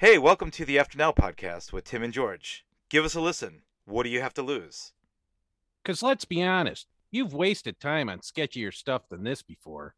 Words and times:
Hey, 0.00 0.16
welcome 0.16 0.50
to 0.52 0.64
the 0.64 0.78
After 0.78 0.96
Now 0.96 1.12
podcast 1.12 1.74
with 1.74 1.84
Tim 1.84 2.02
and 2.02 2.10
George. 2.10 2.64
Give 2.88 3.04
us 3.04 3.14
a 3.14 3.20
listen. 3.20 3.64
What 3.84 4.04
do 4.04 4.08
you 4.08 4.22
have 4.22 4.32
to 4.32 4.42
lose? 4.42 4.94
Because 5.82 6.02
let's 6.02 6.24
be 6.24 6.42
honest, 6.42 6.86
you've 7.10 7.34
wasted 7.34 7.78
time 7.78 8.08
on 8.08 8.20
sketchier 8.20 8.72
stuff 8.72 9.10
than 9.10 9.24
this 9.24 9.42
before. 9.42 9.96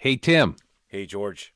Hey, 0.00 0.16
Tim, 0.16 0.56
Hey, 0.86 1.04
George. 1.04 1.52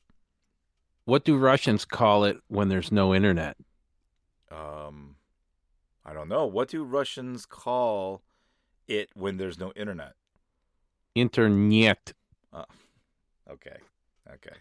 what 1.05 1.25
do 1.25 1.35
Russians 1.35 1.83
call 1.83 2.23
it 2.25 2.37
when 2.47 2.69
there's 2.69 2.91
no 2.91 3.11
internet? 3.11 3.57
Um, 4.51 5.15
I 6.05 6.13
don't 6.13 6.29
know. 6.29 6.45
What 6.45 6.67
do 6.69 6.83
Russians 6.83 7.47
call 7.47 8.21
it 8.87 9.09
when 9.15 9.37
there's 9.37 9.57
no 9.57 9.71
internet? 9.75 10.13
Internet. 11.15 12.13
Okay. 13.49 13.77
Okay. 14.31 14.55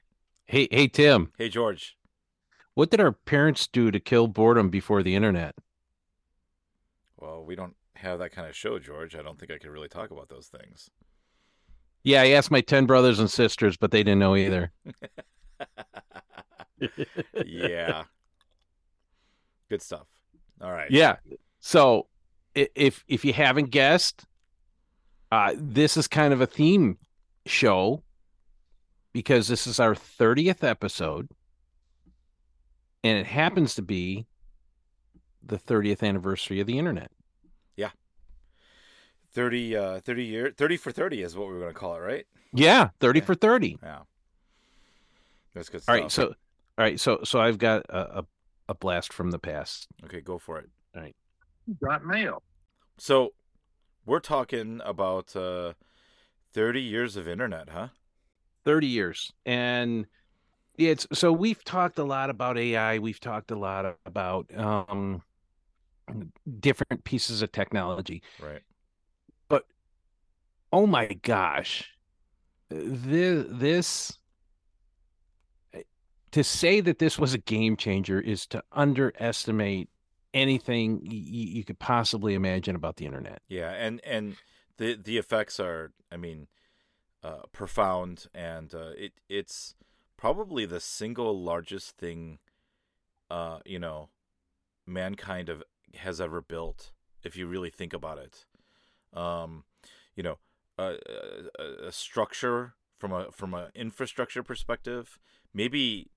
Hey, 0.46 0.66
hey, 0.70 0.88
Tim, 0.88 1.30
Hey, 1.36 1.50
George. 1.50 1.98
what 2.72 2.90
did 2.90 3.00
our 3.00 3.12
parents 3.12 3.66
do 3.66 3.90
to 3.90 4.00
kill 4.00 4.28
boredom 4.28 4.70
before 4.70 5.02
the 5.02 5.14
internet? 5.14 5.56
Well, 7.18 7.44
we 7.44 7.54
don't 7.54 7.76
have 7.96 8.18
that 8.20 8.32
kind 8.32 8.48
of 8.48 8.56
show, 8.56 8.78
George. 8.78 9.14
I 9.14 9.20
don't 9.20 9.38
think 9.38 9.52
I 9.52 9.58
could 9.58 9.70
really 9.70 9.88
talk 9.88 10.10
about 10.10 10.30
those 10.30 10.46
things. 10.48 10.88
Yeah, 12.04 12.22
I 12.22 12.28
asked 12.28 12.50
my 12.50 12.60
10 12.60 12.86
brothers 12.86 13.18
and 13.18 13.30
sisters, 13.30 13.76
but 13.76 13.90
they 13.90 14.02
didn't 14.02 14.18
know 14.18 14.36
either. 14.36 14.70
yeah. 17.44 18.04
Good 19.70 19.82
stuff. 19.82 20.06
All 20.60 20.70
right. 20.70 20.90
Yeah. 20.90 21.16
So 21.60 22.06
if 22.54 23.02
if 23.08 23.24
you 23.24 23.32
haven't 23.32 23.70
guessed, 23.70 24.24
uh, 25.32 25.54
this 25.56 25.96
is 25.96 26.06
kind 26.06 26.32
of 26.32 26.40
a 26.40 26.46
theme 26.46 26.98
show 27.46 28.02
because 29.12 29.48
this 29.48 29.66
is 29.66 29.80
our 29.80 29.94
30th 29.94 30.62
episode. 30.62 31.28
And 33.02 33.18
it 33.18 33.26
happens 33.26 33.74
to 33.74 33.82
be 33.82 34.26
the 35.42 35.58
30th 35.58 36.02
anniversary 36.02 36.60
of 36.60 36.66
the 36.66 36.78
internet. 36.78 37.10
30, 39.34 39.76
uh, 39.76 40.00
30 40.00 40.24
year, 40.24 40.54
30 40.56 40.76
for 40.76 40.92
30 40.92 41.22
is 41.22 41.36
what 41.36 41.48
we 41.48 41.54
are 41.54 41.58
going 41.60 41.72
to 41.72 41.78
call 41.78 41.96
it, 41.96 42.00
right? 42.00 42.26
Yeah, 42.52 42.90
30 43.00 43.18
Yeah. 43.18 43.24
for 43.24 43.34
30. 43.34 43.78
Yeah. 43.82 43.98
That's 45.54 45.68
good 45.68 45.82
stuff. 45.82 45.94
All 45.94 46.00
right, 46.00 46.10
so 46.10 46.26
all 46.28 46.34
right, 46.78 46.98
so 46.98 47.20
so 47.24 47.40
I've 47.40 47.58
got 47.58 47.84
a, 47.88 48.18
a, 48.20 48.26
a 48.70 48.74
blast 48.74 49.12
from 49.12 49.30
the 49.30 49.38
past. 49.38 49.86
Okay, 50.04 50.20
go 50.20 50.38
for 50.38 50.58
it. 50.58 50.68
All 50.96 51.02
right. 51.02 51.14
Got 51.82 52.04
mail. 52.04 52.42
So, 52.98 53.30
we're 54.06 54.20
talking 54.20 54.80
about 54.84 55.34
uh, 55.36 55.74
30 56.52 56.80
years 56.80 57.16
of 57.16 57.26
internet, 57.28 57.70
huh? 57.70 57.88
30 58.64 58.86
years. 58.86 59.32
And 59.46 60.06
it's 60.76 61.06
so 61.12 61.32
we've 61.32 61.62
talked 61.64 61.98
a 61.98 62.04
lot 62.04 62.30
about 62.30 62.58
AI, 62.58 62.98
we've 62.98 63.20
talked 63.20 63.50
a 63.50 63.56
lot 63.56 63.96
about 64.06 64.46
um 64.56 65.22
different 66.60 67.04
pieces 67.04 67.42
of 67.42 67.52
technology. 67.52 68.22
Right. 68.42 68.62
Oh 70.74 70.88
my 70.88 71.06
gosh. 71.22 71.88
This 72.68 73.46
this 73.48 74.18
to 76.32 76.42
say 76.42 76.80
that 76.80 76.98
this 76.98 77.16
was 77.16 77.32
a 77.32 77.38
game 77.38 77.76
changer 77.76 78.20
is 78.20 78.44
to 78.48 78.60
underestimate 78.72 79.88
anything 80.34 80.98
y- 81.04 81.12
you 81.12 81.64
could 81.64 81.78
possibly 81.78 82.34
imagine 82.34 82.74
about 82.74 82.96
the 82.96 83.06
internet. 83.06 83.40
Yeah, 83.48 83.70
and 83.70 84.00
and 84.04 84.34
the 84.76 84.94
the 84.96 85.16
effects 85.16 85.60
are, 85.60 85.92
I 86.10 86.16
mean, 86.16 86.48
uh, 87.22 87.42
profound, 87.52 88.26
and 88.34 88.74
uh, 88.74 88.90
it 88.98 89.12
it's 89.28 89.76
probably 90.16 90.66
the 90.66 90.80
single 90.80 91.40
largest 91.40 91.96
thing, 91.98 92.40
uh, 93.30 93.60
you 93.64 93.78
know, 93.78 94.08
mankind 94.88 95.48
of 95.48 95.62
has 95.98 96.20
ever 96.20 96.40
built. 96.40 96.90
If 97.22 97.36
you 97.36 97.46
really 97.46 97.70
think 97.70 97.92
about 97.92 98.18
it, 98.18 98.44
um, 99.16 99.62
you 100.16 100.24
know, 100.24 100.38
a, 100.78 100.96
a, 101.58 101.86
a 101.88 101.92
structure 101.92 102.74
from 102.98 103.12
a 103.12 103.30
from 103.32 103.54
an 103.54 103.68
infrastructure 103.74 104.42
perspective, 104.42 105.18
maybe 105.52 106.10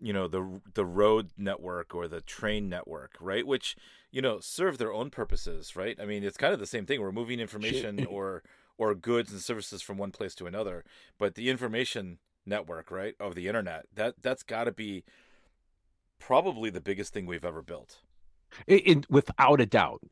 you 0.00 0.12
know 0.12 0.28
the 0.28 0.60
the 0.74 0.84
road 0.84 1.30
network 1.36 1.94
or 1.94 2.08
the 2.08 2.20
train 2.20 2.68
network, 2.68 3.16
right? 3.20 3.46
Which 3.46 3.76
you 4.10 4.22
know 4.22 4.40
serve 4.40 4.78
their 4.78 4.92
own 4.92 5.10
purposes, 5.10 5.76
right? 5.76 5.96
I 6.00 6.06
mean, 6.06 6.24
it's 6.24 6.36
kind 6.36 6.52
of 6.52 6.60
the 6.60 6.66
same 6.66 6.86
thing. 6.86 7.00
We're 7.00 7.12
moving 7.12 7.40
information 7.40 8.04
or 8.10 8.42
or 8.78 8.94
goods 8.94 9.30
and 9.30 9.40
services 9.40 9.82
from 9.82 9.98
one 9.98 10.10
place 10.10 10.34
to 10.36 10.46
another, 10.46 10.84
but 11.18 11.34
the 11.34 11.50
information 11.50 12.18
network, 12.46 12.90
right, 12.90 13.14
of 13.20 13.34
the 13.34 13.46
internet 13.46 13.86
that 13.94 14.14
that's 14.22 14.42
got 14.42 14.64
to 14.64 14.72
be 14.72 15.04
probably 16.18 16.70
the 16.70 16.80
biggest 16.80 17.12
thing 17.12 17.26
we've 17.26 17.44
ever 17.44 17.62
built. 17.62 17.98
It, 18.66 18.86
it, 18.86 19.10
without 19.10 19.60
a 19.60 19.66
doubt 19.66 20.02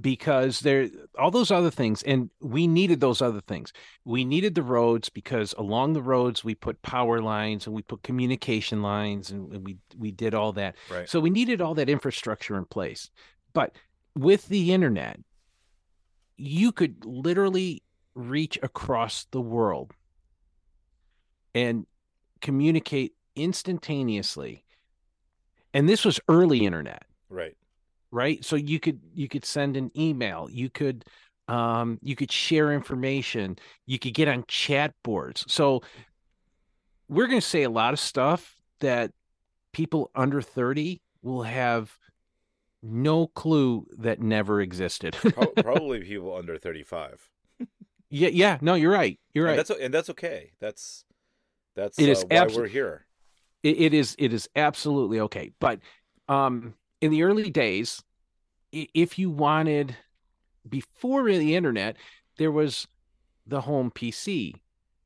because 0.00 0.60
there 0.60 0.88
all 1.18 1.30
those 1.30 1.50
other 1.50 1.70
things 1.70 2.02
and 2.02 2.30
we 2.40 2.66
needed 2.66 3.00
those 3.00 3.22
other 3.22 3.40
things. 3.40 3.72
We 4.04 4.24
needed 4.24 4.54
the 4.54 4.62
roads 4.62 5.08
because 5.08 5.54
along 5.56 5.94
the 5.94 6.02
roads 6.02 6.44
we 6.44 6.54
put 6.54 6.82
power 6.82 7.20
lines 7.20 7.66
and 7.66 7.74
we 7.74 7.82
put 7.82 8.02
communication 8.02 8.82
lines 8.82 9.30
and, 9.30 9.52
and 9.52 9.64
we 9.64 9.78
we 9.96 10.10
did 10.10 10.34
all 10.34 10.52
that. 10.52 10.76
Right. 10.90 11.08
so 11.08 11.20
we 11.20 11.30
needed 11.30 11.60
all 11.60 11.74
that 11.74 11.88
infrastructure 11.88 12.56
in 12.56 12.66
place. 12.66 13.10
But 13.54 13.76
with 14.14 14.48
the 14.48 14.72
internet 14.72 15.20
you 16.38 16.70
could 16.70 17.04
literally 17.04 17.82
reach 18.14 18.58
across 18.62 19.26
the 19.32 19.40
world 19.40 19.92
and 21.54 21.86
communicate 22.40 23.14
instantaneously. 23.34 24.64
And 25.74 25.88
this 25.88 26.04
was 26.04 26.20
early 26.28 26.64
internet. 26.64 27.04
Right. 27.28 27.56
Right? 28.10 28.44
So 28.44 28.56
you 28.56 28.80
could 28.80 29.00
you 29.14 29.28
could 29.28 29.44
send 29.44 29.76
an 29.76 29.90
email 29.98 30.48
you 30.50 30.70
could 30.70 31.04
um 31.48 31.98
you 32.02 32.14
could 32.16 32.30
share 32.32 32.72
information 32.72 33.56
you 33.86 33.98
could 33.98 34.14
get 34.14 34.28
on 34.28 34.44
chat 34.48 34.94
boards. 35.02 35.44
So 35.48 35.82
we're 37.08 37.26
going 37.26 37.40
to 37.40 37.46
say 37.46 37.62
a 37.62 37.70
lot 37.70 37.92
of 37.92 38.00
stuff 38.00 38.54
that 38.80 39.12
people 39.72 40.10
under 40.14 40.42
30 40.42 41.00
will 41.22 41.42
have 41.42 41.96
no 42.82 43.26
clue 43.28 43.86
that 43.98 44.20
never 44.20 44.60
existed. 44.60 45.16
Probably 45.60 46.00
people 46.00 46.34
under 46.36 46.58
35. 46.58 47.28
yeah 48.10 48.28
yeah. 48.28 48.58
No 48.60 48.74
you're 48.74 48.92
right. 48.92 49.18
You're 49.34 49.46
And 49.46 49.56
right. 49.56 49.56
that's 49.56 49.70
and 49.70 49.92
that's 49.92 50.10
okay. 50.10 50.52
That's 50.60 51.04
that's 51.74 51.98
It 51.98 52.08
uh, 52.08 52.12
is 52.12 52.24
why 52.24 52.46
abso- 52.46 52.56
we're 52.56 52.66
here. 52.68 53.06
it, 53.62 53.78
it 53.80 53.94
is 53.94 54.14
it 54.18 54.32
is 54.32 54.48
absolutely 54.56 55.20
okay. 55.20 55.52
But 55.60 55.80
um 56.28 56.74
in 57.00 57.10
the 57.10 57.22
early 57.22 57.50
days 57.50 58.02
if 58.72 59.18
you 59.18 59.30
wanted 59.30 59.96
before 60.68 61.24
the 61.24 61.54
internet 61.56 61.96
there 62.38 62.52
was 62.52 62.86
the 63.46 63.62
home 63.62 63.90
pc 63.90 64.54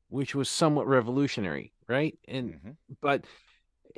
which 0.08 0.34
was 0.34 0.48
somewhat 0.48 0.86
revolutionary 0.86 1.72
right 1.88 2.18
and 2.28 2.54
Mhm. 2.54 2.76
but 3.00 3.24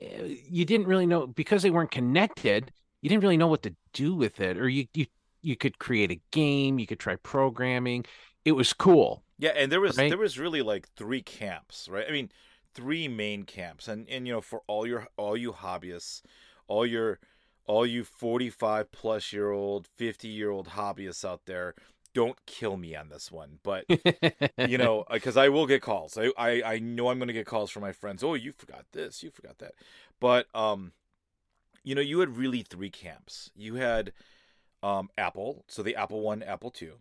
uh, 0.02 0.24
you 0.24 0.64
didn't 0.64 0.86
really 0.86 1.06
know 1.06 1.26
because 1.26 1.62
they 1.62 1.70
weren't 1.70 1.90
connected 1.90 2.72
you 3.02 3.08
didn't 3.08 3.22
really 3.22 3.36
know 3.36 3.46
what 3.48 3.62
to 3.62 3.74
do 3.92 4.14
with 4.14 4.40
it 4.40 4.58
or 4.58 4.68
you 4.68 4.86
you 4.94 5.06
you 5.42 5.56
could 5.56 5.78
create 5.78 6.10
a 6.10 6.20
game 6.32 6.78
you 6.78 6.86
could 6.86 7.00
try 7.00 7.16
programming 7.16 8.04
it 8.44 8.52
was 8.52 8.72
cool 8.72 9.24
Yeah, 9.38 9.50
and 9.56 9.70
there 9.70 9.80
was 9.80 9.96
Right? 9.96 10.08
there 10.08 10.18
was 10.18 10.38
really 10.38 10.62
like 10.62 10.88
three 10.96 11.22
camps, 11.22 11.88
right? 11.88 12.06
I 12.08 12.12
mean, 12.12 12.30
three 12.74 13.08
main 13.08 13.44
camps, 13.44 13.88
and 13.88 14.08
and 14.08 14.26
you 14.26 14.32
know 14.34 14.40
for 14.40 14.62
all 14.66 14.86
your 14.86 15.08
all 15.16 15.36
you 15.36 15.52
hobbyists, 15.52 16.22
all 16.68 16.86
your 16.86 17.18
all 17.66 17.86
you 17.86 18.04
forty 18.04 18.50
five 18.50 18.90
plus 18.92 19.32
year 19.32 19.50
old, 19.50 19.86
fifty 19.86 20.28
year 20.28 20.50
old 20.50 20.68
hobbyists 20.70 21.24
out 21.24 21.42
there, 21.46 21.74
don't 22.14 22.44
kill 22.46 22.76
me 22.76 22.94
on 22.94 23.08
this 23.08 23.30
one, 23.32 23.58
but 23.62 23.86
you 24.64 24.78
know 24.78 25.04
because 25.10 25.36
I 25.36 25.48
will 25.48 25.66
get 25.66 25.82
calls. 25.82 26.16
I 26.18 26.30
I, 26.38 26.62
I 26.74 26.78
know 26.78 27.08
I'm 27.10 27.18
going 27.18 27.28
to 27.28 27.34
get 27.34 27.46
calls 27.46 27.70
from 27.70 27.82
my 27.82 27.92
friends. 27.92 28.22
Oh, 28.24 28.34
you 28.34 28.52
forgot 28.52 28.84
this, 28.92 29.22
you 29.22 29.30
forgot 29.30 29.58
that, 29.58 29.74
but 30.20 30.46
um, 30.54 30.92
you 31.82 31.94
know 31.94 32.00
you 32.02 32.20
had 32.20 32.36
really 32.36 32.62
three 32.62 32.90
camps. 32.90 33.50
You 33.56 33.76
had 33.76 34.12
um 34.82 35.08
Apple, 35.16 35.64
so 35.68 35.82
the 35.82 35.96
Apple 35.96 36.20
One, 36.20 36.42
Apple 36.42 36.70
Two. 36.70 36.94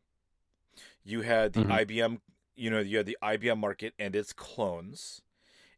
You 1.03 1.21
had 1.21 1.53
the 1.53 1.63
Mhm. 1.63 1.69
IBM, 1.85 2.21
you 2.55 2.69
know, 2.69 2.79
you 2.79 2.97
had 2.97 3.05
the 3.05 3.17
IBM 3.21 3.57
market 3.59 3.93
and 3.99 4.15
its 4.15 4.33
clones. 4.33 5.21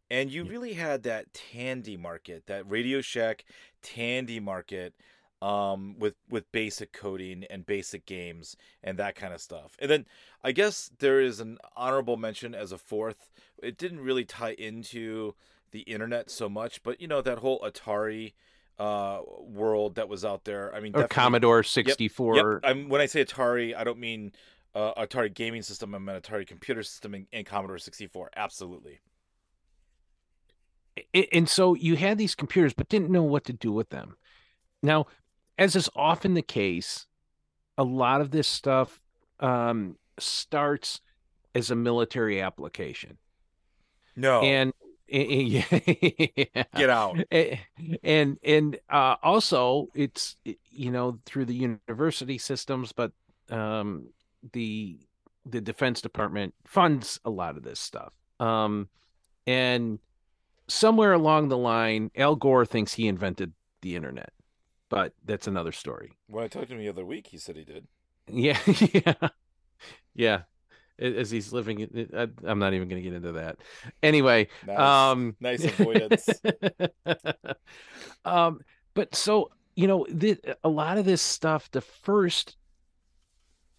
And 0.09 0.31
you 0.31 0.43
Yeah. 0.43 0.51
really 0.51 0.73
had 0.73 1.03
that 1.03 1.33
Tandy 1.33 1.97
market, 1.97 2.45
that 2.47 2.69
Radio 2.69 3.01
Shack 3.01 3.45
Tandy 3.81 4.39
market 4.39 4.93
um, 5.41 5.97
with 5.99 6.15
with 6.29 6.51
basic 6.51 6.91
coding 6.93 7.43
and 7.49 7.65
basic 7.65 8.05
games 8.05 8.55
and 8.83 8.97
that 8.97 9.15
kind 9.15 9.33
of 9.33 9.41
stuff. 9.41 9.75
And 9.79 9.91
then 9.91 10.05
I 10.43 10.51
guess 10.51 10.89
there 10.99 11.19
is 11.19 11.39
an 11.39 11.57
honorable 11.75 12.17
mention 12.17 12.55
as 12.55 12.71
a 12.71 12.77
fourth. 12.77 13.29
It 13.61 13.77
didn't 13.77 13.99
really 14.01 14.25
tie 14.25 14.53
into 14.53 15.35
the 15.71 15.81
internet 15.81 16.29
so 16.29 16.47
much, 16.49 16.83
but 16.83 17.01
you 17.01 17.07
know 17.07 17.21
that 17.21 17.39
whole 17.39 17.59
Atari 17.59 18.33
uh, 18.79 19.21
world 19.39 19.95
that 19.95 20.09
was 20.09 20.23
out 20.25 20.45
there. 20.45 20.73
I 20.73 20.79
mean, 20.79 20.93
or 20.95 21.07
Commodore 21.07 21.63
64. 21.63 22.35
Yep. 22.35 22.71
I'm, 22.71 22.89
when 22.89 23.01
I 23.01 23.05
say 23.05 23.23
Atari, 23.23 23.75
I 23.75 23.83
don't 23.83 23.99
mean 23.99 24.31
uh, 24.73 24.93
Atari 24.95 25.33
gaming 25.33 25.61
system. 25.61 25.93
I 25.93 25.99
mean 25.99 26.15
Atari 26.19 26.47
computer 26.47 26.83
system 26.83 27.13
and, 27.13 27.27
and 27.31 27.45
Commodore 27.45 27.77
64. 27.77 28.31
Absolutely. 28.35 28.99
And 31.33 31.49
so 31.49 31.73
you 31.73 31.95
had 31.95 32.17
these 32.17 32.35
computers 32.35 32.73
but 32.73 32.89
didn't 32.89 33.09
know 33.09 33.23
what 33.23 33.45
to 33.45 33.53
do 33.53 33.71
with 33.71 33.89
them 33.89 34.15
now 34.81 35.07
as 35.57 35.75
is 35.75 35.89
often 35.95 36.33
the 36.33 36.41
case 36.41 37.07
a 37.77 37.83
lot 37.83 38.21
of 38.21 38.31
this 38.31 38.47
stuff 38.47 39.01
um, 39.39 39.97
starts 40.19 41.01
as 41.53 41.71
a 41.71 41.75
military 41.75 42.41
application 42.41 43.17
No. 44.15 44.41
and 44.41 44.73
yeah, 45.07 45.63
Get 46.75 46.89
out. 46.89 47.17
And 48.03 48.39
and 48.43 48.79
uh, 48.89 49.15
also 49.21 49.89
it's 49.93 50.35
you 50.71 50.89
know 50.91 51.19
through 51.25 51.45
the 51.45 51.53
university 51.53 52.37
systems 52.39 52.91
but 52.91 53.11
um, 53.51 54.07
the 54.53 54.97
the 55.45 55.61
defense 55.61 56.01
department 56.01 56.55
funds 56.65 57.19
a 57.23 57.29
lot 57.29 57.55
of 57.55 57.61
this 57.63 57.79
stuff 57.79 58.13
um, 58.39 58.89
and 59.45 59.99
somewhere 60.67 61.13
along 61.13 61.47
the 61.49 61.57
line 61.57 62.09
al 62.15 62.35
gore 62.35 62.65
thinks 62.65 62.93
he 62.93 63.07
invented 63.07 63.53
the 63.81 63.95
internet 63.95 64.29
but 64.89 65.13
that's 65.25 65.47
another 65.47 65.71
story 65.71 66.11
When 66.27 66.43
I 66.43 66.47
talked 66.47 66.67
to 66.67 66.73
him 66.73 66.79
the 66.79 66.89
other 66.89 67.05
week, 67.05 67.27
he 67.27 67.37
said 67.37 67.55
he 67.55 67.63
did. 67.65 67.87
yeah 68.27 68.57
yeah 68.93 69.29
yeah 70.15 70.41
as 70.97 71.29
he's 71.29 71.51
living 71.51 71.85
i'm 72.47 72.57
not 72.59 72.73
even 72.73 72.87
going 72.87 73.03
to 73.03 73.07
get 73.09 73.13
into 73.15 73.33
that 73.33 73.57
anyway 74.01 74.47
Nice. 74.65 74.79
um 74.79 75.35
nice 75.41 75.63
avoidance. 75.79 76.29
um 78.23 78.59
but 78.93 79.13
so 79.13 79.51
you 79.75 79.87
know 79.87 80.05
the, 80.09 80.37
a 80.63 80.69
lot 80.69 80.97
of 80.97 81.03
this 81.05 81.21
stuff 81.21 81.69
the 81.71 81.81
first 81.81 82.55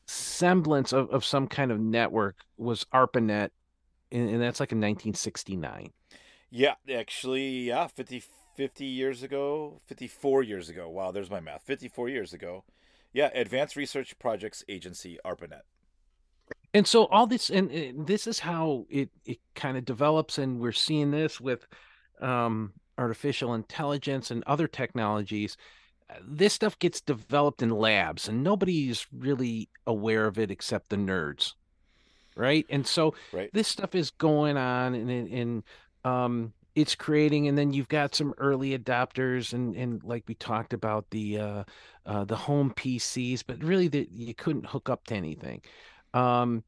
semblance 0.06 0.92
of, 0.92 1.10
of 1.10 1.24
some 1.24 1.48
kind 1.48 1.72
of 1.72 1.80
network 1.80 2.36
was 2.58 2.84
arpanet 2.94 3.48
and, 4.12 4.28
and 4.28 4.40
that's 4.42 4.60
like 4.60 4.72
in 4.72 4.78
1969 4.78 5.90
yeah, 6.50 6.74
actually, 6.92 7.68
yeah, 7.68 7.86
50, 7.86 8.22
50 8.56 8.84
years 8.84 9.22
ago, 9.22 9.80
54 9.86 10.42
years 10.42 10.68
ago. 10.68 10.88
Wow, 10.88 11.10
there's 11.10 11.30
my 11.30 11.40
math. 11.40 11.62
54 11.62 12.08
years 12.08 12.32
ago. 12.32 12.64
Yeah, 13.12 13.30
Advanced 13.34 13.76
Research 13.76 14.18
Projects 14.18 14.64
Agency, 14.68 15.18
ARPANET. 15.24 15.62
and 16.74 16.86
so 16.86 17.06
all 17.06 17.26
this 17.26 17.48
and, 17.50 17.70
and 17.70 18.06
this 18.06 18.26
is 18.26 18.40
how 18.40 18.84
it 18.90 19.08
it 19.24 19.38
kind 19.54 19.76
of 19.78 19.84
develops 19.84 20.36
and 20.38 20.60
we're 20.60 20.72
seeing 20.72 21.10
this 21.10 21.40
with 21.40 21.66
um 22.20 22.72
artificial 22.98 23.54
intelligence 23.54 24.30
and 24.30 24.42
other 24.46 24.66
technologies 24.68 25.56
this 26.26 26.52
stuff 26.54 26.78
gets 26.78 27.00
developed 27.00 27.62
in 27.62 27.70
labs 27.70 28.28
and 28.28 28.42
nobody's 28.44 29.06
really 29.16 29.68
aware 29.86 30.26
of 30.26 30.38
it 30.38 30.50
except 30.50 30.88
the 30.90 30.96
nerds 30.96 31.54
right 32.36 32.66
and 32.68 32.86
so 32.86 33.14
Right. 33.32 33.50
this 33.52 33.68
stuff 33.68 33.94
is 33.94 34.10
going 34.10 34.56
on 34.56 34.94
and 34.94 35.10
and, 35.10 35.28
and 35.32 35.62
um 36.06 36.52
it's 36.74 36.94
creating 36.94 37.48
and 37.48 37.56
then 37.56 37.72
you've 37.72 37.88
got 37.88 38.14
some 38.14 38.34
early 38.38 38.78
adopters 38.78 39.52
and 39.52 39.74
and 39.74 40.04
like 40.04 40.22
we 40.28 40.34
talked 40.34 40.72
about 40.72 41.08
the 41.10 41.38
uh, 41.38 41.64
uh 42.06 42.24
the 42.24 42.36
home 42.36 42.70
PCs 42.76 43.42
but 43.46 43.62
really 43.62 43.88
the, 43.88 44.06
you 44.10 44.34
couldn't 44.34 44.66
hook 44.66 44.88
up 44.88 45.06
to 45.06 45.14
anything. 45.14 45.60
Um 46.14 46.62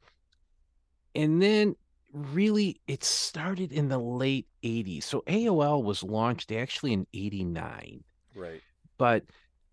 and 1.15 1.41
then 1.43 1.77
really 2.13 2.81
it 2.87 3.05
started 3.05 3.71
in 3.71 3.89
the 3.89 3.99
late 3.99 4.47
80s 4.63 5.03
so 5.05 5.23
AOL 5.27 5.83
was 5.85 6.03
launched 6.03 6.51
actually 6.53 6.93
in 6.95 7.07
89 7.13 8.03
Right. 8.35 8.63
but 8.97 9.25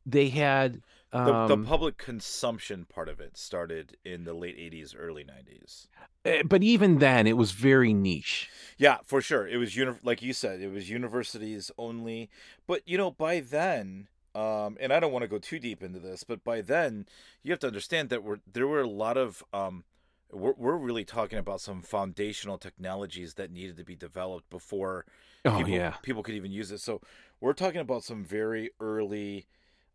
they 0.06 0.28
had 0.30 0.82
The, 1.24 1.34
um, 1.34 1.48
the 1.48 1.58
public 1.58 1.98
consumption 1.98 2.86
part 2.86 3.08
of 3.08 3.22
it 3.22 3.38
started 3.38 3.96
in 4.04 4.26
the 4.26 4.34
late 4.34 4.58
80s, 4.58 4.94
early 4.98 5.24
90s. 5.24 5.88
eh, 6.26 6.42
but 6.44 6.62
even 6.62 7.00
then 7.00 7.26
it 7.26 7.38
was 7.38 7.52
very 7.52 7.94
niche 7.94 8.50
Yeah, 8.78 8.98
for 9.06 9.22
sure. 9.22 9.48
It 9.48 9.58
was 9.58 9.76
uni- 9.78 9.98
like 10.04 10.22
you 10.22 10.34
said, 10.34 10.60
it 10.62 10.72
was 10.72 10.90
universities 10.90 11.72
only. 11.78 12.30
But 12.68 12.82
you 12.86 12.98
know, 12.98 13.12
by 13.12 13.40
then, 13.40 14.08
um, 14.34 14.78
and 14.82 14.92
I 14.92 15.00
don't 15.00 15.14
want 15.14 15.24
to 15.24 15.30
go 15.30 15.38
too 15.40 15.60
deep 15.60 15.82
into 15.82 16.00
this, 16.00 16.26
but 16.26 16.44
by 16.44 16.60
then, 16.60 17.06
you 17.42 17.52
have 17.52 17.60
to 17.60 17.68
understand 17.68 18.10
that 18.10 18.22
we're, 18.22 18.40
there 18.52 18.68
were 18.68 18.82
a 18.82 18.88
lot 18.90 19.16
of 19.16 19.42
um, 19.54 19.86
we're 20.34 20.56
we're 20.58 20.76
really 20.76 21.06
talking 21.06 21.40
about 21.40 21.62
some 21.62 21.82
foundational 21.82 22.58
technologies 22.58 23.36
that 23.36 23.52
needed 23.52 23.78
to 23.78 23.86
be 23.86 23.96
developed 23.96 24.50
before 24.50 25.06
oh 25.46 25.58
people, 25.58 25.74
yeah 25.74 25.94
people 26.02 26.24
could 26.24 26.36
even 26.36 26.52
use 26.52 26.72
it. 26.72 26.82
So 26.82 27.00
we're 27.40 27.54
talking 27.54 27.80
about 27.80 28.04
some 28.04 28.26
very 28.26 28.72
early 28.82 29.46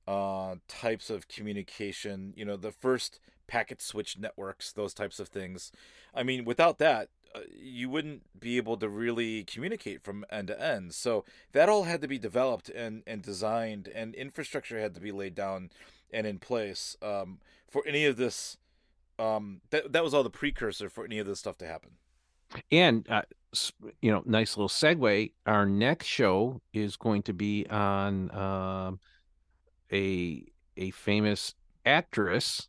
uh, 0.06 0.56
types 0.68 1.10
of 1.10 1.28
communication. 1.28 2.32
You 2.36 2.44
know, 2.44 2.56
the 2.56 2.72
first 2.72 3.20
packet 3.46 3.82
switch 3.82 4.18
networks, 4.18 4.72
those 4.72 4.94
types 4.94 5.18
of 5.18 5.28
things. 5.28 5.72
I 6.14 6.22
mean, 6.22 6.44
without 6.44 6.78
that, 6.78 7.08
uh, 7.34 7.40
you 7.56 7.88
wouldn't 7.88 8.22
be 8.38 8.56
able 8.56 8.76
to 8.76 8.88
really 8.88 9.44
communicate 9.44 10.02
from 10.02 10.24
end 10.30 10.48
to 10.48 10.60
end. 10.60 10.94
So 10.94 11.24
that 11.52 11.68
all 11.68 11.84
had 11.84 12.00
to 12.02 12.08
be 12.08 12.18
developed 12.18 12.68
and 12.68 13.02
and 13.06 13.22
designed, 13.22 13.88
and 13.88 14.14
infrastructure 14.14 14.80
had 14.80 14.94
to 14.94 15.00
be 15.00 15.12
laid 15.12 15.34
down 15.34 15.70
and 16.12 16.26
in 16.26 16.38
place 16.38 16.96
um, 17.02 17.38
for 17.68 17.82
any 17.86 18.04
of 18.04 18.16
this. 18.16 18.56
Um, 19.18 19.60
that 19.70 19.92
that 19.92 20.02
was 20.02 20.14
all 20.14 20.22
the 20.22 20.30
precursor 20.30 20.88
for 20.88 21.04
any 21.04 21.18
of 21.18 21.26
this 21.26 21.38
stuff 21.38 21.58
to 21.58 21.66
happen. 21.66 21.90
And 22.72 23.06
uh, 23.08 23.22
you 24.00 24.10
know, 24.10 24.22
nice 24.24 24.56
little 24.56 24.68
segue. 24.68 25.32
Our 25.46 25.66
next 25.66 26.06
show 26.06 26.60
is 26.72 26.96
going 26.96 27.22
to 27.22 27.32
be 27.32 27.66
on 27.68 28.30
um, 28.34 29.00
a 29.92 30.44
a 30.76 30.90
famous 30.90 31.54
actress 31.84 32.68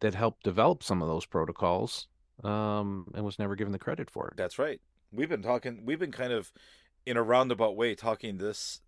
that 0.00 0.14
helped 0.14 0.44
develop 0.44 0.82
some 0.82 1.02
of 1.02 1.08
those 1.08 1.26
protocols 1.26 2.06
um, 2.44 3.06
and 3.14 3.24
was 3.24 3.38
never 3.38 3.56
given 3.56 3.72
the 3.72 3.78
credit 3.78 4.10
for 4.10 4.28
it. 4.28 4.36
That's 4.36 4.58
right. 4.58 4.80
We've 5.12 5.28
been 5.28 5.42
talking. 5.42 5.82
We've 5.84 5.98
been 5.98 6.12
kind 6.12 6.32
of 6.32 6.52
in 7.06 7.16
a 7.16 7.22
roundabout 7.22 7.76
way 7.76 7.94
talking 7.94 8.38
this 8.38 8.80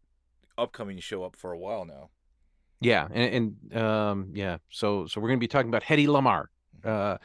upcoming 0.58 0.98
show 0.98 1.24
up 1.24 1.36
for 1.36 1.52
a 1.52 1.58
while 1.58 1.84
now. 1.84 2.10
Yeah, 2.80 3.08
and, 3.12 3.56
and 3.72 3.82
um, 3.82 4.30
yeah, 4.32 4.58
so 4.70 5.06
so 5.06 5.20
we're 5.20 5.28
going 5.28 5.38
to 5.38 5.44
be 5.44 5.48
talking 5.48 5.68
about 5.68 5.82
Hedy 5.82 6.06
Lamarr, 6.06 6.46
uh, 6.84 7.18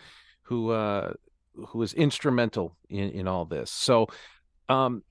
who 0.44 0.72
uh, 0.72 1.14
who 1.68 1.80
was 1.80 1.94
instrumental 1.94 2.76
in 2.90 3.12
in 3.12 3.28
all 3.28 3.46
this. 3.46 3.72
So, 3.72 4.08
um, 4.70 5.04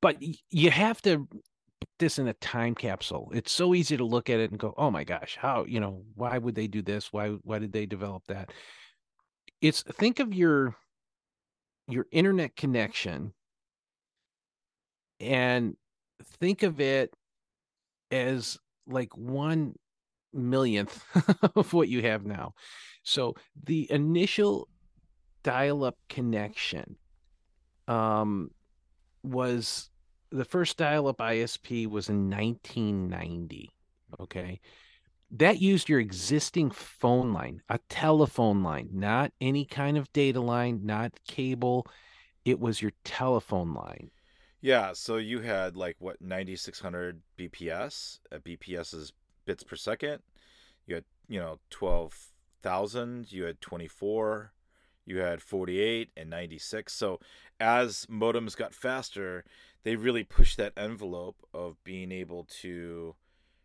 but 0.00 0.16
you 0.50 0.70
have 0.70 1.00
to 1.02 1.26
this 1.98 2.18
in 2.18 2.28
a 2.28 2.34
time 2.34 2.74
capsule. 2.74 3.30
It's 3.34 3.52
so 3.52 3.74
easy 3.74 3.96
to 3.96 4.04
look 4.04 4.30
at 4.30 4.40
it 4.40 4.50
and 4.50 4.58
go, 4.58 4.74
"Oh 4.76 4.90
my 4.90 5.04
gosh, 5.04 5.36
how 5.40 5.64
you 5.64 5.80
know 5.80 6.04
why 6.14 6.38
would 6.38 6.54
they 6.54 6.66
do 6.66 6.82
this? 6.82 7.12
Why 7.12 7.30
why 7.42 7.58
did 7.58 7.72
they 7.72 7.86
develop 7.86 8.24
that?" 8.28 8.52
It's 9.60 9.82
think 9.82 10.20
of 10.20 10.34
your 10.34 10.76
your 11.88 12.06
internet 12.12 12.56
connection 12.56 13.32
and 15.18 15.76
think 16.40 16.62
of 16.62 16.80
it 16.80 17.12
as 18.10 18.58
like 18.86 19.16
one 19.16 19.74
millionth 20.32 21.04
of 21.56 21.72
what 21.72 21.88
you 21.88 22.02
have 22.02 22.24
now. 22.24 22.54
So 23.02 23.34
the 23.64 23.90
initial 23.90 24.68
dial-up 25.42 25.96
connection 26.08 26.96
um, 27.88 28.50
was 29.22 29.90
the 30.30 30.44
first 30.44 30.76
dial-up 30.76 31.18
ISP 31.18 31.86
was 31.86 32.08
in 32.08 32.30
1990. 32.30 33.70
Okay. 34.20 34.60
That 35.32 35.60
used 35.60 35.88
your 35.88 36.00
existing 36.00 36.70
phone 36.70 37.32
line, 37.32 37.62
a 37.68 37.78
telephone 37.88 38.62
line, 38.62 38.88
not 38.92 39.32
any 39.40 39.64
kind 39.64 39.96
of 39.96 40.12
data 40.12 40.40
line, 40.40 40.80
not 40.82 41.12
cable. 41.26 41.86
It 42.44 42.58
was 42.58 42.82
your 42.82 42.92
telephone 43.04 43.74
line. 43.74 44.10
Yeah. 44.60 44.92
So 44.92 45.16
you 45.16 45.40
had 45.40 45.76
like 45.76 45.96
what 46.00 46.20
ninety 46.20 46.56
six 46.56 46.80
hundred 46.80 47.20
BPS. 47.38 48.18
Uh, 48.32 48.38
BPS 48.38 48.94
is 48.94 49.12
bits 49.46 49.62
per 49.62 49.76
second. 49.76 50.20
You 50.86 50.96
had 50.96 51.04
you 51.28 51.38
know 51.38 51.60
twelve 51.70 52.16
thousand. 52.62 53.32
You 53.32 53.44
had 53.44 53.60
twenty 53.60 53.88
four. 53.88 54.52
You 55.06 55.18
had 55.18 55.40
forty 55.40 55.80
eight 55.80 56.10
and 56.16 56.28
ninety 56.28 56.58
six. 56.58 56.92
So 56.92 57.20
as 57.58 58.06
modems 58.06 58.56
got 58.56 58.74
faster, 58.74 59.44
they 59.82 59.96
really 59.96 60.24
pushed 60.24 60.56
that 60.58 60.72
envelope 60.76 61.36
of 61.54 61.82
being 61.84 62.12
able 62.12 62.44
to 62.62 63.14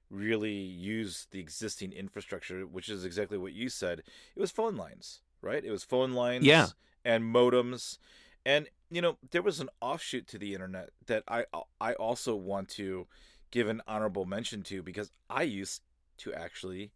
really 0.09 0.53
use 0.53 1.27
the 1.31 1.39
existing 1.39 1.91
infrastructure, 1.91 2.61
which 2.65 2.89
is 2.89 3.03
exactly 3.03 3.37
what 3.37 3.53
you 3.53 3.69
said. 3.69 3.99
It 4.35 4.39
was 4.39 4.51
phone 4.51 4.75
lines, 4.75 5.21
right? 5.41 5.63
It 5.63 5.71
was 5.71 5.83
phone 5.83 6.13
lines 6.13 6.45
Yeah. 6.45 6.67
and 7.03 7.23
modems. 7.23 7.97
And 8.45 8.69
you 8.91 9.01
know, 9.01 9.17
there 9.31 9.41
was 9.41 9.59
an 9.59 9.69
offshoot 9.81 10.27
to 10.27 10.37
the 10.37 10.53
internet 10.53 10.91
that 11.07 11.23
I 11.27 11.45
I 11.81 11.93
also 11.93 12.35
want 12.35 12.69
to 12.69 13.07
give 13.51 13.67
an 13.67 13.81
honorable 13.87 14.25
mention 14.25 14.61
to 14.63 14.83
because 14.83 15.11
I 15.29 15.43
used 15.43 15.81
to 16.17 16.33
actually 16.33 16.91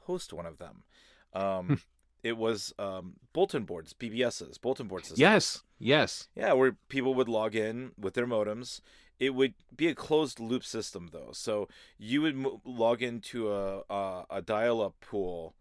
host 0.00 0.32
one 0.32 0.46
of 0.46 0.58
them. 0.58 0.82
Um, 1.32 1.80
it 2.22 2.36
was 2.36 2.72
um, 2.78 3.14
bulletin 3.32 3.64
boards, 3.64 3.92
BBSs, 3.92 4.60
bulletin 4.60 4.86
board 4.88 5.02
systems. 5.02 5.20
Yes, 5.20 5.62
yes. 5.78 6.28
Yeah, 6.34 6.52
where 6.52 6.76
people 6.88 7.14
would 7.14 7.28
log 7.28 7.54
in 7.54 7.92
with 7.98 8.14
their 8.14 8.26
modems. 8.26 8.80
It 9.18 9.34
would 9.34 9.54
be 9.74 9.88
a 9.88 9.94
closed 9.94 10.40
loop 10.40 10.64
system 10.64 11.10
though, 11.12 11.30
so 11.32 11.68
you 11.98 12.22
would 12.22 12.36
mo- 12.36 12.60
log 12.64 13.02
into 13.02 13.52
a 13.52 13.82
a, 13.88 14.24
a 14.30 14.42
dial-up 14.42 14.94
pool 15.00 15.54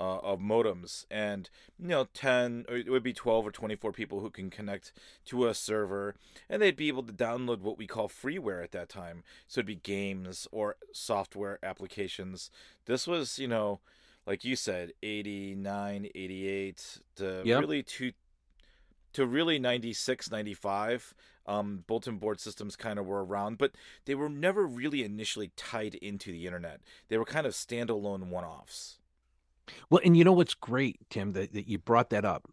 uh, 0.00 0.18
of 0.18 0.40
modems, 0.40 1.06
and 1.10 1.48
you 1.78 1.88
know, 1.88 2.08
ten 2.12 2.64
or 2.68 2.76
it 2.76 2.90
would 2.90 3.02
be 3.02 3.12
twelve 3.12 3.46
or 3.46 3.52
twenty-four 3.52 3.92
people 3.92 4.20
who 4.20 4.30
can 4.30 4.50
connect 4.50 4.92
to 5.26 5.46
a 5.46 5.54
server, 5.54 6.14
and 6.48 6.60
they'd 6.60 6.76
be 6.76 6.88
able 6.88 7.04
to 7.04 7.12
download 7.12 7.60
what 7.60 7.78
we 7.78 7.86
call 7.86 8.08
freeware 8.08 8.64
at 8.64 8.72
that 8.72 8.88
time. 8.88 9.22
So 9.46 9.60
it'd 9.60 9.66
be 9.66 9.76
games 9.76 10.48
or 10.50 10.76
software 10.92 11.58
applications. 11.62 12.50
This 12.86 13.06
was, 13.06 13.38
you 13.38 13.46
know, 13.46 13.78
like 14.26 14.44
you 14.44 14.56
said, 14.56 14.92
89, 15.02 16.08
88 16.14 16.98
to 17.16 17.42
Yep. 17.44 17.60
really 17.60 17.82
to 17.82 18.12
to 19.14 19.26
really 19.26 19.58
96, 19.58 20.30
95. 20.30 21.14
Um, 21.44 21.84
bulletin 21.86 22.18
board 22.18 22.40
systems 22.40 22.76
kind 22.76 22.98
of 22.98 23.06
were 23.06 23.24
around, 23.24 23.58
but 23.58 23.72
they 24.04 24.14
were 24.14 24.28
never 24.28 24.64
really 24.64 25.02
initially 25.02 25.50
tied 25.56 25.96
into 25.96 26.30
the 26.30 26.46
internet. 26.46 26.80
They 27.08 27.18
were 27.18 27.24
kind 27.24 27.46
of 27.46 27.52
standalone 27.52 28.28
one-offs. 28.28 29.00
Well, 29.90 30.00
and 30.04 30.16
you 30.16 30.22
know 30.24 30.32
what's 30.32 30.54
great, 30.54 30.98
Tim, 31.10 31.32
that, 31.32 31.52
that 31.52 31.68
you 31.68 31.78
brought 31.78 32.10
that 32.10 32.24
up 32.24 32.48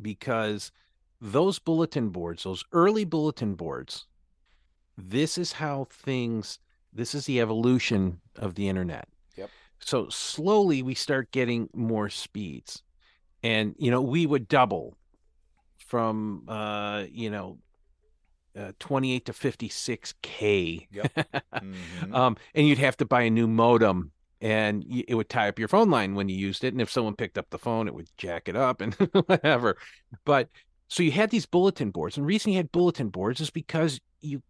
because 0.00 0.72
those 1.20 1.60
bulletin 1.60 2.08
boards, 2.08 2.42
those 2.42 2.64
early 2.72 3.04
bulletin 3.04 3.54
boards, 3.54 4.06
this 4.98 5.38
is 5.38 5.52
how 5.52 5.86
things, 5.90 6.58
this 6.92 7.14
is 7.14 7.26
the 7.26 7.40
evolution 7.40 8.20
of 8.36 8.56
the 8.56 8.68
internet. 8.68 9.08
Yep. 9.82 9.88
So 9.88 10.08
slowly 10.08 10.82
we 10.82 10.94
start 10.94 11.30
getting 11.32 11.68
more 11.74 12.08
speeds. 12.08 12.82
And, 13.42 13.74
you 13.78 13.90
know, 13.90 14.02
we 14.02 14.26
would 14.26 14.48
double 14.48 14.96
from, 15.86 16.44
uh, 16.48 17.04
you 17.10 17.30
know, 17.30 17.58
uh, 18.56 18.72
28 18.78 19.26
to 19.26 19.32
56K. 19.32 20.88
Mhm. 21.62 22.12
Um, 22.12 22.36
and 22.54 22.66
you'd 22.66 22.78
have 22.78 22.96
to 22.98 23.04
buy 23.04 23.22
a 23.22 23.30
new 23.30 23.46
modem 23.46 24.12
and 24.40 24.84
it 24.88 25.14
would 25.14 25.28
tie 25.28 25.48
up 25.48 25.58
your 25.58 25.68
phone 25.68 25.90
line 25.90 26.14
when 26.14 26.28
you 26.28 26.36
used 26.36 26.64
it. 26.64 26.74
And 26.74 26.80
if 26.80 26.90
someone 26.90 27.14
picked 27.14 27.38
up 27.38 27.50
the 27.50 27.58
phone, 27.58 27.86
it 27.86 27.94
would 27.94 28.08
jack 28.16 28.48
it 28.48 28.56
up 28.56 28.80
and 28.80 28.94
whatever. 29.26 29.76
But 30.24 30.48
so 30.88 31.02
you 31.02 31.12
had 31.12 31.30
these 31.30 31.46
bulletin 31.46 31.90
boards. 31.90 32.16
And 32.16 32.24
the 32.24 32.28
reason 32.28 32.52
you 32.52 32.58
had 32.58 32.72
bulletin 32.72 33.08
boards 33.10 33.40
is 33.40 33.50
because 33.50 34.00
you 34.20 34.42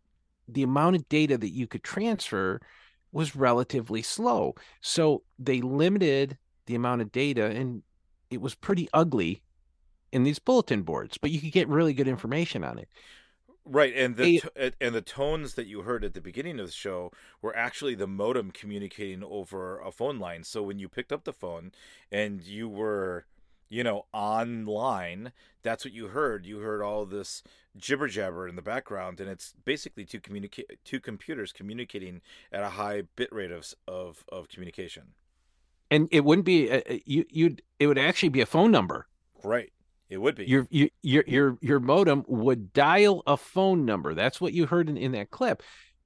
the 0.48 0.62
amount 0.62 0.96
of 0.96 1.08
data 1.08 1.38
that 1.38 1.50
you 1.52 1.66
could 1.66 1.82
transfer 1.84 2.60
was 3.12 3.36
relatively 3.36 4.02
slow. 4.02 4.54
So 4.80 5.22
they 5.38 5.60
limited 5.60 6.38
the 6.66 6.74
amount 6.74 7.02
of 7.02 7.12
data 7.12 7.46
and 7.46 7.82
it 8.30 8.40
was 8.40 8.54
pretty 8.54 8.88
ugly 8.92 9.42
in 10.10 10.24
these 10.24 10.38
bulletin 10.38 10.82
boards, 10.82 11.18
but 11.18 11.30
you 11.30 11.40
could 11.40 11.52
get 11.52 11.68
really 11.68 11.94
good 11.94 12.08
information 12.08 12.64
on 12.64 12.78
it. 12.78 12.88
Right, 13.64 13.94
and 13.94 14.16
the 14.16 14.42
and 14.80 14.92
the 14.92 15.00
tones 15.00 15.54
that 15.54 15.68
you 15.68 15.82
heard 15.82 16.04
at 16.04 16.14
the 16.14 16.20
beginning 16.20 16.58
of 16.58 16.66
the 16.66 16.72
show 16.72 17.12
were 17.40 17.54
actually 17.54 17.94
the 17.94 18.08
modem 18.08 18.50
communicating 18.50 19.22
over 19.22 19.78
a 19.78 19.92
phone 19.92 20.18
line. 20.18 20.42
So 20.42 20.64
when 20.64 20.80
you 20.80 20.88
picked 20.88 21.12
up 21.12 21.22
the 21.22 21.32
phone 21.32 21.70
and 22.10 22.42
you 22.42 22.68
were, 22.68 23.26
you 23.68 23.84
know, 23.84 24.06
online, 24.12 25.32
that's 25.62 25.84
what 25.84 25.94
you 25.94 26.08
heard. 26.08 26.44
You 26.44 26.58
heard 26.58 26.82
all 26.82 27.06
this 27.06 27.44
jibber 27.76 28.08
jabber 28.08 28.48
in 28.48 28.56
the 28.56 28.62
background, 28.62 29.20
and 29.20 29.28
it's 29.30 29.54
basically 29.64 30.04
two 30.04 30.20
communicate 30.20 30.78
two 30.84 31.00
computers 31.00 31.52
communicating 31.52 32.20
at 32.52 32.62
a 32.62 32.70
high 32.70 33.02
bit 33.16 33.32
rate 33.32 33.50
of 33.52 33.72
of, 33.88 34.24
of 34.30 34.48
communication. 34.48 35.14
And 35.90 36.08
it 36.10 36.24
wouldn't 36.24 36.46
be 36.46 36.68
a, 36.70 36.82
a- 36.90 37.02
you 37.06 37.24
you'd 37.30 37.62
it 37.78 37.86
would 37.86 37.98
actually 37.98 38.30
be 38.30 38.40
a 38.40 38.46
phone 38.46 38.70
number. 38.70 39.06
Right, 39.44 39.72
it 40.08 40.18
would 40.18 40.34
be. 40.36 40.46
your 40.46 40.66
your 40.70 40.88
your 41.02 41.24
your 41.26 41.58
your 41.60 41.80
modem 41.80 42.24
would 42.28 42.72
dial 42.72 43.22
a 43.26 43.36
phone 43.36 43.84
number. 43.84 44.14
That's 44.14 44.40
what 44.40 44.52
you 44.52 44.66
heard 44.66 44.88
in, 44.88 44.96
in 44.96 45.12
that 45.12 45.30
clip. 45.30 45.62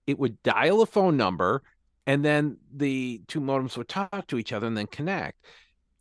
It 0.07 0.19
would 0.19 0.43
dial 0.43 0.83
a 0.83 0.87
phone 0.87 1.17
number, 1.17 1.63
and 2.07 2.25
then 2.25 2.59
the 2.73 3.23
two 3.29 3.41
modems 3.41 3.77
would 3.77 3.89
talk 3.89 4.27
to 4.29 4.39
each 4.39 4.53
other 4.53 4.67
and 4.67 4.77
then 4.77 4.87
connect. 4.87 5.45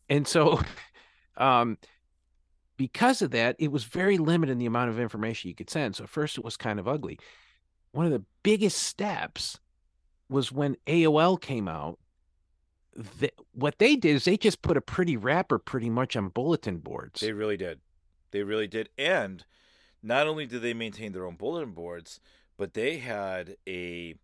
And 0.10 0.28
so, 0.28 0.60
um, 1.38 1.78
because 2.78 3.22
of 3.22 3.32
that, 3.32 3.56
it 3.60 3.72
was 3.72 3.84
very 3.84 4.18
limited 4.18 4.54
in 4.54 4.58
the 4.58 4.66
amount 4.66 4.90
of 4.90 5.00
information 5.00 5.50
you 5.50 5.56
could 5.56 5.70
send. 5.70 5.96
So 5.96 6.04
at 6.04 6.10
first, 6.10 6.38
it 6.38 6.44
was 6.44 6.58
kind 6.58 6.80
of 6.80 6.88
ugly. 6.88 7.20
One 7.92 8.06
of 8.06 8.12
the 8.12 8.24
biggest 8.44 8.78
steps 8.84 9.60
was 10.30 10.52
when 10.52 10.76
AOL 10.88 11.38
came 11.38 11.68
out. 11.68 12.00
What 13.54 13.80
they 13.80 13.96
did 13.96 14.16
is 14.16 14.26
they 14.26 14.38
just 14.38 14.62
put 14.62 14.78
a 14.78 14.82
pretty 14.82 15.18
wrapper 15.18 15.60
pretty 15.60 15.90
much 15.90 16.16
on 16.16 16.30
bulletin 16.30 16.78
boards. 16.78 17.20
They 17.22 17.34
really 17.34 17.58
did. 17.58 17.82
They 18.32 18.44
really 18.44 18.68
did. 18.68 18.90
And 18.98 19.46
not 20.04 20.28
only 20.28 20.46
did 20.46 20.62
they 20.62 20.74
maintain 20.74 21.12
their 21.12 21.26
own 21.26 21.36
bulletin 21.36 21.72
boards, 21.74 22.20
but 22.58 22.74
they 22.74 22.98
had 22.98 23.58
a 23.68 24.16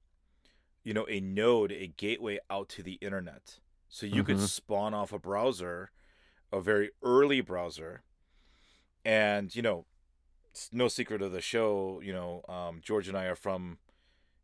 you 0.83 0.93
know, 0.95 1.05
a 1.09 1.19
node, 1.21 1.71
a 1.71 1.87
gateway 1.87 2.39
out 2.49 2.67
to 2.69 2.81
the 2.81 2.93
internet. 2.95 3.59
So 3.87 4.07
you 4.07 4.23
could 4.23 4.37
Mhm. 4.37 4.47
spawn 4.47 4.95
off 4.95 5.13
a 5.13 5.19
browser, 5.19 5.91
a 6.51 6.61
very 6.61 6.91
early 7.03 7.41
browser. 7.41 8.03
And, 9.03 9.55
you 9.55 9.61
know, 9.61 9.85
it's 10.51 10.69
no 10.71 10.87
secret 10.87 11.21
of 11.21 11.31
the 11.31 11.41
show, 11.41 12.01
you 12.03 12.13
know, 12.13 12.43
um, 12.47 12.81
George 12.83 13.07
and 13.07 13.17
I 13.17 13.25
are 13.25 13.35
from, 13.35 13.77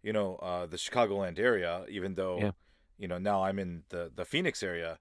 you 0.01 0.13
know, 0.13 0.37
uh, 0.37 0.65
the 0.65 0.77
Chicagoland 0.77 1.37
area, 1.39 1.85
even 1.89 2.15
though, 2.15 2.39
Yeah. 2.39 2.51
you 2.97 3.07
know, 3.07 3.17
now 3.17 3.43
I'm 3.43 3.59
in 3.59 3.83
the, 3.89 4.11
the 4.13 4.25
Phoenix 4.25 4.63
area 4.63 4.99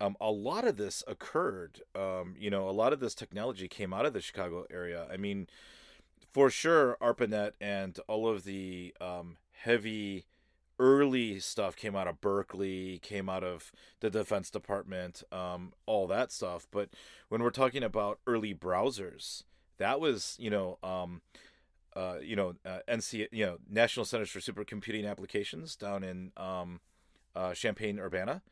um, 0.00 0.16
a 0.20 0.30
lot 0.30 0.66
of 0.66 0.76
this 0.76 1.02
occurred. 1.06 1.82
Um, 1.94 2.34
you 2.38 2.50
know, 2.50 2.68
a 2.68 2.72
lot 2.72 2.92
of 2.92 3.00
this 3.00 3.14
technology 3.14 3.68
came 3.68 3.92
out 3.92 4.06
of 4.06 4.12
the 4.12 4.20
Chicago 4.20 4.66
area. 4.70 5.06
I 5.10 5.16
mean, 5.16 5.48
for 6.32 6.50
sure, 6.50 6.96
ARPANET 7.00 7.52
and 7.60 7.98
all 8.08 8.28
of 8.28 8.44
the 8.44 8.94
um, 9.00 9.38
heavy 9.52 10.26
early 10.78 11.38
stuff 11.40 11.76
came 11.76 11.96
out 11.96 12.06
of 12.08 12.20
Berkeley, 12.20 12.98
came 13.02 13.28
out 13.28 13.42
of 13.44 13.72
the 14.00 14.10
Defense 14.10 14.50
Department, 14.50 15.22
um, 15.32 15.72
all 15.86 16.06
that 16.08 16.30
stuff. 16.32 16.66
But 16.70 16.90
when 17.28 17.42
we're 17.42 17.50
talking 17.50 17.82
about 17.82 18.18
early 18.26 18.54
browsers, 18.54 19.44
that 19.78 20.00
was, 20.00 20.36
you 20.38 20.50
know, 20.50 20.78
um, 20.82 21.22
uh, 21.94 22.18
you 22.22 22.36
know, 22.36 22.54
uh, 22.64 22.80
NC, 22.88 23.28
you 23.32 23.46
know, 23.46 23.58
National 23.70 24.04
Centers 24.04 24.30
for 24.30 24.40
Supercomputing 24.40 25.08
Applications 25.08 25.76
down 25.76 26.04
in 26.04 26.32
um, 26.36 26.80
uh, 27.34 27.54
Champaign 27.54 27.98
Urbana, 27.98 28.42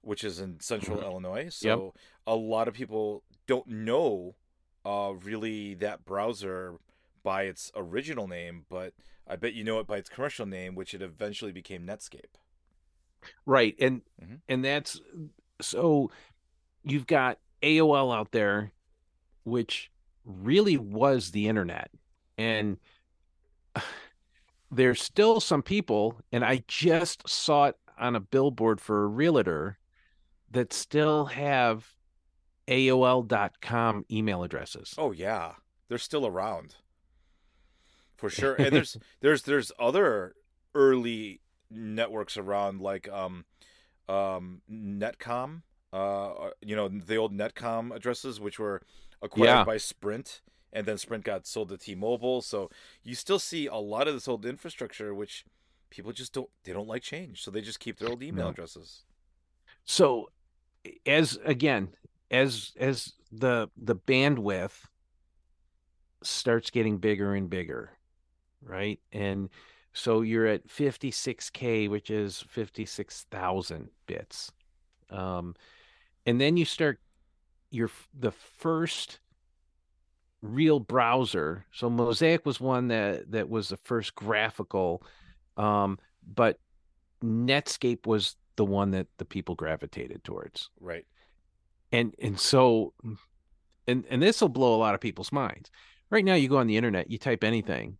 which 0.00 0.24
is 0.24 0.40
in 0.40 0.60
central 0.60 0.98
Mhm. 0.98 1.04
Illinois. 1.04 1.48
So 1.50 1.94
a 2.26 2.34
lot 2.34 2.68
of 2.68 2.74
people 2.74 3.22
don't 3.46 3.66
know 3.66 4.34
uh, 4.86 5.14
really 5.22 5.72
that 5.74 6.04
browser 6.04 6.76
by 7.22 7.44
its 7.44 7.72
original 7.74 8.28
name, 8.28 8.66
but 8.68 8.92
I 9.26 9.36
bet 9.36 9.54
you 9.54 9.64
know 9.64 9.78
it 9.80 9.86
by 9.86 9.96
its 9.98 10.08
commercial 10.10 10.46
name, 10.46 10.74
which 10.74 10.94
it 10.94 11.02
eventually 11.02 11.52
became 11.52 11.86
Netscape. 11.86 12.34
Right. 13.46 13.74
And 13.80 14.02
Mhm. 14.22 14.40
and 14.48 14.64
that's 14.64 15.00
so 15.60 16.10
you've 16.82 17.06
got 17.06 17.38
AOL 17.62 18.12
out 18.14 18.32
there 18.32 18.72
which 19.44 19.90
really 20.24 20.76
was 20.76 21.30
the 21.30 21.48
internet. 21.48 21.90
And 22.38 22.78
there's 24.70 25.00
still 25.02 25.40
some 25.40 25.62
people 25.62 26.20
and 26.32 26.44
I 26.44 26.64
just 26.68 27.28
saw 27.28 27.66
it 27.66 27.76
on 27.98 28.16
a 28.16 28.20
billboard 28.20 28.80
for 28.80 29.04
a 29.04 29.08
realtor 29.08 29.78
that 30.50 30.72
still 30.72 31.26
have 31.26 31.94
AOL.com 32.68 34.04
email 34.10 34.42
addresses. 34.42 34.94
Oh 34.98 35.12
yeah, 35.12 35.54
they're 35.88 35.98
still 35.98 36.26
around 36.26 36.76
for 38.30 38.30
sure. 38.40 38.54
And 38.54 38.72
there's 38.74 38.96
there's 39.20 39.42
there's 39.42 39.72
other 39.78 40.34
early 40.74 41.40
networks 41.70 42.36
around 42.36 42.80
like 42.80 43.08
um 43.08 43.44
um 44.08 44.60
Netcom, 44.70 45.62
uh 45.92 46.50
you 46.60 46.76
know 46.76 46.88
the 46.88 47.16
old 47.16 47.32
Netcom 47.32 47.94
addresses 47.94 48.40
which 48.40 48.58
were 48.58 48.82
acquired 49.22 49.46
Yeah. 49.60 49.64
by 49.64 49.76
Sprint 49.78 50.40
and 50.72 50.86
then 50.86 50.98
Sprint 50.98 51.24
got 51.24 51.46
sold 51.46 51.68
to 51.70 51.78
T-Mobile. 51.78 52.42
So 52.42 52.68
you 53.02 53.14
still 53.14 53.38
see 53.38 53.66
a 53.66 53.76
lot 53.76 54.08
of 54.08 54.14
this 54.14 54.26
old 54.28 54.44
infrastructure 54.44 55.14
which 55.14 55.44
people 55.90 56.12
just 56.12 56.32
don't 56.32 56.50
they 56.64 56.72
don't 56.72 56.88
like 56.88 57.02
change. 57.02 57.42
So 57.42 57.50
they 57.50 57.60
just 57.60 57.80
keep 57.80 57.98
their 57.98 58.08
old 58.10 58.22
email 58.22 58.46
No. 58.46 58.50
addresses. 58.50 59.04
so 59.84 60.30
as 61.06 61.38
again 61.44 61.88
as 62.30 62.72
as 62.78 63.12
the 63.32 63.68
the 63.76 63.96
bandwidth 63.96 64.86
starts 66.22 66.70
getting 66.70 66.98
bigger 66.98 67.34
and 67.34 67.48
bigger 67.50 67.90
right 68.64 69.00
and 69.12 69.48
so 69.92 70.22
you're 70.22 70.46
at 70.46 70.66
56k 70.68 71.88
which 71.88 72.10
is 72.10 72.44
56,000 72.48 73.88
bits 74.06 74.50
um 75.10 75.54
and 76.26 76.40
then 76.40 76.56
you 76.56 76.64
start 76.64 76.98
your 77.70 77.90
the 78.18 78.32
first 78.32 79.20
real 80.42 80.78
browser 80.80 81.64
so 81.72 81.88
mosaic 81.88 82.44
was 82.44 82.60
one 82.60 82.88
that 82.88 83.30
that 83.30 83.48
was 83.48 83.68
the 83.68 83.78
first 83.78 84.14
graphical 84.14 85.02
um 85.56 85.98
but 86.26 86.58
netscape 87.22 88.06
was 88.06 88.36
the 88.56 88.64
one 88.64 88.90
that 88.92 89.06
the 89.18 89.24
people 89.24 89.54
gravitated 89.54 90.22
towards. 90.24 90.70
Right. 90.80 91.06
And 91.92 92.14
and 92.20 92.38
so 92.38 92.92
and 93.86 94.04
and 94.08 94.22
this 94.22 94.40
will 94.40 94.48
blow 94.48 94.74
a 94.74 94.78
lot 94.78 94.94
of 94.94 95.00
people's 95.00 95.32
minds. 95.32 95.70
Right 96.10 96.24
now 96.24 96.34
you 96.34 96.48
go 96.48 96.58
on 96.58 96.66
the 96.66 96.76
internet, 96.76 97.10
you 97.10 97.18
type 97.18 97.42
anything 97.42 97.96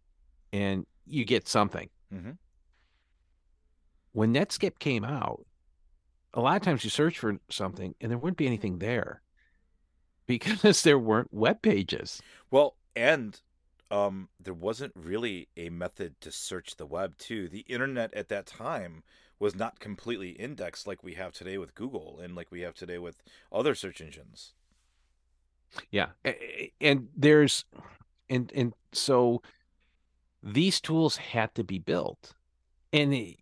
and 0.55 0.87
you 1.05 1.25
get 1.25 1.49
something. 1.49 1.91
Mhm. 2.13 2.39
When 4.13 4.33
Netscape 4.33 4.79
came 4.79 5.05
out, 5.05 5.45
a 6.33 6.41
lot 6.41 6.57
of 6.57 6.63
times 6.63 6.85
you 6.85 6.91
search 6.91 7.19
for 7.19 7.41
something 7.51 7.97
and 8.01 8.11
there 8.11 8.19
wouldn't 8.19 8.39
be 8.39 8.47
anything 8.47 8.79
there 8.79 9.21
because 10.27 10.83
there 10.83 10.99
weren't 10.99 11.35
web 11.35 11.61
pages. 11.61 12.23
Well, 12.53 12.77
and 12.95 13.41
um, 13.91 14.29
there 14.41 14.55
wasn't 14.55 14.93
really 14.95 15.49
a 15.57 15.71
method 15.71 16.21
to 16.21 16.31
search 16.31 16.77
the 16.77 16.87
web, 16.87 17.19
too. 17.19 17.49
The 17.49 17.61
internet 17.61 18.15
at 18.15 18.29
that 18.29 18.47
time 18.47 19.03
was 19.41 19.57
not 19.57 19.81
completely 19.81 20.31
indexed 20.31 20.87
like 20.87 21.03
we 21.03 21.15
have 21.15 21.33
today 21.33 21.59
with 21.59 21.75
Google 21.75 22.21
and 22.21 22.37
like 22.37 22.53
we 22.53 22.61
have 22.61 22.75
today 22.75 22.99
with 22.99 23.23
other 23.51 23.75
search 23.75 24.01
engines. 24.01 24.55
Yeah. 25.91 26.11
And 26.81 27.09
there's 27.17 27.65
and 28.31 28.53
and 28.55 28.73
so 28.93 29.43
these 30.45 30.81
tools 30.81 31.17
had 31.17 31.55
to 31.55 31.65
be 31.65 31.79
built. 31.79 32.35
And 32.93 33.15
it- 33.15 33.39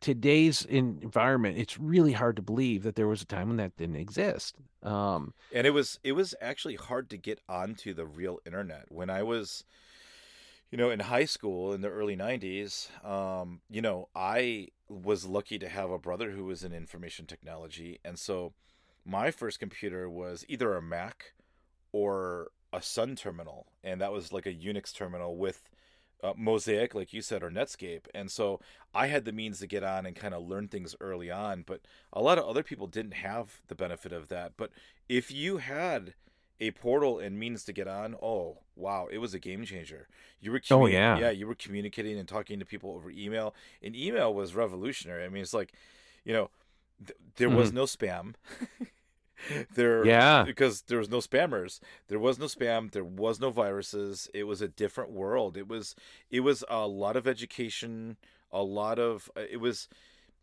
today's 0.00 0.64
environment, 0.64 1.58
it's 1.58 1.78
really 1.78 2.12
hard 2.12 2.34
to 2.36 2.42
believe 2.42 2.82
that 2.82 2.96
there 2.96 3.06
was 3.06 3.22
a 3.22 3.26
time 3.26 3.48
when 3.48 3.58
that 3.58 3.76
didn't 3.76 3.96
exist. 3.96 4.56
Um, 4.82 5.34
And 5.54 5.66
it 5.66 5.70
was 5.70 6.00
it 6.02 6.12
was 6.12 6.34
actually 6.40 6.74
hard 6.74 7.08
to 7.10 7.16
get 7.16 7.40
onto 7.48 7.94
the 7.94 8.06
real 8.06 8.40
internet. 8.44 8.90
When 8.90 9.10
I 9.10 9.22
was 9.22 9.64
you 10.70 10.78
know 10.78 10.90
in 10.90 11.00
high 11.00 11.26
school 11.26 11.72
in 11.72 11.82
the 11.82 11.90
early 11.90 12.16
90s, 12.16 12.90
um, 13.04 13.60
you 13.70 13.82
know, 13.82 14.08
I 14.14 14.68
was 14.88 15.24
lucky 15.24 15.58
to 15.58 15.68
have 15.68 15.90
a 15.90 15.98
brother 15.98 16.32
who 16.32 16.44
was 16.44 16.64
in 16.64 16.72
information 16.72 17.26
technology 17.26 18.00
and 18.04 18.18
so 18.18 18.54
my 19.04 19.30
first 19.30 19.58
computer 19.60 20.08
was 20.08 20.44
either 20.48 20.74
a 20.74 20.82
Mac 20.82 21.32
or 21.92 22.50
a 22.72 22.82
Sun 22.82 23.16
terminal 23.16 23.66
and 23.84 24.00
that 24.00 24.12
was 24.12 24.32
like 24.32 24.46
a 24.46 24.54
Unix 24.54 24.92
terminal 24.94 25.36
with 25.36 25.68
uh, 26.22 26.32
Mosaic, 26.36 26.94
like 26.94 27.12
you 27.12 27.20
said, 27.20 27.42
or 27.42 27.50
Netscape. 27.50 28.02
And 28.14 28.30
so 28.30 28.60
I 28.94 29.08
had 29.08 29.24
the 29.24 29.32
means 29.32 29.58
to 29.60 29.66
get 29.66 29.82
on 29.82 30.06
and 30.06 30.14
kind 30.14 30.34
of 30.34 30.46
learn 30.46 30.68
things 30.68 30.94
early 31.00 31.30
on, 31.30 31.64
but 31.66 31.80
a 32.12 32.22
lot 32.22 32.38
of 32.38 32.44
other 32.44 32.62
people 32.62 32.86
didn't 32.86 33.14
have 33.14 33.60
the 33.68 33.74
benefit 33.74 34.12
of 34.12 34.28
that. 34.28 34.52
But 34.56 34.70
if 35.08 35.30
you 35.30 35.56
had 35.58 36.14
a 36.60 36.70
portal 36.70 37.18
and 37.18 37.38
means 37.38 37.64
to 37.64 37.72
get 37.72 37.88
on, 37.88 38.14
oh 38.22 38.58
wow, 38.76 39.08
it 39.10 39.18
was 39.18 39.34
a 39.34 39.38
game 39.40 39.64
changer. 39.64 40.06
You 40.40 40.52
were 40.52 40.60
Oh, 40.70 40.86
yeah. 40.86 41.18
yeah, 41.18 41.30
you 41.30 41.46
were 41.46 41.56
communicating 41.56 42.16
and 42.18 42.28
talking 42.28 42.58
to 42.60 42.64
people 42.64 42.92
over 42.92 43.10
email, 43.10 43.54
and 43.82 43.96
email 43.96 44.32
was 44.32 44.54
revolutionary. 44.54 45.24
I 45.24 45.28
mean, 45.28 45.42
it's 45.42 45.54
like, 45.54 45.72
you 46.24 46.32
know, 46.32 46.50
th- 47.04 47.18
there 47.36 47.50
was 47.50 47.72
no 47.72 47.82
spam. 47.84 48.34
there 49.74 50.04
yeah. 50.04 50.42
because 50.44 50.82
there 50.82 50.98
was 50.98 51.10
no 51.10 51.18
spammers 51.18 51.80
there 52.08 52.18
was 52.18 52.38
no 52.38 52.46
spam 52.46 52.90
there 52.90 53.04
was 53.04 53.40
no 53.40 53.50
viruses 53.50 54.28
it 54.34 54.44
was 54.44 54.60
a 54.62 54.68
different 54.68 55.10
world 55.10 55.56
it 55.56 55.68
was 55.68 55.94
it 56.30 56.40
was 56.40 56.64
a 56.68 56.86
lot 56.86 57.16
of 57.16 57.26
education 57.26 58.16
a 58.52 58.62
lot 58.62 58.98
of 58.98 59.30
uh, 59.36 59.42
it 59.50 59.58
was 59.58 59.88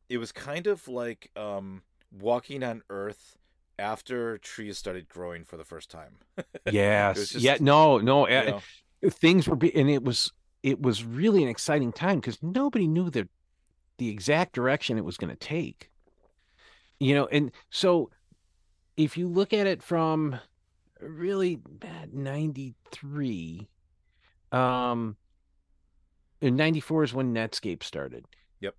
it 0.10 0.18
was 0.18 0.32
kind 0.32 0.68
of 0.68 0.88
like 0.88 1.32
um 1.36 1.82
walking 2.12 2.64
on 2.64 2.82
earth 2.90 3.38
after 3.78 4.38
trees 4.40 4.78
started 4.78 5.08
growing 5.08 5.44
for 5.46 5.58
the 5.58 5.64
first 5.64 5.90
time 5.90 6.18
Yes. 6.72 7.30
just- 7.30 7.36
yeah. 7.36 7.58
No, 7.60 7.98
no. 7.98 8.28
you 8.28 8.36
uh, 8.36 8.44
know? 8.44 8.62
things 9.10 9.48
were 9.48 9.56
be- 9.56 9.76
and 9.76 9.90
it 9.90 10.04
was 10.04 10.32
it 10.64 10.82
was 10.82 11.04
really 11.06 11.42
an 11.42 11.50
exciting 11.50 11.92
time 11.92 12.20
because 12.20 12.42
nobody 12.44 12.88
knew 12.88 13.10
the 13.10 13.28
the 13.98 14.10
exact 14.10 14.54
direction 14.54 14.98
it 14.98 15.06
was 15.06 15.18
going 15.18 15.30
to 15.30 15.36
take 15.36 15.90
you 17.00 17.16
know 17.16 17.28
and 17.28 17.52
so 17.70 18.10
if 19.00 19.18
you 19.18 19.28
look 19.28 19.54
at 19.54 19.66
it 19.66 19.82
from 19.82 20.40
really 21.00 21.56
bad 21.56 22.14
93 22.14 23.70
um 24.52 25.16
in 26.42 26.56
94 26.56 27.04
is 27.06 27.14
when 27.14 27.34
netscape 27.34 27.84
started. 27.84 28.26
Yep. 28.60 28.76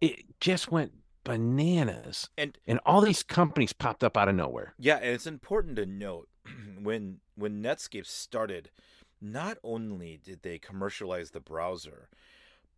it 0.00 0.40
just 0.40 0.70
went 0.70 0.92
bananas. 1.24 2.28
And 2.38 2.56
and 2.66 2.80
all 2.86 3.00
these 3.00 3.22
companies 3.22 3.72
popped 3.72 4.04
up 4.04 4.16
out 4.16 4.28
of 4.28 4.34
nowhere. 4.34 4.74
Yeah, 4.78 4.96
and 4.96 5.14
it's 5.14 5.26
important 5.26 5.76
to 5.76 5.86
note 5.86 6.28
when 6.82 7.18
when 7.34 7.62
Netscape 7.62 8.06
started, 8.06 8.70
not 9.20 9.58
only 9.62 10.20
did 10.22 10.42
they 10.42 10.58
commercialize 10.58 11.30
the 11.30 11.40
browser, 11.40 12.08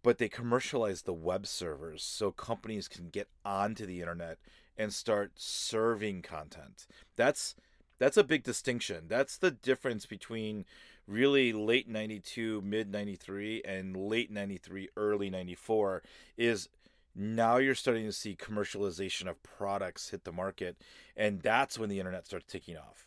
but 0.03 0.19
they 0.19 0.29
commercialized 0.29 1.07
the 1.07 1.15
web 1.15 1.47
servers 1.47 2.03
so 2.03 2.31
companies 2.31 2.89
can 2.89 3.09
get 3.09 3.29
onto 3.45 3.87
the 3.87 4.01
internet 4.01 4.39
and 4.77 4.93
start 4.93 5.33
serving 5.37 6.23
content. 6.23 6.87
That's 7.17 7.55
that's 7.99 8.17
a 8.17 8.25
big 8.25 8.43
distinction. 8.43 9.05
That's 9.09 9.37
the 9.37 9.51
difference 9.51 10.07
between 10.07 10.65
really 11.07 11.53
late 11.53 11.89
92, 11.89 12.63
mid 12.63 12.91
93 12.91 13.63
and 13.65 13.97
late 13.97 14.31
93, 14.31 14.89
early 14.97 15.29
94 15.29 16.03
is 16.37 16.69
now 17.15 17.57
you're 17.59 17.75
starting 17.75 18.07
to 18.07 18.13
see 18.13 18.37
commercialization 18.37 19.27
of 19.29 19.43
products 19.43 20.11
hit 20.11 20.25
the 20.25 20.33
market 20.33 20.77
and 21.17 21.41
that's 21.43 21.79
when 21.79 21.89
the 21.89 21.99
internet 21.99 22.27
starts 22.27 22.51
taking 22.51 22.77
off. 22.77 23.07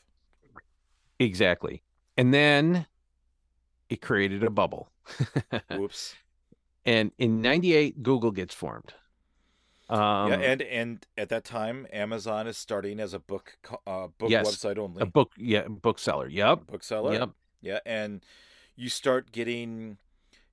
Exactly. 1.20 1.82
And 2.18 2.34
then 2.34 2.86
it 3.90 4.02
created 4.02 4.44
a 4.44 4.50
bubble. 4.50 4.90
Whoops. 5.72 6.16
And 6.86 7.12
in 7.18 7.42
98 7.42 8.04
google 8.04 8.32
gets 8.32 8.54
formed 8.54 8.94
um 9.90 10.30
yeah 10.32 10.36
and 10.38 10.62
and 10.62 11.06
at 11.18 11.30
that 11.30 11.44
time 11.44 11.86
amazon 11.92 12.48
is 12.48 12.58
starting 12.58 13.00
as 13.00 13.14
a 13.14 13.20
book 13.20 13.58
uh, 13.86 14.08
book 14.18 14.30
Yes, 14.30 14.48
website 14.48 14.78
only. 14.78 15.02
a 15.02 15.06
book 15.06 15.32
yeah 15.38 15.68
bookseller 15.68 16.28
yep 16.30 16.66
bookseller. 16.68 17.14
yep. 17.14 17.30
Yeah 17.62 17.80
and 17.86 18.26
you 18.76 18.90
start 18.90 19.32
getting 19.32 19.98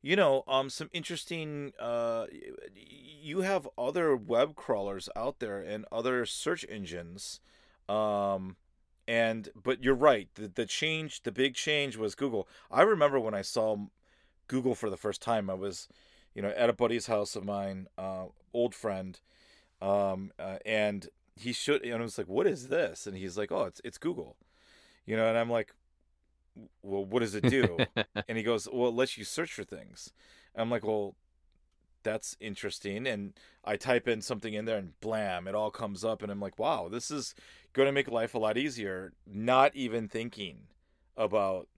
you 0.03 0.17
know 0.17 0.43
um 0.49 0.69
some 0.71 0.91
interesting 0.93 1.73
uh 1.79 2.27
you 2.75 3.43
have 3.43 3.69
other 3.79 4.17
web 4.17 4.57
crawlers 4.57 5.09
out 5.15 5.39
there 5.39 5.61
and 5.61 5.85
other 5.93 6.27
search 6.27 6.65
engines 6.69 7.41
um 7.89 8.57
and 9.07 9.51
but 9.61 9.83
you're 9.85 9.95
right 9.95 10.29
the, 10.35 10.49
the 10.49 10.67
change 10.67 11.23
the 11.23 11.33
big 11.33 11.55
change 11.55 11.97
was 11.97 12.15
google. 12.15 12.49
I 12.71 12.83
remember 12.83 13.19
when 13.21 13.35
i 13.35 13.43
saw 13.43 13.77
google 14.49 14.75
for 14.75 14.91
the 14.91 14.97
first 14.97 15.23
time 15.23 15.49
i 15.51 15.55
was 15.55 15.89
you 16.35 16.43
know 16.43 16.53
at 16.57 16.71
a 16.71 16.73
buddy's 16.73 17.07
house 17.07 17.37
of 17.37 17.45
mine 17.45 17.87
uh 17.99 18.25
old 18.53 18.75
friend 18.75 19.21
um 19.83 20.33
uh, 20.39 20.59
and 20.65 21.09
he 21.37 21.53
should 21.53 21.83
and 21.83 21.95
i 21.95 22.01
was 22.01 22.19
like 22.19 22.29
what 22.29 22.47
is 22.47 22.69
this? 22.69 23.07
And 23.07 23.17
he's 23.17 23.39
like 23.39 23.51
oh 23.51 23.65
it's 23.65 23.81
it's 23.85 23.99
google 23.99 24.37
you 25.07 25.17
know 25.17 25.27
and 25.29 25.39
i'm 25.39 25.51
like 25.51 25.75
well 26.83 27.05
what 27.05 27.21
does 27.21 27.35
it 27.35 27.49
do? 27.49 27.79
And 28.29 28.37
he 28.37 28.45
goes 28.45 28.69
well 28.71 28.89
it 28.89 28.95
lets 28.95 29.17
you 29.17 29.25
search 29.25 29.53
for 29.53 29.65
things. 29.65 30.13
I'm 30.55 30.71
like 30.71 30.85
well 30.85 31.15
that's 32.03 32.37
interesting 32.41 33.07
and 33.07 33.35
i 33.65 33.77
type 33.77 34.09
in 34.09 34.23
something 34.23 34.55
in 34.55 34.65
there 34.65 34.79
and 34.79 34.99
blam 35.01 35.47
it 35.47 35.55
all 35.55 35.71
comes 35.71 36.05
up 36.05 36.23
and 36.23 36.33
i'm 36.33 36.41
like 36.41 36.59
wow 36.59 36.89
this 36.89 37.11
is 37.11 37.35
going 37.73 37.87
to 37.87 37.93
make 37.93 38.09
life 38.09 38.35
a 38.35 38.39
lot 38.39 38.57
easier 38.57 39.13
not 39.27 39.75
even 39.77 40.09
thinking 40.09 40.61
about 41.17 41.69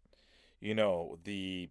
you 0.60 0.74
know 0.74 1.18
the 1.24 1.68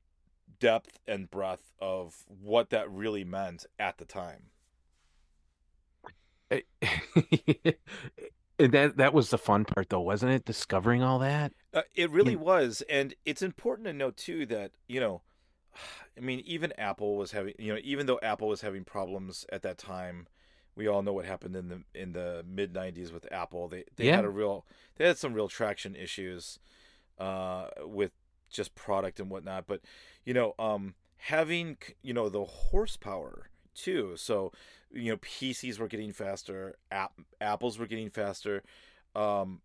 depth 0.62 1.00
and 1.08 1.30
breadth 1.30 1.74
of 1.82 2.24
what 2.28 2.70
that 2.70 2.90
really 2.90 3.26
meant 3.26 3.66
at 3.78 3.98
the 3.98 4.06
time 4.06 4.44
and 8.60 8.72
that 8.74 8.98
that 8.98 9.14
was 9.14 9.30
the 9.30 9.38
fun 9.38 9.64
part 9.66 9.90
though 9.90 10.00
wasn't 10.02 10.32
it 10.32 10.46
discovering 10.46 11.02
all 11.02 11.20
that 11.20 11.52
Uh, 11.74 11.82
it 11.96 12.10
really 12.12 12.34
You- 12.34 12.40
was, 12.40 12.84
and 12.90 13.14
it's 13.26 13.42
important 13.42 13.86
to 13.88 13.94
note 13.94 14.18
too 14.18 14.46
that 14.48 14.72
you 14.88 15.00
know, 15.00 15.22
I 16.18 16.20
mean, 16.20 16.42
even 16.46 16.74
Apple 16.78 17.16
was 17.16 17.32
having 17.32 17.54
you 17.58 17.74
know, 17.74 17.80
even 17.84 18.06
though 18.06 18.20
Apple 18.22 18.50
was 18.50 18.60
having 18.62 18.84
problems 18.84 19.46
at 19.52 19.62
that 19.62 19.78
time, 19.78 20.28
we 20.76 20.88
all 20.88 21.02
know 21.02 21.14
what 21.14 21.26
happened 21.26 21.56
in 21.56 21.70
the 21.70 21.84
in 21.96 22.12
the 22.12 22.44
mid 22.46 22.74
'90s 22.74 23.14
with 23.14 23.26
Apple. 23.32 23.70
They 23.70 23.86
they 23.96 24.08
Yeah. 24.08 24.18
had 24.18 24.26
a 24.26 24.30
real 24.30 24.66
they 24.98 25.08
had 25.08 25.18
some 25.18 25.34
real 25.34 25.48
traction 25.48 25.96
issues, 25.96 26.60
uh, 27.18 27.68
with 27.86 28.12
just 28.52 28.76
product 28.76 29.20
and 29.20 29.30
whatnot. 29.30 29.66
But 29.68 29.82
you 30.26 30.34
know, 30.34 30.54
um, 30.60 30.96
having 31.18 31.78
you 32.02 32.14
know 32.14 32.30
the 32.30 32.44
horsepower 32.46 33.50
too. 33.74 34.14
So 34.18 34.52
you 34.92 35.12
know, 35.12 35.18
PCs 35.18 35.80
were 35.80 35.88
getting 35.88 36.12
faster, 36.12 36.76
app 36.92 37.14
Apples 37.40 37.80
were 37.80 37.88
getting 37.88 38.10
faster. 38.10 38.64
Um, 39.16 39.62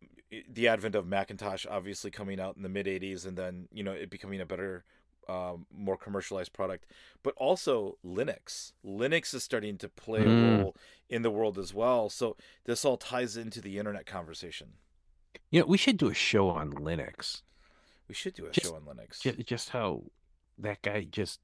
the 0.50 0.66
advent 0.66 0.96
of 0.96 1.06
Macintosh 1.06 1.66
obviously 1.70 2.10
coming 2.10 2.40
out 2.40 2.56
in 2.56 2.62
the 2.62 2.68
mid 2.68 2.86
80s 2.86 3.24
and 3.24 3.36
then 3.36 3.68
you 3.72 3.84
know 3.84 3.92
it 3.92 4.10
becoming 4.10 4.40
a 4.40 4.46
better 4.46 4.84
um, 5.28 5.66
more 5.72 5.96
commercialized 5.96 6.52
product 6.52 6.84
but 7.22 7.32
also 7.36 7.96
Linux 8.04 8.72
Linux 8.84 9.34
is 9.34 9.44
starting 9.44 9.76
to 9.78 9.88
play 9.88 10.22
a 10.22 10.26
Mm. 10.26 10.42
role 10.58 10.76
in 11.08 11.22
the 11.22 11.30
world 11.30 11.58
as 11.58 11.72
well 11.72 12.08
so 12.08 12.36
this 12.64 12.84
all 12.84 12.96
ties 12.96 13.36
into 13.36 13.60
the 13.60 13.78
internet 13.78 14.04
conversation 14.04 14.72
you 15.50 15.60
know 15.60 15.66
we 15.66 15.78
should 15.78 15.96
do 15.96 16.08
a 16.08 16.14
show 16.14 16.48
on 16.50 16.72
linux 16.72 17.42
we 18.08 18.14
should 18.14 18.34
do 18.34 18.46
a 18.46 18.50
Just- 18.50 18.66
show 18.66 18.74
on 18.76 18.82
Linux 18.82 19.20
just, 19.46 19.70
how 19.70 20.04
that 20.58 20.82
guy 20.82 21.04
just 21.10 21.40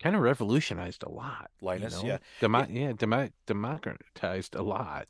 kind 0.00 0.16
of 0.16 0.22
revolutionized 0.22 1.02
a 1.02 1.08
lot. 1.08 1.50
you 1.60 1.78
know? 2.02 2.02
yeah. 2.04 2.18
Demo- 2.40 2.66
yeah, 2.68 2.92
demo- 2.92 3.30
democratized 3.46 4.54
a 4.54 4.62
lot. 4.62 5.08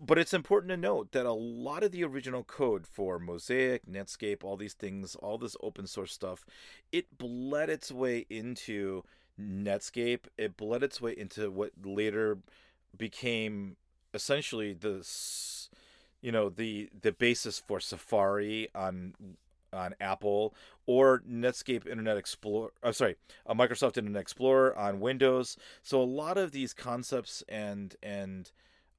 But 0.00 0.18
it's 0.18 0.34
important 0.34 0.70
to 0.70 0.76
note 0.76 1.12
that 1.12 1.24
a 1.24 1.32
lot 1.32 1.84
of 1.84 1.92
the 1.92 2.02
original 2.02 2.42
code 2.42 2.84
for 2.86 3.20
Mosaic, 3.20 3.86
Netscape, 3.86 4.42
all 4.42 4.56
these 4.56 4.74
things, 4.74 5.14
all 5.14 5.38
this 5.38 5.56
open 5.62 5.86
source 5.86 6.12
stuff, 6.12 6.44
it 6.90 7.16
bled 7.16 7.70
its 7.70 7.92
way 7.92 8.26
into 8.28 9.04
Netscape. 9.40 10.24
It 10.36 10.56
bled 10.56 10.82
its 10.82 11.00
way 11.00 11.12
into 11.16 11.48
what 11.50 11.70
later 11.84 12.38
became 12.96 13.76
essentially 14.12 14.72
the 14.74 14.98
you 16.22 16.32
know 16.32 16.48
the 16.48 16.88
the 17.02 17.12
basis 17.12 17.58
for 17.58 17.80
Safari 17.80 18.68
on 18.74 19.14
on 19.72 19.94
Apple 20.00 20.54
or 20.86 21.22
Netscape 21.28 21.86
Internet 21.86 22.16
Explorer. 22.16 22.70
I'm 22.82 22.92
sorry, 22.92 23.16
uh, 23.46 23.54
Microsoft 23.54 23.96
Internet 23.96 24.22
Explorer 24.22 24.76
on 24.76 25.00
Windows. 25.00 25.56
So 25.82 26.00
a 26.00 26.04
lot 26.04 26.38
of 26.38 26.52
these 26.52 26.72
concepts 26.72 27.42
and 27.48 27.96
and 28.02 28.50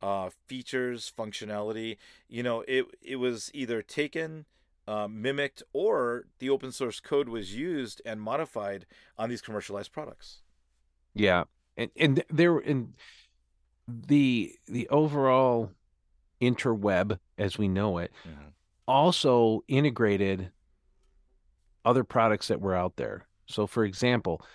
uh, 0.01 0.29
features, 0.47 1.11
functionality, 1.17 1.97
you 2.27 2.43
know, 2.43 2.63
it 2.67 2.85
it 3.01 3.15
was 3.15 3.49
either 3.53 3.81
taken, 3.81 4.45
uh, 4.87 5.07
mimicked, 5.07 5.63
or 5.71 6.25
the 6.39 6.49
open 6.49 6.71
source 6.71 6.99
code 6.99 7.29
was 7.29 7.55
used 7.55 8.01
and 8.05 8.21
modified 8.21 8.85
on 9.17 9.29
these 9.29 9.41
commercialized 9.41 9.93
products. 9.93 10.41
Yeah, 11.13 11.45
and 11.77 11.89
and 11.95 12.23
there 12.29 12.57
and 12.57 12.95
the 13.87 14.55
the 14.67 14.89
overall 14.89 15.71
interweb 16.49 17.17
as 17.37 17.57
we 17.57 17.67
know 17.67 17.97
it 17.97 18.11
also 18.87 19.63
integrated 19.67 20.51
other 21.85 22.03
products 22.03 22.47
that 22.47 22.61
were 22.61 22.75
out 22.75 22.95
there. 22.95 23.27
So, 23.45 23.67
for 23.67 23.83
example, 23.83 24.45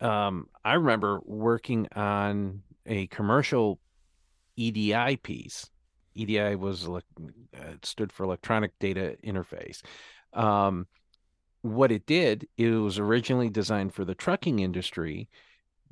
um, 0.00 0.48
I 0.64 0.74
remember 0.74 1.20
working 1.24 1.86
on 1.94 2.62
a 2.86 3.06
commercial 3.08 3.78
EDI 4.56 5.16
piece. 5.16 5.70
EDI 6.14 6.56
was 6.56 6.88
uh, 6.88 7.00
it 7.52 7.86
stood 7.86 8.12
for 8.12 8.24
Electronic 8.24 8.72
Data 8.80 9.16
Interface. 9.24 9.82
Um, 10.32 10.86
what 11.62 11.92
it 11.92 12.06
did, 12.06 12.48
it 12.56 12.70
was 12.70 12.98
originally 12.98 13.50
designed 13.50 13.94
for 13.94 14.04
the 14.04 14.14
trucking 14.14 14.60
industry, 14.60 15.28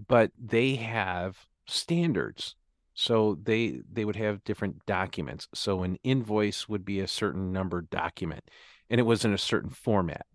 but 0.06 0.32
they 0.38 0.76
have 0.76 1.36
standards. 1.66 2.56
So 3.00 3.38
they 3.40 3.80
they 3.92 4.04
would 4.04 4.16
have 4.16 4.42
different 4.42 4.84
documents. 4.84 5.46
So 5.54 5.84
an 5.84 5.98
invoice 6.02 6.68
would 6.68 6.84
be 6.84 6.98
a 6.98 7.06
certain 7.06 7.52
number 7.52 7.82
document, 7.82 8.42
and 8.90 8.98
it 8.98 9.04
was 9.04 9.24
in 9.24 9.32
a 9.32 9.38
certain 9.38 9.70
format. 9.70 10.26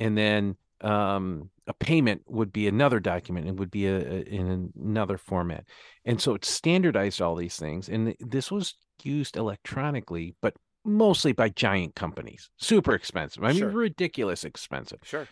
And 0.00 0.18
then 0.18 0.56
um, 0.80 1.50
a 1.68 1.72
payment 1.74 2.22
would 2.26 2.52
be 2.52 2.66
another 2.66 2.98
document 2.98 3.46
and 3.46 3.60
would 3.60 3.70
be 3.70 3.86
a, 3.86 3.96
a- 3.96 4.22
in 4.22 4.72
another 4.76 5.18
format. 5.18 5.66
And 6.04 6.20
so 6.20 6.34
it 6.34 6.44
standardized 6.44 7.22
all 7.22 7.36
these 7.36 7.56
things. 7.56 7.88
And 7.88 8.12
this 8.18 8.50
was 8.50 8.74
used 9.04 9.36
electronically, 9.36 10.34
but 10.40 10.54
mostly 10.84 11.32
by 11.32 11.48
giant 11.50 11.94
companies, 11.94 12.50
super 12.56 12.92
expensive. 12.94 13.44
I 13.44 13.48
mean, 13.52 13.58
Sure. 13.58 13.70
ridiculous 13.70 14.42
expensive. 14.44 14.98
Sure. 15.04 15.28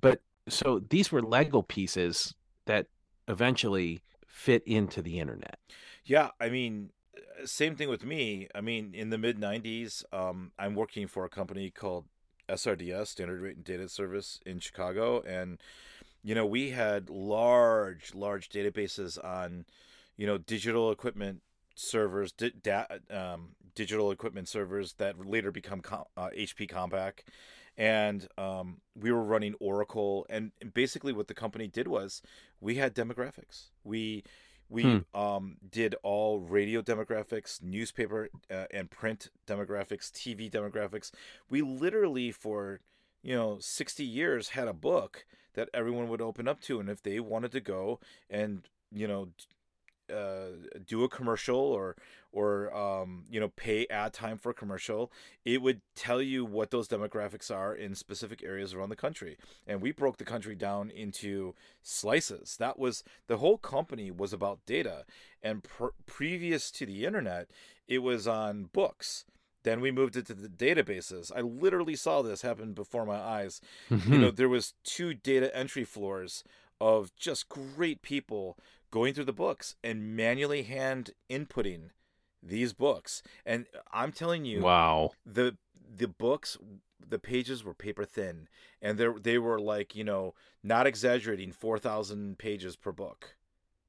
But 0.00 0.20
so 0.48 0.80
these 0.88 1.12
were 1.12 1.20
Lego 1.22 1.60
pieces 1.60 2.34
that 2.64 2.86
eventually 3.28 4.00
fit 4.32 4.62
into 4.66 5.02
the 5.02 5.20
internet. 5.20 5.58
Yeah, 6.04 6.30
I 6.40 6.48
mean, 6.48 6.90
uh, 7.16 7.46
same 7.46 7.76
thing 7.76 7.88
with 7.88 8.04
me. 8.04 8.48
I 8.54 8.60
mean, 8.60 8.94
in 8.94 9.10
the 9.10 9.18
mid 9.18 9.38
'90s, 9.38 10.02
um, 10.12 10.52
I'm 10.58 10.74
working 10.74 11.06
for 11.06 11.24
a 11.24 11.28
company 11.28 11.70
called 11.70 12.06
SRDS, 12.48 13.08
Standard 13.08 13.40
Rate 13.40 13.56
and 13.56 13.64
Data 13.64 13.88
Service 13.88 14.40
in 14.44 14.58
Chicago, 14.58 15.20
and 15.22 15.58
you 16.24 16.34
know, 16.34 16.46
we 16.46 16.70
had 16.70 17.10
large, 17.10 18.14
large 18.14 18.48
databases 18.48 19.22
on, 19.22 19.64
you 20.16 20.26
know, 20.26 20.38
digital 20.38 20.90
equipment 20.92 21.42
servers, 21.74 22.32
di- 22.32 22.52
da- 22.62 22.86
um, 23.10 23.50
digital 23.74 24.12
equipment 24.12 24.48
servers 24.48 24.94
that 24.94 25.26
later 25.26 25.50
become 25.50 25.80
com- 25.80 26.04
uh, 26.16 26.28
HP 26.30 26.68
Compaq, 26.68 27.24
and 27.76 28.26
um, 28.38 28.78
we 28.98 29.12
were 29.12 29.22
running 29.24 29.54
Oracle. 29.60 30.26
And 30.28 30.52
basically, 30.74 31.12
what 31.12 31.28
the 31.28 31.34
company 31.34 31.66
did 31.68 31.88
was 31.88 32.22
we 32.60 32.76
had 32.76 32.94
demographics. 32.94 33.70
We 33.84 34.24
we 34.68 34.84
Hmm. 34.84 34.98
um, 35.14 35.56
did 35.70 35.94
all 36.02 36.40
radio 36.40 36.80
demographics, 36.82 37.62
newspaper 37.62 38.30
uh, 38.50 38.64
and 38.72 38.90
print 38.90 39.30
demographics, 39.46 40.10
TV 40.10 40.50
demographics. 40.50 41.10
We 41.50 41.62
literally, 41.62 42.30
for 42.32 42.80
you 43.22 43.34
know, 43.34 43.58
sixty 43.60 44.04
years, 44.04 44.50
had 44.50 44.68
a 44.68 44.72
book 44.72 45.26
that 45.54 45.68
everyone 45.74 46.08
would 46.08 46.22
open 46.22 46.48
up 46.48 46.60
to, 46.62 46.80
and 46.80 46.88
if 46.88 47.02
they 47.02 47.20
wanted 47.20 47.52
to 47.52 47.60
go 47.60 48.00
and 48.30 48.68
you 48.90 49.06
know 49.06 49.28
uh, 50.12 50.50
do 50.86 51.04
a 51.04 51.08
commercial 51.08 51.56
or 51.58 51.96
or 52.32 52.74
um, 52.74 53.24
you 53.30 53.38
know 53.38 53.48
pay 53.48 53.86
ad 53.88 54.12
time 54.12 54.38
for 54.38 54.52
commercial, 54.52 55.12
it 55.44 55.62
would 55.62 55.80
tell 55.94 56.20
you 56.20 56.44
what 56.44 56.70
those 56.70 56.88
demographics 56.88 57.54
are 57.54 57.74
in 57.74 57.94
specific 57.94 58.42
areas 58.42 58.74
around 58.74 58.88
the 58.88 58.96
country. 58.96 59.36
And 59.66 59.80
we 59.80 59.92
broke 59.92 60.16
the 60.16 60.24
country 60.24 60.54
down 60.54 60.90
into 60.90 61.54
slices. 61.82 62.56
That 62.58 62.78
was 62.78 63.04
the 63.26 63.38
whole 63.38 63.58
company 63.58 64.10
was 64.10 64.32
about 64.32 64.64
data. 64.66 65.04
And 65.42 65.62
pr- 65.62 65.86
previous 66.06 66.70
to 66.72 66.86
the 66.86 67.04
internet, 67.04 67.48
it 67.86 67.98
was 67.98 68.26
on 68.26 68.64
books. 68.72 69.24
Then 69.64 69.80
we 69.80 69.92
moved 69.92 70.16
it 70.16 70.26
to 70.26 70.34
the 70.34 70.48
databases. 70.48 71.30
I 71.34 71.40
literally 71.40 71.94
saw 71.94 72.22
this 72.22 72.42
happen 72.42 72.72
before 72.72 73.06
my 73.06 73.18
eyes 73.18 73.60
you 73.90 74.18
know 74.18 74.30
there 74.30 74.48
was 74.48 74.74
two 74.84 75.14
data 75.14 75.54
entry 75.56 75.84
floors 75.84 76.44
of 76.80 77.14
just 77.16 77.48
great 77.48 78.02
people 78.02 78.58
going 78.90 79.14
through 79.14 79.24
the 79.24 79.32
books 79.32 79.76
and 79.82 80.16
manually 80.16 80.62
hand 80.62 81.10
inputting 81.30 81.90
these 82.42 82.72
books. 82.72 83.22
And 83.46 83.66
i'm 83.92 84.12
telling 84.12 84.44
you 84.44 84.60
wow. 84.60 85.12
the 85.24 85.56
the 85.96 86.08
books 86.08 86.58
the 87.08 87.18
pages 87.18 87.62
were 87.62 87.74
paper 87.74 88.04
thin. 88.04 88.48
And 88.80 88.98
they 88.98 89.08
they 89.20 89.38
were 89.38 89.60
like 89.60 89.94
you 89.94 90.04
know 90.04 90.34
not 90.62 90.86
exaggerating 90.86 91.52
4000 91.52 92.38
pages 92.38 92.76
per 92.76 92.92
book. 92.92 93.36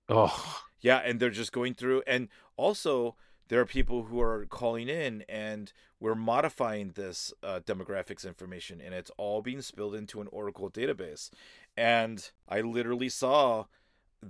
Oh, 0.10 0.63
yeah, 0.82 0.98
and 0.98 1.20
they're 1.20 1.30
just 1.30 1.54
going 1.54 1.74
through. 1.74 2.04
And 2.06 2.28
also 2.58 3.16
there 3.48 3.60
are 3.60 3.66
people 3.66 4.04
who 4.04 4.20
are 4.22 4.46
calling 4.50 4.89
in 4.89 5.24
and 5.30 5.72
we're 6.00 6.16
modifying 6.16 6.92
this 6.92 7.34
uh, 7.44 7.60
demographics 7.66 8.26
information 8.26 8.82
and 8.82 8.94
it's 8.94 9.12
all 9.18 9.42
being 9.42 9.62
spilled 9.62 9.96
into 9.96 10.22
an 10.22 10.28
Oracle 10.32 10.70
database. 10.70 11.30
And 11.78 12.32
I 12.48 12.62
literally 12.62 13.10
saw 13.10 13.66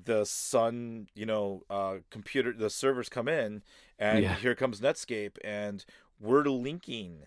the 0.06 0.26
Sun, 0.26 1.08
you 1.16 1.26
know, 1.26 1.64
uh, 1.70 1.98
computer, 2.10 2.54
the 2.54 2.70
servers 2.70 3.10
come 3.10 3.28
in 3.28 3.64
and 4.00 4.24
Yeah. 4.24 4.36
here 4.36 4.56
comes 4.56 4.82
Netscape 4.82 5.38
and 5.44 5.86
we're 6.20 6.44
linking 6.44 7.24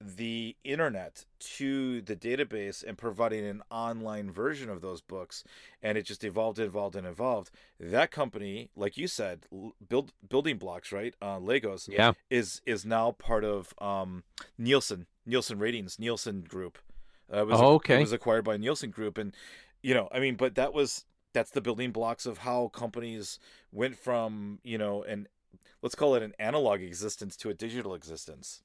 the 0.00 0.54
internet 0.62 1.24
to 1.40 2.02
the 2.02 2.14
database 2.14 2.84
and 2.86 2.98
providing 2.98 3.46
an 3.46 3.62
online 3.70 4.30
version 4.30 4.68
of 4.68 4.82
those 4.82 5.00
books 5.00 5.42
and 5.82 5.96
it 5.96 6.02
just 6.02 6.22
evolved 6.22 6.58
evolved 6.58 6.94
and 6.94 7.06
evolved 7.06 7.50
that 7.80 8.10
company 8.10 8.68
like 8.76 8.98
you 8.98 9.08
said 9.08 9.46
build 9.88 10.12
building 10.28 10.58
blocks 10.58 10.92
right 10.92 11.14
uh, 11.22 11.38
legos 11.38 11.88
yeah. 11.88 12.12
is 12.28 12.60
is 12.66 12.84
now 12.84 13.10
part 13.12 13.42
of 13.42 13.72
um 13.80 14.22
nielsen 14.58 15.06
nielsen 15.24 15.58
ratings 15.58 15.98
nielsen 15.98 16.42
group 16.42 16.76
uh, 17.32 17.38
it 17.40 17.46
was, 17.46 17.58
Oh, 17.58 17.72
it 17.72 17.74
okay. 17.76 17.98
was 17.98 18.12
acquired 18.12 18.44
by 18.44 18.58
nielsen 18.58 18.90
group 18.90 19.16
and 19.16 19.34
you 19.82 19.94
know 19.94 20.08
i 20.12 20.20
mean 20.20 20.34
but 20.36 20.56
that 20.56 20.74
was 20.74 21.06
that's 21.36 21.50
the 21.50 21.60
building 21.60 21.92
blocks 21.92 22.24
of 22.24 22.38
how 22.38 22.68
companies 22.68 23.38
went 23.70 23.94
from 23.94 24.58
you 24.64 24.78
know 24.78 25.02
an 25.02 25.28
let's 25.82 25.94
call 25.94 26.14
it 26.14 26.22
an 26.22 26.32
analog 26.38 26.80
existence 26.80 27.36
to 27.36 27.50
a 27.50 27.54
digital 27.54 27.92
existence 27.92 28.62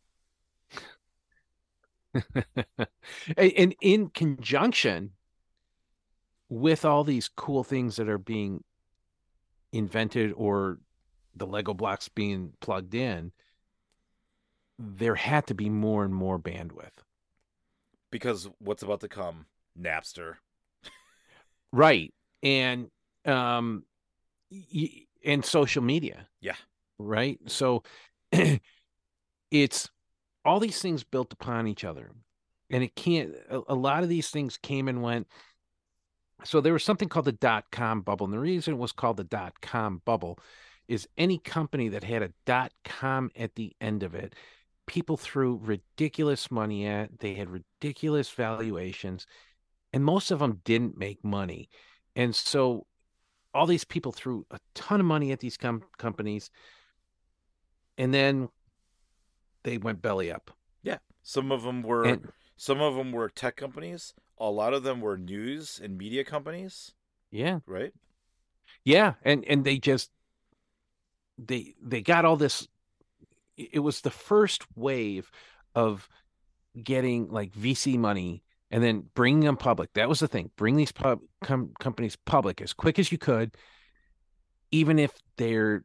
and, 3.36 3.52
and 3.58 3.76
in 3.82 4.08
conjunction 4.08 5.12
with 6.48 6.86
all 6.86 7.04
these 7.04 7.28
cool 7.28 7.62
things 7.62 7.98
that 7.98 8.08
are 8.08 8.18
being 8.18 8.64
invented 9.74 10.32
or 10.38 10.80
the 11.36 11.46
Lego 11.46 11.74
blocks 11.74 12.10
being 12.10 12.52
plugged 12.60 12.94
in, 12.94 13.32
there 14.78 15.16
had 15.16 15.48
to 15.48 15.54
be 15.54 15.70
more 15.70 16.04
and 16.04 16.14
more 16.14 16.38
bandwidth. 16.38 17.04
because 18.12 18.50
what's 18.60 18.84
about 18.84 19.00
to 19.00 19.08
come 19.08 19.46
napster 19.80 20.36
Right. 21.72 22.14
And 22.44 22.88
um 23.26 23.84
y- 24.50 25.06
and 25.24 25.46
social 25.46 25.84
media. 25.84 26.28
Yeah. 26.42 26.56
Right? 26.98 27.40
So 27.48 27.84
it's 29.52 29.90
all 30.44 30.60
these 30.60 30.82
things 30.82 31.04
built 31.04 31.34
upon 31.34 31.68
each 31.68 31.84
other. 31.84 32.12
And 32.70 32.84
it 32.84 32.96
can't 32.96 33.34
a, 33.50 33.62
a 33.70 33.76
lot 33.76 34.04
of 34.04 34.10
these 34.10 34.30
things 34.30 34.58
came 34.58 34.88
and 34.88 35.02
went. 35.02 35.28
So 36.44 36.60
there 36.60 36.74
was 36.74 36.84
something 36.84 37.10
called 37.10 37.26
the 37.26 37.34
dot 37.34 37.66
com 37.72 38.02
bubble. 38.02 38.26
And 38.26 38.34
the 38.34 38.40
reason 38.40 38.74
it 38.74 38.78
was 38.78 38.92
called 38.92 39.18
the 39.18 39.24
dot 39.24 39.62
com 39.62 40.02
bubble 40.06 40.40
is 40.88 41.08
any 41.18 41.38
company 41.38 41.90
that 41.90 42.04
had 42.04 42.24
a 42.24 42.34
dot 42.46 42.72
com 42.84 43.30
at 43.36 43.56
the 43.56 43.74
end 43.80 44.04
of 44.04 44.16
it, 44.16 44.34
people 44.88 45.18
threw 45.18 45.60
ridiculous 45.62 46.50
money 46.50 46.88
at, 46.88 47.20
they 47.20 47.36
had 47.36 47.50
ridiculous 47.50 48.30
valuations 48.30 49.26
and 49.94 50.04
most 50.04 50.32
of 50.32 50.40
them 50.40 50.62
didn't 50.66 50.98
make 50.98 51.24
money. 51.24 51.70
And 52.16 52.36
so 52.36 52.86
all 53.54 53.66
these 53.66 53.84
people 53.84 54.12
threw 54.12 54.46
a 54.52 54.60
ton 54.76 55.00
of 55.00 55.06
money 55.06 55.32
at 55.32 55.40
these 55.40 55.58
com- 55.58 55.84
companies 55.98 56.50
and 57.98 58.14
then 58.14 58.50
they 59.64 59.78
went 59.78 60.02
belly 60.02 60.32
up. 60.32 60.52
Yeah. 60.84 60.98
Some 61.24 61.52
of 61.52 61.64
them 61.64 61.84
were 61.84 62.06
And 62.06 62.32
some 62.58 62.82
of 62.82 62.96
them 62.96 63.12
were 63.12 63.30
tech 63.30 63.56
companies. 63.56 64.14
A 64.38 64.50
lot 64.50 64.74
of 64.74 64.84
them 64.84 65.02
were 65.02 65.18
news 65.18 65.80
and 65.84 65.98
media 65.98 66.24
companies, 66.24 66.94
yeah, 67.32 67.60
right? 67.68 67.94
yeah, 68.84 69.14
and 69.24 69.46
and 69.46 69.64
they 69.64 69.78
just 69.78 70.10
they 71.38 71.76
they 71.82 72.02
got 72.02 72.26
all 72.26 72.38
this 72.38 72.68
it 73.56 73.80
was 73.80 74.02
the 74.02 74.10
first 74.10 74.66
wave 74.76 75.32
of 75.76 76.10
getting 76.82 77.30
like 77.30 77.52
VC 77.54 77.98
money 77.98 78.44
and 78.72 78.82
then 78.82 79.04
bringing 79.14 79.42
them 79.42 79.58
public. 79.58 79.94
That 79.94 80.10
was 80.10 80.22
the 80.22 80.28
thing. 80.28 80.50
Bring 80.56 80.78
these 80.78 80.92
pub 80.92 81.20
com- 81.44 81.74
companies 81.80 82.16
public 82.16 82.62
as 82.62 82.74
quick 82.74 82.98
as 82.98 83.12
you 83.12 83.18
could, 83.18 83.56
even 84.72 84.98
if 84.98 85.12
they're 85.38 85.84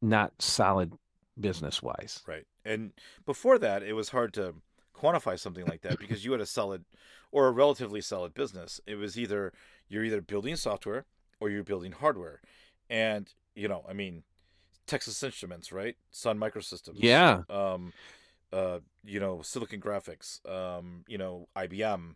not 0.00 0.32
solid 0.38 0.92
business 1.40 1.82
wise. 1.82 2.22
Right. 2.26 2.46
And 2.64 2.92
before 3.24 3.58
that, 3.58 3.82
it 3.82 3.94
was 3.94 4.10
hard 4.10 4.34
to 4.34 4.54
quantify 4.94 5.38
something 5.38 5.64
like 5.66 5.82
that 5.82 5.98
because 5.98 6.24
you 6.24 6.32
had 6.32 6.40
a 6.40 6.46
solid 6.46 6.84
or 7.32 7.48
a 7.48 7.50
relatively 7.50 8.02
solid 8.02 8.34
business. 8.34 8.80
It 8.86 8.96
was 8.96 9.18
either 9.18 9.52
you're 9.88 10.04
either 10.04 10.20
building 10.20 10.56
software 10.56 11.06
or 11.40 11.48
you're 11.48 11.64
building 11.64 11.92
hardware. 11.92 12.40
And, 12.90 13.32
you 13.54 13.68
know, 13.68 13.84
I 13.88 13.94
mean, 13.94 14.24
Texas 14.86 15.22
Instruments, 15.22 15.72
right? 15.72 15.96
Sun 16.10 16.38
Microsystems. 16.38 16.96
Yeah. 16.96 17.42
Um 17.48 17.92
uh, 18.52 18.80
you 19.04 19.20
know, 19.20 19.42
Silicon 19.42 19.80
Graphics, 19.80 20.46
um, 20.48 21.04
you 21.06 21.18
know, 21.18 21.48
IBM, 21.56 22.14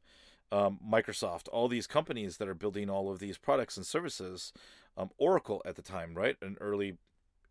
um, 0.50 0.78
Microsoft, 0.86 1.48
all 1.52 1.68
these 1.68 1.86
companies 1.86 2.36
that 2.36 2.48
are 2.48 2.54
building 2.54 2.90
all 2.90 3.10
of 3.10 3.18
these 3.18 3.38
products 3.38 3.76
and 3.76 3.86
services. 3.86 4.52
Um, 4.94 5.08
Oracle 5.16 5.62
at 5.64 5.76
the 5.76 5.82
time, 5.82 6.12
right? 6.14 6.36
An 6.42 6.58
early 6.60 6.98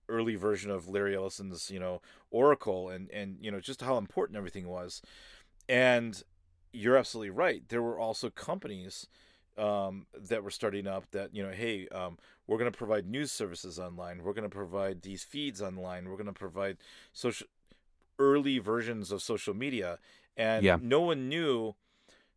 early 0.07 0.35
version 0.35 0.69
of 0.69 0.87
Larry 0.87 1.15
Ellison's, 1.15 1.71
you 1.71 1.79
know, 1.79 2.01
Oracle 2.29 2.89
and 2.89 3.09
and 3.11 3.37
you 3.41 3.49
know 3.49 3.59
just 3.59 3.81
how 3.81 3.97
important 3.97 4.37
everything 4.37 4.67
was. 4.67 5.01
And 5.67 6.21
you're 6.73 6.97
absolutely 6.97 7.31
right. 7.31 7.63
There 7.67 7.81
were 7.81 7.99
also 7.99 8.29
companies 8.29 9.07
um, 9.57 10.05
that 10.13 10.43
were 10.43 10.51
starting 10.51 10.87
up 10.87 11.09
that 11.11 11.35
you 11.35 11.43
know, 11.43 11.51
hey, 11.51 11.87
um, 11.89 12.17
we're 12.47 12.57
going 12.57 12.71
to 12.71 12.77
provide 12.77 13.07
news 13.07 13.31
services 13.31 13.79
online. 13.79 14.23
We're 14.23 14.33
going 14.33 14.49
to 14.49 14.49
provide 14.49 15.01
these 15.01 15.23
feeds 15.23 15.61
online. 15.61 16.07
We're 16.07 16.17
going 16.17 16.25
to 16.27 16.33
provide 16.33 16.77
social 17.13 17.47
early 18.19 18.59
versions 18.59 19.11
of 19.11 19.21
social 19.21 19.53
media, 19.53 19.99
and 20.37 20.63
Yeah. 20.65 20.77
no 20.81 21.01
one 21.01 21.29
knew 21.29 21.75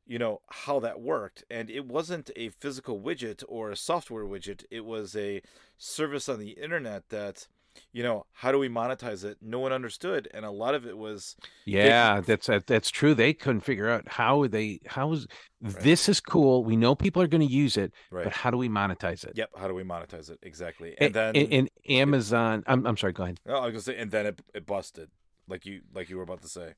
you 0.06 0.18
know 0.18 0.42
how 0.50 0.78
that 0.80 1.00
worked 1.00 1.44
and 1.50 1.70
it 1.70 1.86
wasn't 1.86 2.30
a 2.36 2.50
physical 2.50 3.00
widget 3.00 3.42
or 3.48 3.70
a 3.70 3.76
software 3.76 4.24
widget 4.24 4.62
it 4.70 4.84
was 4.84 5.16
a 5.16 5.40
service 5.78 6.28
on 6.28 6.38
the 6.38 6.50
internet 6.50 7.08
that 7.08 7.46
you 7.90 8.02
know 8.02 8.26
how 8.32 8.52
do 8.52 8.58
we 8.58 8.68
monetize 8.68 9.24
it 9.24 9.38
no 9.40 9.58
one 9.58 9.72
understood 9.72 10.28
and 10.34 10.44
a 10.44 10.50
lot 10.50 10.74
of 10.74 10.84
it 10.86 10.98
was 10.98 11.36
Yeah, 11.64 12.20
that's 12.20 12.50
uh, 12.50 12.60
that's 12.66 12.90
true. 12.90 13.14
They 13.14 13.32
couldn't 13.32 13.62
figure 13.62 13.88
out 13.88 14.06
how 14.06 14.46
they 14.46 14.80
how 14.86 15.10
is 15.12 15.26
this 15.62 16.06
is 16.10 16.20
cool. 16.20 16.62
We 16.64 16.76
know 16.76 16.94
people 16.94 17.22
are 17.22 17.26
going 17.26 17.40
to 17.48 17.52
use 17.64 17.78
it, 17.78 17.94
right 18.10 18.24
but 18.24 18.34
how 18.34 18.50
do 18.50 18.58
we 18.58 18.68
monetize 18.68 19.24
it? 19.24 19.32
yep 19.34 19.48
how 19.56 19.68
do 19.68 19.74
we 19.74 19.84
monetize 19.84 20.28
it 20.30 20.38
exactly 20.42 20.90
A- 21.00 21.04
and 21.04 21.14
then 21.14 21.34
in 21.34 21.50
and 21.60 21.70
Amazon. 21.88 22.62
I'm 22.66 22.86
I'm 22.86 22.98
sorry. 22.98 23.14
Go 23.14 23.22
ahead. 23.24 23.40
oh, 23.48 23.54
i 23.54 23.60
was 23.64 23.72
gonna 23.72 23.80
say 23.80 23.96
and 23.96 24.10
then 24.10 24.26
it, 24.26 24.42
it 24.52 24.66
busted 24.66 25.08
like 25.48 25.66
you 25.66 25.82
like 25.94 26.08
you 26.08 26.16
were 26.16 26.22
about 26.22 26.42
to 26.42 26.48
say 26.48 26.74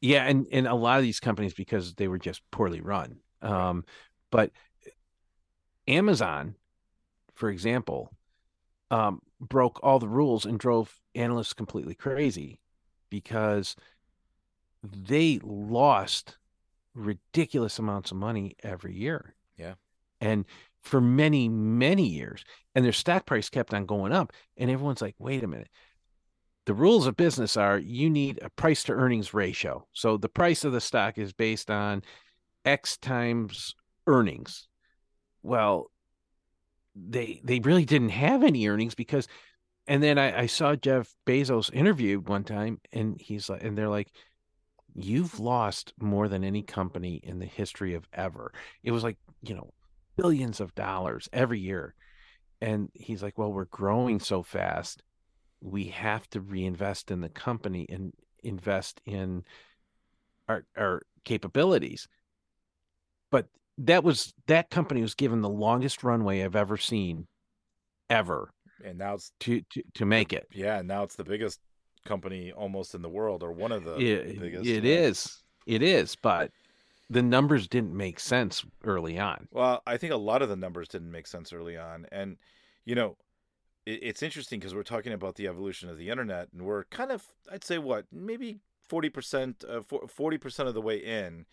Yeah, 0.00 0.24
and 0.26 0.46
and 0.52 0.66
a 0.66 0.74
lot 0.74 0.98
of 0.98 1.04
these 1.04 1.20
companies 1.20 1.54
because 1.54 1.94
they 1.94 2.08
were 2.08 2.18
just 2.18 2.42
poorly 2.50 2.80
run. 2.80 3.20
Um, 3.42 3.84
but 4.30 4.52
Amazon, 5.88 6.54
for 7.34 7.50
example, 7.50 8.12
um, 8.90 9.20
broke 9.40 9.80
all 9.82 9.98
the 9.98 10.08
rules 10.08 10.44
and 10.46 10.58
drove 10.58 11.00
analysts 11.14 11.52
completely 11.52 11.94
crazy 11.94 12.60
because 13.10 13.76
they 14.82 15.38
lost 15.42 16.38
ridiculous 16.94 17.78
amounts 17.78 18.10
of 18.10 18.16
money 18.16 18.56
every 18.62 18.94
year. 18.94 19.34
Yeah. 19.56 19.74
And 20.20 20.44
for 20.82 21.00
many, 21.00 21.48
many 21.48 22.06
years. 22.06 22.44
And 22.74 22.84
their 22.84 22.92
stock 22.92 23.26
price 23.26 23.48
kept 23.50 23.74
on 23.74 23.86
going 23.86 24.12
up. 24.12 24.32
And 24.56 24.70
everyone's 24.70 25.02
like, 25.02 25.14
wait 25.18 25.44
a 25.44 25.48
minute. 25.48 25.68
The 26.70 26.74
rules 26.74 27.08
of 27.08 27.16
business 27.16 27.56
are 27.56 27.78
you 27.78 28.08
need 28.08 28.38
a 28.42 28.48
price 28.48 28.84
to 28.84 28.92
earnings 28.92 29.34
ratio. 29.34 29.88
So 29.92 30.16
the 30.16 30.28
price 30.28 30.62
of 30.62 30.70
the 30.70 30.80
stock 30.80 31.18
is 31.18 31.32
based 31.32 31.68
on 31.68 32.04
X 32.64 32.96
times 32.96 33.74
earnings. 34.06 34.68
Well, 35.42 35.90
they 36.94 37.40
they 37.42 37.58
really 37.58 37.84
didn't 37.84 38.10
have 38.10 38.44
any 38.44 38.68
earnings 38.68 38.94
because 38.94 39.26
and 39.88 40.00
then 40.00 40.16
I, 40.16 40.42
I 40.42 40.46
saw 40.46 40.76
Jeff 40.76 41.12
Bezos 41.26 41.74
interviewed 41.74 42.28
one 42.28 42.44
time 42.44 42.80
and 42.92 43.20
he's 43.20 43.48
like 43.48 43.64
and 43.64 43.76
they're 43.76 43.88
like, 43.88 44.12
You've 44.94 45.40
lost 45.40 45.92
more 45.98 46.28
than 46.28 46.44
any 46.44 46.62
company 46.62 47.16
in 47.16 47.40
the 47.40 47.46
history 47.46 47.94
of 47.94 48.06
ever. 48.12 48.52
It 48.84 48.92
was 48.92 49.02
like, 49.02 49.16
you 49.42 49.56
know, 49.56 49.74
billions 50.16 50.60
of 50.60 50.76
dollars 50.76 51.28
every 51.32 51.58
year. 51.58 51.96
And 52.60 52.90
he's 52.94 53.24
like, 53.24 53.36
Well, 53.36 53.52
we're 53.52 53.64
growing 53.64 54.20
so 54.20 54.44
fast, 54.44 55.02
we 55.60 55.84
have 55.86 56.28
to 56.30 56.40
reinvest 56.40 57.10
in 57.10 57.20
the 57.20 57.28
company 57.28 57.86
and 57.88 58.12
invest 58.42 59.00
in 59.06 59.44
our 60.48 60.64
our 60.76 61.02
capabilities. 61.24 62.08
But 63.30 63.46
that 63.78 64.04
was 64.04 64.32
that 64.46 64.70
company 64.70 65.02
was 65.02 65.14
given 65.14 65.40
the 65.42 65.48
longest 65.48 66.02
runway 66.02 66.42
I've 66.42 66.56
ever 66.56 66.76
seen 66.76 67.26
ever 68.08 68.50
and 68.84 68.98
now 68.98 69.14
it's 69.14 69.32
to 69.40 69.62
to, 69.70 69.82
to 69.94 70.04
make 70.06 70.32
it. 70.32 70.48
yeah 70.52 70.82
now 70.82 71.02
it's 71.02 71.14
the 71.16 71.24
biggest 71.24 71.60
company 72.04 72.52
almost 72.52 72.94
in 72.94 73.02
the 73.02 73.08
world 73.08 73.42
or 73.42 73.52
one 73.52 73.72
of 73.72 73.84
the 73.84 73.96
It, 73.98 74.40
biggest 74.40 74.66
it 74.66 74.84
is. 74.84 75.42
It 75.66 75.82
is, 75.82 76.16
but 76.16 76.50
the 77.10 77.22
numbers 77.22 77.68
didn't 77.68 77.96
make 77.96 78.18
sense 78.18 78.64
early 78.84 79.18
on. 79.18 79.46
Well, 79.52 79.82
I 79.86 79.96
think 79.98 80.12
a 80.12 80.16
lot 80.16 80.42
of 80.42 80.48
the 80.48 80.56
numbers 80.56 80.88
didn't 80.88 81.10
make 81.10 81.26
sense 81.26 81.52
early 81.52 81.76
on, 81.76 82.06
and 82.10 82.36
you 82.84 82.94
know, 82.94 83.16
it's 83.86 84.22
interesting 84.22 84.60
because 84.60 84.74
we're 84.74 84.82
talking 84.82 85.12
about 85.12 85.36
the 85.36 85.46
evolution 85.48 85.88
of 85.88 85.98
the 85.98 86.10
internet, 86.10 86.48
and 86.52 86.62
we're 86.62 86.84
kind 86.84 87.10
of, 87.10 87.24
I'd 87.50 87.64
say, 87.64 87.78
what 87.78 88.06
maybe 88.12 88.58
forty 88.88 89.08
percent, 89.08 89.64
uh, 89.68 89.80
forty 90.08 90.38
percent 90.38 90.68
of 90.68 90.74
the 90.74 90.80
way 90.80 90.96
in, 90.98 91.46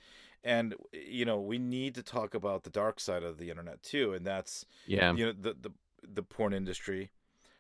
and 0.44 0.76
you 0.92 1.26
know, 1.26 1.40
we 1.40 1.58
need 1.58 1.96
to 1.96 2.04
talk 2.04 2.34
about 2.34 2.64
the 2.64 2.70
dark 2.70 3.00
side 3.00 3.24
of 3.24 3.38
the 3.38 3.50
internet 3.50 3.82
too, 3.84 4.14
and 4.14 4.26
that's 4.26 4.66
Yeah. 4.86 5.14
you 5.14 5.26
know 5.26 5.32
the 5.32 5.54
the 5.54 5.72
the 6.08 6.24
porn 6.24 6.54
industry, 6.54 7.12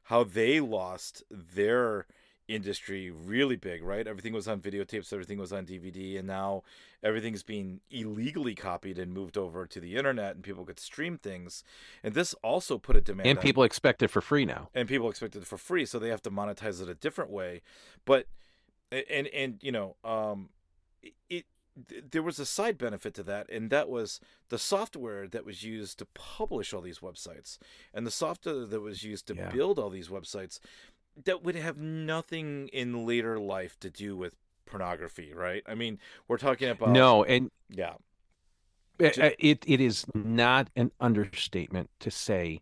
how 0.03 0.23
they 0.23 0.59
lost 0.59 1.23
their 1.29 2.07
industry 2.47 3.11
really 3.11 3.55
big, 3.55 3.83
right? 3.83 4.07
Everything 4.07 4.33
was 4.33 4.47
on 4.47 4.59
videotapes, 4.61 5.11
everything 5.11 5.37
was 5.37 5.51
on 5.51 5.65
DVD, 5.65 6.17
and 6.17 6.27
now 6.27 6.63
everything's 7.03 7.43
being 7.43 7.81
illegally 7.91 8.55
copied 8.55 8.97
and 8.97 9.13
moved 9.13 9.37
over 9.37 9.65
to 9.65 9.79
the 9.79 9.95
internet, 9.95 10.35
and 10.35 10.43
people 10.43 10.65
could 10.65 10.79
stream 10.79 11.17
things. 11.17 11.63
And 12.03 12.13
this 12.13 12.33
also 12.43 12.77
put 12.77 12.95
a 12.95 13.01
demand 13.01 13.27
And 13.27 13.37
on- 13.37 13.43
people 13.43 13.63
expect 13.63 14.01
it 14.01 14.09
for 14.09 14.21
free 14.21 14.45
now. 14.45 14.69
and 14.73 14.87
people 14.87 15.09
expect 15.09 15.35
it 15.35 15.45
for 15.45 15.57
free, 15.57 15.85
so 15.85 15.99
they 15.99 16.09
have 16.09 16.21
to 16.23 16.31
monetize 16.31 16.81
it 16.81 16.89
a 16.89 16.95
different 16.95 17.29
way. 17.31 17.61
But 18.05 18.27
and 18.91 19.27
and 19.27 19.59
you 19.61 19.71
know, 19.71 19.97
um, 20.05 20.49
it, 21.03 21.13
it 21.29 21.45
there 22.11 22.23
was 22.23 22.39
a 22.39 22.45
side 22.45 22.77
benefit 22.77 23.13
to 23.15 23.23
that, 23.23 23.47
and 23.51 23.69
that 23.69 23.87
was 23.89 24.19
the 24.49 24.57
software 24.57 25.27
that 25.27 25.45
was 25.45 25.63
used 25.63 25.99
to 25.99 26.05
publish 26.15 26.73
all 26.73 26.81
these 26.81 26.99
websites, 26.99 27.59
and 27.93 28.07
the 28.07 28.11
software 28.11 28.65
that 28.65 28.79
was 28.79 29.03
used 29.03 29.27
to 29.27 29.35
Yeah. 29.35 29.51
build 29.51 29.77
all 29.77 29.89
these 29.91 30.07
websites, 30.07 30.59
that 31.25 31.43
would 31.43 31.55
have 31.55 31.77
nothing 31.77 32.69
in 32.69 33.05
later 33.05 33.39
life 33.39 33.79
to 33.79 33.89
do 33.89 34.15
with 34.15 34.35
pornography, 34.65 35.33
right? 35.33 35.63
I 35.67 35.75
mean, 35.75 35.99
we're 36.27 36.37
talking 36.37 36.69
about 36.69 36.89
no, 36.89 37.23
and 37.23 37.49
yeah, 37.69 37.93
uh, 39.01 39.05
uh, 39.05 39.29
it 39.39 39.63
it 39.67 39.81
is 39.81 40.05
not 40.13 40.69
an 40.75 40.91
understatement 40.99 41.89
to 41.99 42.11
say 42.11 42.61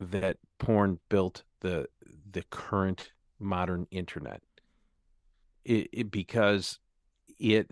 that 0.00 0.36
porn 0.58 0.98
built 1.08 1.44
the 1.60 1.86
the 2.30 2.42
current 2.50 3.12
modern 3.38 3.86
internet. 3.90 4.42
It, 5.64 5.88
it 5.92 6.10
because 6.10 6.78
it 7.38 7.70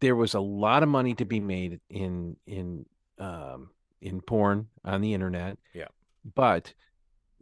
there 0.00 0.16
was 0.16 0.34
a 0.34 0.40
lot 0.40 0.82
of 0.82 0.88
money 0.88 1.14
to 1.14 1.24
be 1.24 1.40
made 1.40 1.80
in 1.88 2.36
in 2.46 2.86
um 3.18 3.70
in 4.00 4.20
porn 4.20 4.68
on 4.84 5.00
the 5.00 5.14
internet. 5.14 5.58
Yeah. 5.72 5.88
But 6.34 6.74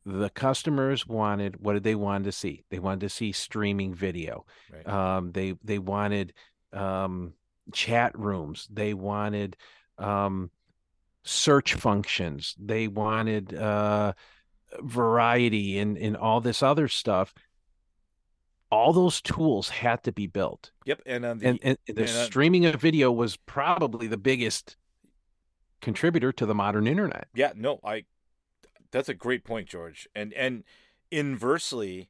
the 0.05 0.31
customers 0.31 1.07
wanted 1.07 1.61
what 1.61 1.75
did 1.75 1.85
they 1.85 1.95
want 1.95 2.25
to 2.25 2.33
see? 2.33 2.65
They 2.71 2.79
wanted 2.79 3.01
to 3.01 3.09
see 3.09 3.33
streaming 3.33 3.95
video. 3.95 4.45
right. 4.73 4.87
Um, 4.89 5.33
they 5.33 5.55
they 5.65 5.79
wanted 5.79 6.33
um, 6.73 7.35
chat 7.73 8.19
rooms. 8.19 8.67
They 8.71 8.95
wanted 8.95 9.57
um, 9.99 10.51
search 11.25 11.75
functions. 11.75 12.57
They 12.59 12.89
wanted 12.89 13.55
uh, 13.55 14.15
variety 14.81 15.79
and 15.79 15.97
and 15.99 16.17
all 16.17 16.41
this 16.41 16.63
other 16.63 16.89
stuff. 16.89 17.33
all 18.71 18.93
those 18.95 19.21
tools 19.21 19.69
had 19.69 20.03
to 20.05 20.13
be 20.13 20.27
built. 20.27 20.73
Yep, 20.87 21.03
and 21.05 21.25
on 21.27 21.39
the 21.39 21.47
and, 21.47 21.59
and 21.63 21.79
the 21.87 22.01
and, 22.03 22.11
uh, 22.11 22.25
streaming 22.25 22.65
of 22.67 22.81
video 22.81 23.13
was 23.13 23.37
probably 23.37 24.07
the 24.07 24.17
biggest 24.17 24.77
contributor 25.83 26.33
to 26.33 26.47
the 26.47 26.55
modern 26.55 26.87
internet. 26.87 27.29
Yeah, 27.35 27.53
no, 27.55 27.81
I 27.85 28.05
that's 28.93 29.09
a 29.09 29.15
great 29.15 29.45
point, 29.45 29.69
George. 29.69 30.09
And 30.15 30.33
and 30.35 30.65
inversely, 31.11 32.09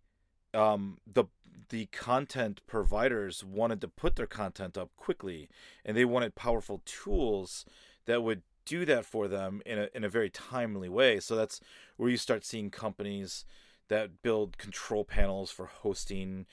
um 0.54 0.98
the 1.10 1.24
the 1.70 1.86
content 1.86 2.60
providers 2.66 3.42
wanted 3.42 3.80
to 3.80 3.88
put 3.88 4.16
their 4.16 4.26
content 4.26 4.76
up 4.76 4.90
quickly 4.96 5.48
and 5.84 5.96
they 5.96 6.04
wanted 6.04 6.34
powerful 6.34 6.82
tools 6.84 7.64
that 8.04 8.22
would 8.22 8.42
do 8.66 8.84
that 8.84 9.04
for 9.06 9.28
them 9.28 9.62
in 9.66 9.78
a 9.78 9.88
in 9.94 10.04
a 10.04 10.08
very 10.08 10.30
timely 10.30 10.88
way. 10.88 11.20
So 11.20 11.36
that's 11.36 11.60
where 11.96 12.10
you 12.10 12.16
start 12.16 12.44
seeing 12.44 12.70
companies 12.70 13.44
that 13.88 14.22
build 14.22 14.58
control 14.58 15.04
panels 15.04 15.50
for 15.50 15.66
hosting. 15.66 16.46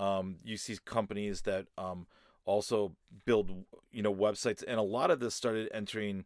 Um, 0.00 0.36
you 0.44 0.56
see 0.56 0.76
companies 0.84 1.42
that 1.42 1.66
um, 1.78 2.06
also 2.44 2.96
build 3.24 3.64
you 3.92 4.02
know 4.02 4.14
websites, 4.14 4.62
and 4.66 4.78
a 4.78 4.82
lot 4.82 5.10
of 5.10 5.20
this 5.20 5.34
started 5.34 5.68
entering. 5.72 6.24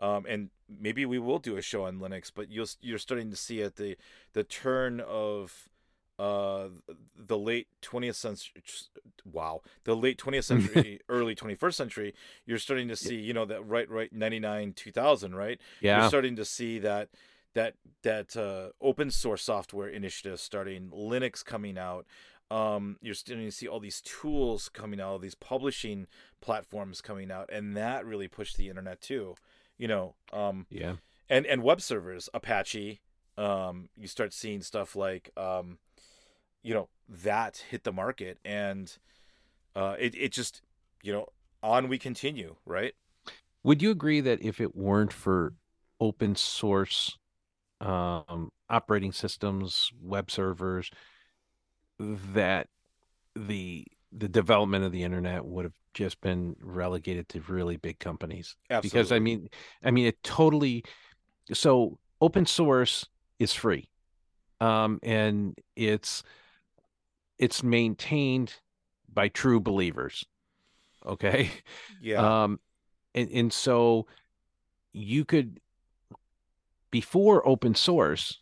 Um, 0.00 0.24
and 0.28 0.50
maybe 0.68 1.04
we 1.04 1.18
will 1.18 1.38
do 1.38 1.56
a 1.56 1.62
show 1.62 1.84
on 1.84 1.98
Linux, 1.98 2.30
but 2.34 2.50
you'll 2.50 2.68
you're 2.80 2.98
starting 2.98 3.30
to 3.30 3.36
see 3.36 3.62
at 3.62 3.76
the 3.76 3.96
the 4.32 4.44
turn 4.44 5.00
of 5.00 5.68
uh, 6.20 6.68
the 7.16 7.38
late 7.38 7.68
20th 7.80 8.14
century 8.14 8.62
wow 9.24 9.62
the 9.84 9.96
late 9.96 10.18
20th 10.18 10.44
century 10.52 11.00
early 11.08 11.34
21st 11.34 11.74
century 11.74 12.14
you're 12.44 12.58
starting 12.58 12.88
to 12.88 12.96
see 12.96 13.14
you 13.14 13.32
know 13.32 13.46
that 13.46 13.66
right 13.66 13.88
right 13.88 14.12
99 14.12 14.74
2000 14.74 15.34
right? 15.34 15.58
Yeah. 15.80 16.00
you're 16.00 16.08
starting 16.08 16.36
to 16.36 16.44
see 16.44 16.78
that 16.78 17.08
that 17.54 17.74
that 18.02 18.36
uh, 18.36 18.68
open 18.84 19.10
source 19.10 19.42
software 19.42 19.88
initiative 19.88 20.40
starting 20.40 20.90
linux 20.90 21.44
coming 21.44 21.78
out. 21.78 22.06
Um, 22.50 22.96
you're 23.00 23.14
starting 23.14 23.46
to 23.46 23.52
see 23.52 23.68
all 23.68 23.80
these 23.80 24.02
tools 24.02 24.68
coming 24.68 25.00
out 25.00 25.08
all 25.08 25.18
these 25.18 25.34
publishing 25.34 26.06
platforms 26.42 27.00
coming 27.00 27.30
out 27.30 27.48
and 27.50 27.76
that 27.76 28.04
really 28.04 28.28
pushed 28.28 28.58
the 28.58 28.68
internet 28.68 29.00
too 29.00 29.36
you 29.80 29.88
know 29.88 30.14
um, 30.32 30.66
yeah. 30.70 30.94
and 31.28 31.46
and 31.46 31.62
web 31.62 31.80
servers 31.80 32.28
apache 32.34 33.00
um, 33.38 33.88
you 33.96 34.06
start 34.06 34.34
seeing 34.34 34.60
stuff 34.60 34.94
like 34.94 35.30
um, 35.36 35.78
you 36.62 36.74
know 36.74 36.88
that 37.08 37.64
hit 37.70 37.82
the 37.84 37.92
market 37.92 38.38
and 38.44 38.98
uh, 39.74 39.96
it, 39.98 40.14
it 40.14 40.32
just 40.32 40.60
you 41.02 41.12
know 41.12 41.26
on 41.62 41.88
we 41.88 41.98
continue 41.98 42.56
right 42.66 42.92
Would 43.64 43.82
you 43.82 43.90
agree 43.90 44.20
that 44.20 44.42
if 44.42 44.60
it 44.60 44.76
weren't 44.76 45.12
for 45.12 45.54
open 45.98 46.36
source 46.36 47.18
um, 47.80 48.50
operating 48.68 49.12
systems, 49.12 49.90
web 50.02 50.30
servers, 50.30 50.90
that 51.98 52.68
the 53.34 53.86
the 54.12 54.28
development 54.28 54.84
of 54.84 54.92
the 54.92 55.04
internet 55.04 55.44
would 55.44 55.64
have 55.64 55.79
just 55.94 56.20
been 56.20 56.56
relegated 56.60 57.28
to 57.30 57.40
really 57.42 57.76
big 57.76 57.98
companies? 57.98 58.56
absolutely 58.70 59.00
Because 59.00 59.12
I 59.12 59.18
mean, 59.18 59.48
I 59.84 59.90
mean, 59.90 60.06
it 60.06 60.22
totally. 60.22 60.84
So 61.52 61.98
open 62.20 62.46
source 62.46 63.06
is 63.38 63.52
free, 63.52 63.88
um, 64.60 65.00
and 65.02 65.58
it's 65.76 66.22
it's 67.38 67.62
maintained 67.62 68.54
by 69.12 69.28
true 69.28 69.60
believers. 69.60 70.24
Okay. 71.06 71.50
yeah 72.00 72.42
Um, 72.44 72.60
and, 73.14 73.30
and 73.30 73.52
so 73.52 74.06
you 74.92 75.24
could, 75.24 75.60
before 76.90 77.46
open 77.46 77.74
source, 77.74 78.40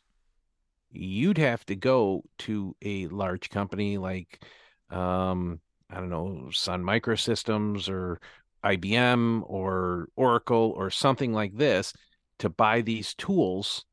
you'd 0.90 1.38
have 1.38 1.64
to 1.66 1.76
go 1.76 2.24
to 2.38 2.74
a 2.82 3.06
large 3.08 3.50
company 3.50 3.98
like, 3.98 4.42
um, 4.90 5.60
I 5.90 5.96
don't 5.96 6.10
know, 6.10 6.48
Sun 6.50 6.82
Microsystems 6.82 7.88
or 7.88 8.20
IBM 8.64 9.42
or 9.46 10.08
Oracle 10.16 10.72
or 10.76 10.90
something 10.90 11.32
like 11.32 11.56
this 11.56 11.92
to 12.40 12.48
buy 12.48 12.82
these 12.82 13.14
tools 13.14 13.84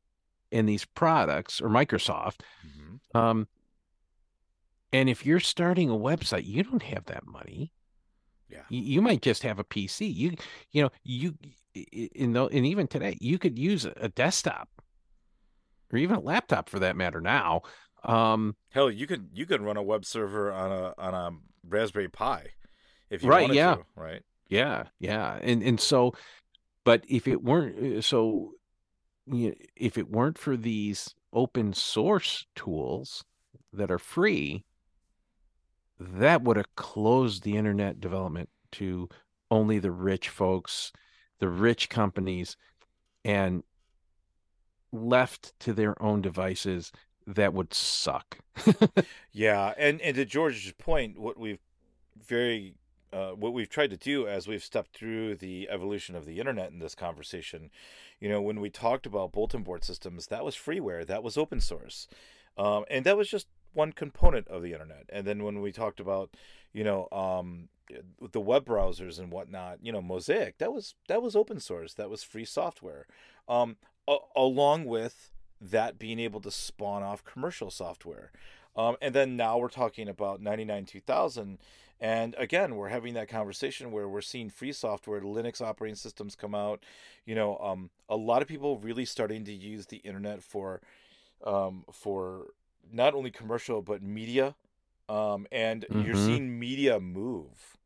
and 0.52 0.68
these 0.68 0.84
products 0.84 1.60
or 1.60 1.68
Microsoft. 1.68 2.40
Mhm. 2.66 3.18
Um, 3.18 3.48
and 4.92 5.08
if 5.08 5.26
you're 5.26 5.40
starting 5.40 5.90
a 5.90 5.94
website, 5.94 6.46
you 6.46 6.62
don't 6.62 6.82
have 6.82 7.06
that 7.06 7.26
money 7.26 7.72
yeah 8.48 8.62
you, 8.68 8.80
you 8.80 9.02
might 9.02 9.22
just 9.22 9.42
have 9.42 9.58
a 9.58 9.64
PC. 9.64 10.12
You 10.14 10.36
you 10.70 10.82
know 10.82 10.90
you 11.02 11.34
in 11.74 12.32
the, 12.32 12.44
and 12.46 12.64
even 12.66 12.86
today 12.86 13.18
you 13.20 13.38
could 13.38 13.58
use 13.58 13.84
a, 13.84 13.92
a 13.96 14.08
desktop 14.08 14.68
or 15.92 15.98
even 15.98 16.16
a 16.16 16.20
laptop 16.20 16.68
for 16.68 16.78
that 16.78 16.96
matter. 16.96 17.20
Now, 17.20 17.62
um, 18.04 18.56
hell 18.70 18.90
you 18.90 19.06
could 19.06 19.28
you 19.34 19.46
could 19.46 19.60
run 19.60 19.76
a 19.76 19.82
web 19.82 20.04
server 20.04 20.52
on 20.52 20.72
a 20.72 20.94
on 20.98 21.14
a 21.14 21.30
raspberry 21.68 22.08
pi 22.08 22.46
if 23.10 23.22
you 23.22 23.28
Right, 23.28 23.52
yeah. 23.52 23.76
to 23.76 23.84
right 23.96 24.22
yeah, 24.48 24.84
yeah, 24.98 25.38
and 25.42 25.62
and 25.62 25.80
so, 25.80 26.14
but 26.84 27.04
if 27.08 27.26
it 27.26 27.42
weren't 27.42 27.98
uh, 27.98 28.00
so, 28.00 28.52
you 29.26 29.48
know, 29.48 29.54
if 29.74 29.98
it 29.98 30.10
weren't 30.10 30.38
for 30.38 30.56
these 30.56 31.14
open 31.32 31.72
source 31.72 32.46
tools 32.54 33.24
that 33.72 33.90
are 33.90 33.98
free, 33.98 34.64
that 35.98 36.42
would 36.42 36.56
have 36.56 36.74
closed 36.76 37.42
the 37.42 37.56
internet 37.56 38.00
development 38.00 38.48
to 38.72 39.08
only 39.50 39.78
the 39.78 39.90
rich 39.90 40.28
folks, 40.28 40.92
the 41.40 41.48
rich 41.48 41.88
companies, 41.88 42.56
and 43.24 43.64
left 44.92 45.58
to 45.60 45.72
their 45.72 46.00
own 46.00 46.22
devices, 46.22 46.92
that 47.26 47.52
would 47.54 47.74
suck. 47.74 48.38
Yeah, 49.32 49.74
and 49.76 50.00
and 50.00 50.16
to 50.16 50.24
George's 50.24 50.72
point, 50.72 51.18
what 51.18 51.38
we've 51.38 51.58
very 52.26 52.74
uh, 53.12 53.30
what 53.30 53.52
we've 53.52 53.68
tried 53.68 53.90
to 53.90 53.96
do 53.96 54.26
as 54.26 54.48
we've 54.48 54.64
stepped 54.64 54.96
through 54.96 55.36
the 55.36 55.68
evolution 55.70 56.14
of 56.14 56.24
the 56.24 56.38
internet 56.38 56.70
in 56.70 56.78
this 56.78 56.94
conversation, 56.94 57.70
you 58.20 58.28
know, 58.28 58.40
when 58.40 58.60
we 58.60 58.70
talked 58.70 59.06
about 59.06 59.32
bulletin 59.32 59.62
board 59.62 59.84
systems, 59.84 60.26
that 60.26 60.44
was 60.44 60.54
freeware, 60.54 61.06
that 61.06 61.22
was 61.22 61.36
open 61.36 61.60
source, 61.60 62.08
um, 62.58 62.84
and 62.90 63.04
that 63.04 63.16
was 63.16 63.28
just 63.28 63.46
one 63.72 63.92
component 63.92 64.48
of 64.48 64.62
the 64.62 64.72
internet. 64.72 65.04
And 65.10 65.26
then 65.26 65.44
when 65.44 65.60
we 65.60 65.70
talked 65.70 66.00
about, 66.00 66.34
you 66.72 66.82
know, 66.82 67.08
um, 67.12 67.68
the 68.32 68.40
web 68.40 68.64
browsers 68.64 69.18
and 69.18 69.30
whatnot, 69.30 69.78
you 69.82 69.92
know, 69.92 70.02
Mosaic, 70.02 70.58
that 70.58 70.72
was 70.72 70.94
that 71.08 71.22
was 71.22 71.36
open 71.36 71.60
source, 71.60 71.94
that 71.94 72.10
was 72.10 72.22
free 72.22 72.44
software, 72.44 73.06
um, 73.48 73.76
a- 74.08 74.16
along 74.34 74.86
with 74.86 75.30
that 75.60 75.98
being 75.98 76.18
able 76.18 76.40
to 76.40 76.50
spawn 76.50 77.02
off 77.02 77.24
commercial 77.24 77.70
software. 77.70 78.30
Um, 78.76 78.96
and 79.00 79.14
then 79.14 79.36
now 79.36 79.58
we're 79.58 79.68
talking 79.68 80.08
about 80.08 80.40
99 80.40 80.84
2000. 80.84 81.58
And 81.98 82.34
again, 82.36 82.76
we're 82.76 82.88
having 82.90 83.14
that 83.14 83.28
conversation 83.28 83.90
where 83.90 84.06
we're 84.06 84.20
seeing 84.20 84.50
free 84.50 84.72
software, 84.72 85.22
Linux 85.22 85.62
operating 85.62 85.96
systems 85.96 86.36
come 86.36 86.54
out. 86.54 86.84
You 87.24 87.34
know, 87.34 87.56
um, 87.58 87.88
a 88.08 88.16
lot 88.16 88.42
of 88.42 88.48
people 88.48 88.78
really 88.78 89.06
starting 89.06 89.44
to 89.46 89.52
use 89.52 89.86
the 89.86 89.96
internet 89.98 90.42
for, 90.42 90.82
um, 91.42 91.84
for 91.90 92.48
not 92.92 93.14
only 93.14 93.30
commercial 93.30 93.80
but 93.80 94.02
media. 94.02 94.54
Um, 95.08 95.46
and 95.50 95.86
you're 95.94 96.14
Mhm. 96.16 96.18
seeing 96.18 96.58
media 96.58 97.00
move 97.00 97.78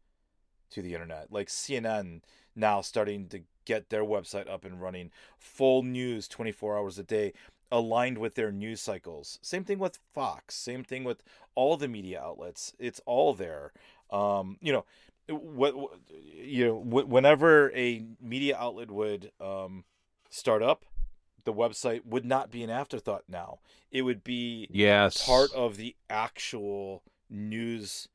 to 0.70 0.82
the 0.82 0.94
internet, 0.94 1.30
like 1.30 1.48
CNN 1.48 2.22
now 2.56 2.80
starting 2.80 3.28
to 3.28 3.42
get 3.64 3.90
their 3.90 4.04
website 4.04 4.48
up 4.48 4.64
and 4.64 4.80
running, 4.80 5.10
full 5.38 5.82
news 5.82 6.26
24 6.26 6.76
hours 6.78 6.98
a 6.98 7.02
day 7.02 7.32
aligned 7.70 8.18
with 8.18 8.34
their 8.34 8.50
news 8.52 8.80
cycles. 8.80 9.38
Same 9.42 9.64
thing 9.64 9.78
with 9.78 9.98
Fox. 10.12 10.54
Same 10.56 10.82
thing 10.84 11.04
with 11.04 11.22
all 11.54 11.76
the 11.76 11.88
media 11.88 12.20
outlets. 12.20 12.74
It's 12.78 13.00
all 13.06 13.34
there. 13.34 13.72
Um, 14.10 14.56
you 14.60 14.72
know, 14.72 14.84
what 15.28 15.76
what- 15.76 15.92
you 16.10 16.66
know, 16.66 16.78
wh- 16.80 17.08
whenever 17.08 17.70
a 17.72 18.04
media 18.20 18.56
outlet 18.58 18.90
would 18.90 19.30
um, 19.40 19.84
start 20.28 20.62
up, 20.62 20.84
the 21.44 21.52
website 21.52 22.04
would 22.04 22.24
not 22.24 22.50
be 22.50 22.62
an 22.62 22.70
afterthought. 22.70 23.24
Now 23.28 23.60
it 23.90 24.02
would 24.02 24.24
be 24.24 24.66
yes, 24.70 25.24
part 25.24 25.52
of 25.54 25.76
the 25.76 25.94
actual 26.08 27.02
news 27.28 28.08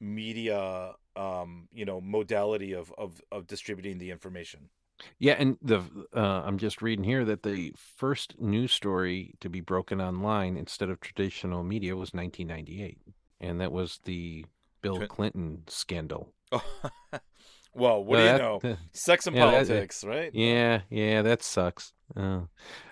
media 0.00 0.92
um 1.16 1.68
you 1.72 1.84
know 1.84 2.00
modality 2.00 2.72
of 2.72 2.92
of 2.98 3.22
of 3.32 3.46
distributing 3.46 3.98
the 3.98 4.10
information 4.10 4.68
Yeah, 5.18 5.34
and 5.38 5.56
the 5.60 5.82
uh, 6.14 6.42
I'm 6.44 6.58
just 6.58 6.80
reading 6.82 7.04
here 7.04 7.24
that 7.24 7.42
the 7.42 7.72
first 7.96 8.40
news 8.40 8.72
story 8.72 9.34
to 9.40 9.48
be 9.48 9.60
broken 9.60 10.00
online 10.00 10.56
instead 10.56 10.88
of 10.88 11.00
traditional 11.00 11.62
media 11.64 11.96
was 11.96 12.14
1998, 12.14 12.98
and 13.40 13.60
that 13.60 13.72
was 13.72 14.00
the 14.04 14.46
Bill 14.82 15.06
Clinton 15.06 15.64
scandal. 15.66 16.32
well 17.76 18.04
what 18.04 18.16
do 18.18 18.22
you 18.22 18.28
that- 18.28 18.40
know 18.40 18.58
that- 18.62 18.78
sex 18.92 19.26
and 19.26 19.34
yeah, 19.34 19.46
that- 19.46 19.50
politics 19.50 20.04
right 20.04 20.30
yeah, 20.32 20.82
yeah, 20.90 21.22
that 21.22 21.42
sucks. 21.42 21.92
Oh. 22.16 22.46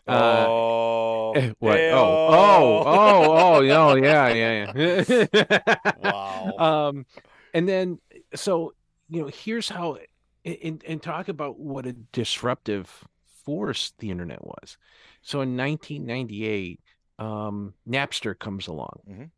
Uh, 0.08 0.46
oh 0.48 1.32
eh, 1.36 1.52
what? 1.60 1.76
hey-oh. 1.76 1.96
Oh, 1.98 2.82
oh, 2.84 2.84
oh, 2.86 3.90
oh, 3.90 3.94
yeah, 3.94 4.28
yeah, 4.32 4.72
yeah. 4.74 5.84
Wow. 6.02 6.88
Um, 6.88 7.06
and 7.54 7.68
then 7.68 8.00
so 8.34 8.74
you 9.08 9.20
know, 9.22 9.30
here's 9.32 9.68
how, 9.68 9.98
and 10.44 10.82
and 10.86 11.02
talk 11.02 11.28
about 11.28 11.58
what 11.58 11.86
a 11.86 11.92
disruptive 11.92 13.04
force 13.44 13.92
the 13.98 14.10
internet 14.10 14.44
was. 14.44 14.76
So 15.22 15.40
in 15.40 15.56
1998, 15.56 16.80
um, 17.18 17.74
Napster 17.88 18.38
comes 18.38 18.66
along, 18.66 19.00
Mhm. 19.08 19.30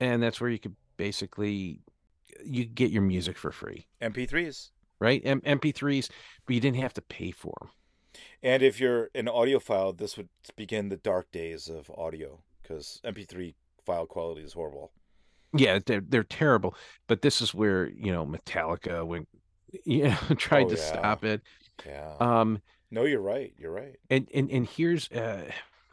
and 0.00 0.22
that's 0.22 0.40
where 0.40 0.50
you 0.50 0.58
could 0.58 0.76
basically 0.96 1.80
you 2.44 2.64
get 2.64 2.90
your 2.90 3.02
music 3.02 3.36
for 3.36 3.50
free, 3.50 3.86
MP3s. 4.00 4.70
right? 5.00 5.20
M- 5.24 5.40
MP3s, 5.44 6.08
but 6.46 6.54
you 6.54 6.60
didn't 6.60 6.78
have 6.80 6.94
to 6.94 7.02
pay 7.02 7.30
for 7.30 7.54
them. 7.60 7.70
And 8.42 8.62
if 8.62 8.78
you're 8.80 9.10
an 9.14 9.26
audiophile, 9.26 9.96
this 9.96 10.16
would 10.16 10.28
begin 10.56 10.88
the 10.88 10.96
dark 10.96 11.30
days 11.32 11.68
of 11.68 11.90
audio 11.96 12.42
because 12.62 13.00
MP3 13.04 13.54
file 13.84 14.06
quality 14.06 14.42
is 14.42 14.52
horrible. 14.52 14.92
Yeah, 15.52 15.78
they're 15.84 16.00
they're 16.02 16.24
terrible. 16.24 16.74
But 17.06 17.22
this 17.22 17.40
is 17.40 17.54
where 17.54 17.88
you 17.90 18.12
know 18.12 18.26
Metallica 18.26 19.04
went, 19.06 19.28
you 19.84 20.04
know, 20.08 20.16
tried 20.36 20.64
Oh, 20.64 20.70
to 20.70 20.76
yeah. 20.76 20.76
stop 20.76 21.24
it. 21.24 21.42
Yeah. 21.84 22.16
Um, 22.20 22.62
no, 22.90 23.04
you're 23.04 23.20
right. 23.20 23.52
You're 23.58 23.72
right. 23.72 23.96
and 24.10 24.28
and 24.34 24.50
and 24.50 24.66
here's 24.66 25.10
uh, 25.12 25.50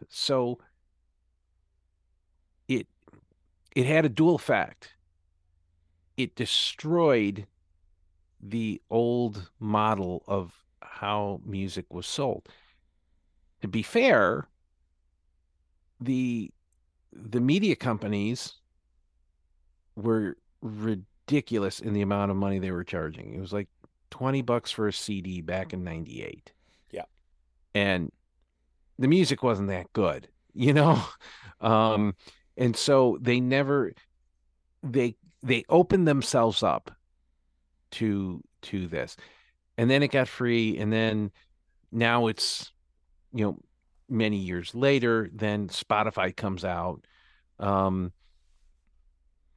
so 0.09 0.59
it 2.67 2.87
it 3.75 3.85
had 3.87 4.05
a 4.05 4.09
dual 4.09 4.37
fact. 4.37 4.95
It 6.17 6.35
destroyed 6.35 7.47
the 8.41 8.81
old 8.89 9.51
model 9.59 10.23
of 10.27 10.65
how 10.81 11.41
music 11.45 11.93
was 11.93 12.07
sold. 12.07 12.49
To 13.61 13.67
be 13.67 13.83
fair, 13.83 14.47
the 15.99 16.51
the 17.11 17.39
media 17.41 17.75
companies 17.75 18.55
were 19.95 20.37
ridiculous 21.27 21.79
in 21.79 21.93
the 21.93 22.01
amount 22.01 22.31
of 22.31 22.37
money 22.37 22.59
they 22.59 22.71
were 22.71 22.83
charging. 22.83 23.33
It 23.33 23.39
was 23.39 23.53
like 23.53 23.67
20 24.11 24.41
bucks 24.41 24.71
for 24.71 24.87
a 24.87 24.93
CD 24.93 25.41
back 25.41 25.73
in 25.73 25.83
98. 25.83 26.51
Yeah. 26.91 27.03
And 27.73 28.11
the 28.99 29.07
music 29.07 29.43
wasn't 29.43 29.69
that 29.69 29.91
good, 29.93 30.27
you 30.53 30.73
know? 30.73 31.01
Um 31.61 32.15
and 32.57 32.75
so 32.75 33.17
they 33.21 33.39
never 33.39 33.93
they 34.83 35.15
they 35.41 35.63
opened 35.69 36.05
themselves 36.05 36.63
up 36.63 36.91
to 37.91 38.43
to 38.63 38.87
this. 38.87 39.15
And 39.77 39.89
then 39.89 40.03
it 40.03 40.09
got 40.09 40.27
free 40.27 40.77
and 40.77 40.91
then 40.91 41.31
now 41.93 42.27
it's 42.27 42.73
you 43.33 43.45
know 43.45 43.57
many 44.09 44.35
years 44.35 44.75
later 44.75 45.29
then 45.33 45.69
Spotify 45.69 46.35
comes 46.35 46.65
out 46.65 47.05
um 47.57 48.11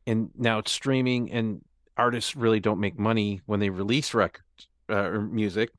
and 0.09 0.31
now 0.37 0.59
it's 0.59 0.73
streaming 0.73 1.31
and 1.31 1.63
artists 1.97 2.35
really 2.35 2.61
don't 2.61 2.81
make 2.81 2.99
money 2.99 3.43
when 3.47 3.61
they 3.61 3.69
release 3.69 4.15
records 4.15 4.69
uh, 4.89 4.95
or 4.95 5.21
music. 5.21 5.71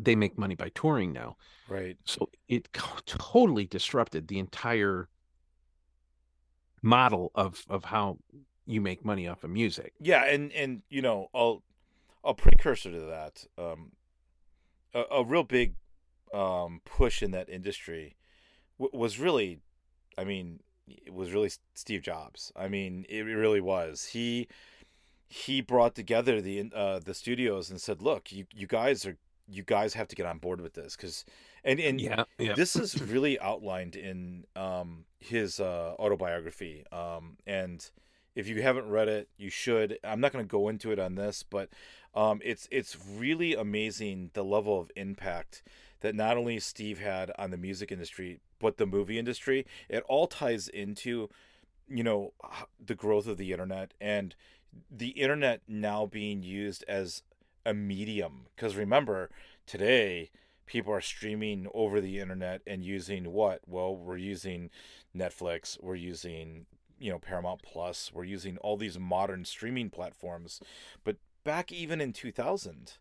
They 0.00 0.16
make 0.16 0.36
money 0.36 0.56
by 0.56 0.70
touring 0.74 1.12
now. 1.12 1.36
Right. 1.68 1.96
so 2.04 2.28
it 2.48 2.68
totally 3.06 3.66
disrupted 3.66 4.28
the 4.28 4.38
entire 4.38 5.08
model 6.82 7.30
of 7.34 7.64
of 7.70 7.84
how 7.84 8.18
you 8.66 8.80
make 8.80 9.04
money 9.04 9.28
off 9.28 9.44
of 9.44 9.50
music. 9.50 9.92
Yeah, 10.00 10.24
and 10.24 10.52
and 10.52 10.82
you 10.90 11.00
know, 11.00 11.28
a 11.32 11.56
a 12.24 12.34
precursor 12.34 12.90
to 12.90 13.00
that, 13.00 13.46
um, 13.56 13.92
a, 14.92 15.04
a 15.10 15.24
real 15.24 15.44
big 15.44 15.74
um 16.32 16.80
push 16.84 17.22
in 17.22 17.30
that 17.30 17.48
industry 17.48 18.16
w- 18.78 18.98
was 18.98 19.20
really, 19.20 19.60
I 20.18 20.24
mean, 20.24 20.60
was 21.10 21.32
really 21.32 21.50
Steve 21.74 22.02
Jobs. 22.02 22.52
I 22.56 22.68
mean, 22.68 23.06
it 23.08 23.22
really 23.22 23.60
was. 23.60 24.06
He 24.06 24.48
he 25.26 25.60
brought 25.60 25.94
together 25.94 26.40
the 26.40 26.70
uh 26.74 27.00
the 27.00 27.14
studios 27.14 27.70
and 27.70 27.80
said, 27.80 28.02
"Look, 28.02 28.32
you 28.32 28.46
you 28.54 28.66
guys 28.66 29.06
are 29.06 29.16
you 29.48 29.62
guys 29.62 29.94
have 29.94 30.08
to 30.08 30.16
get 30.16 30.26
on 30.26 30.38
board 30.38 30.60
with 30.60 30.74
this 30.74 30.96
because 30.96 31.24
and 31.64 31.78
and 31.78 32.00
yeah 32.00 32.24
yeah 32.38 32.54
this 32.54 32.76
is 32.76 33.00
really 33.02 33.38
outlined 33.40 33.94
in 33.94 34.44
um, 34.56 35.04
his 35.20 35.60
uh, 35.60 35.94
autobiography. 35.98 36.84
Um, 36.92 37.36
and 37.46 37.88
if 38.34 38.48
you 38.48 38.62
haven't 38.62 38.88
read 38.88 39.08
it, 39.08 39.28
you 39.36 39.50
should. 39.50 39.98
I'm 40.04 40.20
not 40.20 40.32
going 40.32 40.44
to 40.44 40.48
go 40.48 40.68
into 40.68 40.90
it 40.92 40.98
on 40.98 41.14
this, 41.14 41.42
but 41.42 41.68
um, 42.14 42.40
it's 42.44 42.68
it's 42.70 42.96
really 43.16 43.54
amazing 43.54 44.30
the 44.34 44.44
level 44.44 44.80
of 44.80 44.90
impact 44.96 45.62
that 46.00 46.14
not 46.14 46.36
only 46.36 46.58
Steve 46.60 46.98
had 46.98 47.30
on 47.38 47.50
the 47.50 47.56
music 47.56 47.90
industry, 47.90 48.40
but 48.58 48.76
the 48.76 48.86
movie 48.86 49.18
industry. 49.18 49.66
It 49.88 50.02
all 50.08 50.26
ties 50.26 50.68
into, 50.68 51.28
you 51.88 52.02
know, 52.02 52.32
the 52.84 52.94
growth 52.94 53.26
of 53.26 53.36
the 53.36 53.52
internet 53.52 53.94
and 54.00 54.34
the 54.90 55.10
internet 55.10 55.62
now 55.68 56.06
being 56.06 56.42
used 56.42 56.84
as 56.88 57.22
a 57.64 57.74
medium. 57.74 58.46
Because 58.54 58.76
remember, 58.76 59.30
today 59.66 60.30
people 60.66 60.92
are 60.92 61.00
streaming 61.00 61.68
over 61.74 62.00
the 62.00 62.18
internet 62.18 62.62
and 62.66 62.84
using 62.84 63.32
what? 63.32 63.60
Well, 63.66 63.96
we're 63.96 64.16
using 64.16 64.70
Netflix, 65.16 65.82
we're 65.82 65.94
using 65.94 66.66
you 66.98 67.10
know 67.10 67.18
Paramount 67.18 67.62
Plus, 67.62 68.10
we're 68.12 68.24
using 68.24 68.56
all 68.58 68.76
these 68.76 68.98
modern 68.98 69.44
streaming 69.44 69.90
platforms. 69.90 70.60
But 71.02 71.16
back 71.44 71.72
even 71.72 72.00
in 72.00 72.12
2000, 72.12 72.94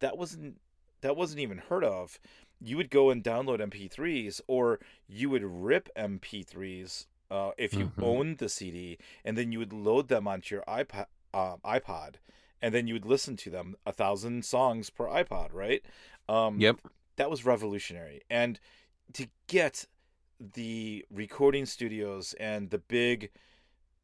that 0.00 0.16
wasn't 0.16 0.60
that 1.04 1.16
wasn't 1.16 1.40
even 1.40 1.58
heard 1.58 1.84
of. 1.84 2.18
You 2.60 2.76
would 2.78 2.90
go 2.90 3.10
and 3.10 3.22
download 3.22 3.60
MP3s, 3.60 4.40
or 4.46 4.80
you 5.06 5.28
would 5.30 5.44
rip 5.44 5.88
MP3s 5.96 7.06
uh, 7.30 7.50
if 7.58 7.74
you 7.74 7.86
Mhm. 7.88 8.02
owned 8.02 8.38
the 8.38 8.48
CD, 8.48 8.98
and 9.24 9.36
then 9.36 9.52
you 9.52 9.58
would 9.58 9.72
load 9.72 10.08
them 10.08 10.26
onto 10.26 10.54
your 10.54 10.64
iPod, 10.64 11.06
uh, 11.34 11.56
iPod, 11.64 12.14
and 12.62 12.74
then 12.74 12.86
you 12.86 12.94
would 12.94 13.04
listen 13.04 13.36
to 13.36 13.50
them 13.50 13.76
a 13.84 13.92
thousand 13.92 14.44
songs 14.44 14.88
per 14.90 15.06
iPod, 15.06 15.52
right? 15.52 15.84
Um, 16.28 16.58
yep 16.58 16.78
that 17.16 17.30
was 17.30 17.44
revolutionary 17.44 18.22
and 18.28 18.58
to 19.12 19.28
get 19.46 19.86
the 20.40 21.04
recording 21.12 21.64
studios 21.66 22.34
and 22.40 22.70
the 22.70 22.78
big 22.78 23.30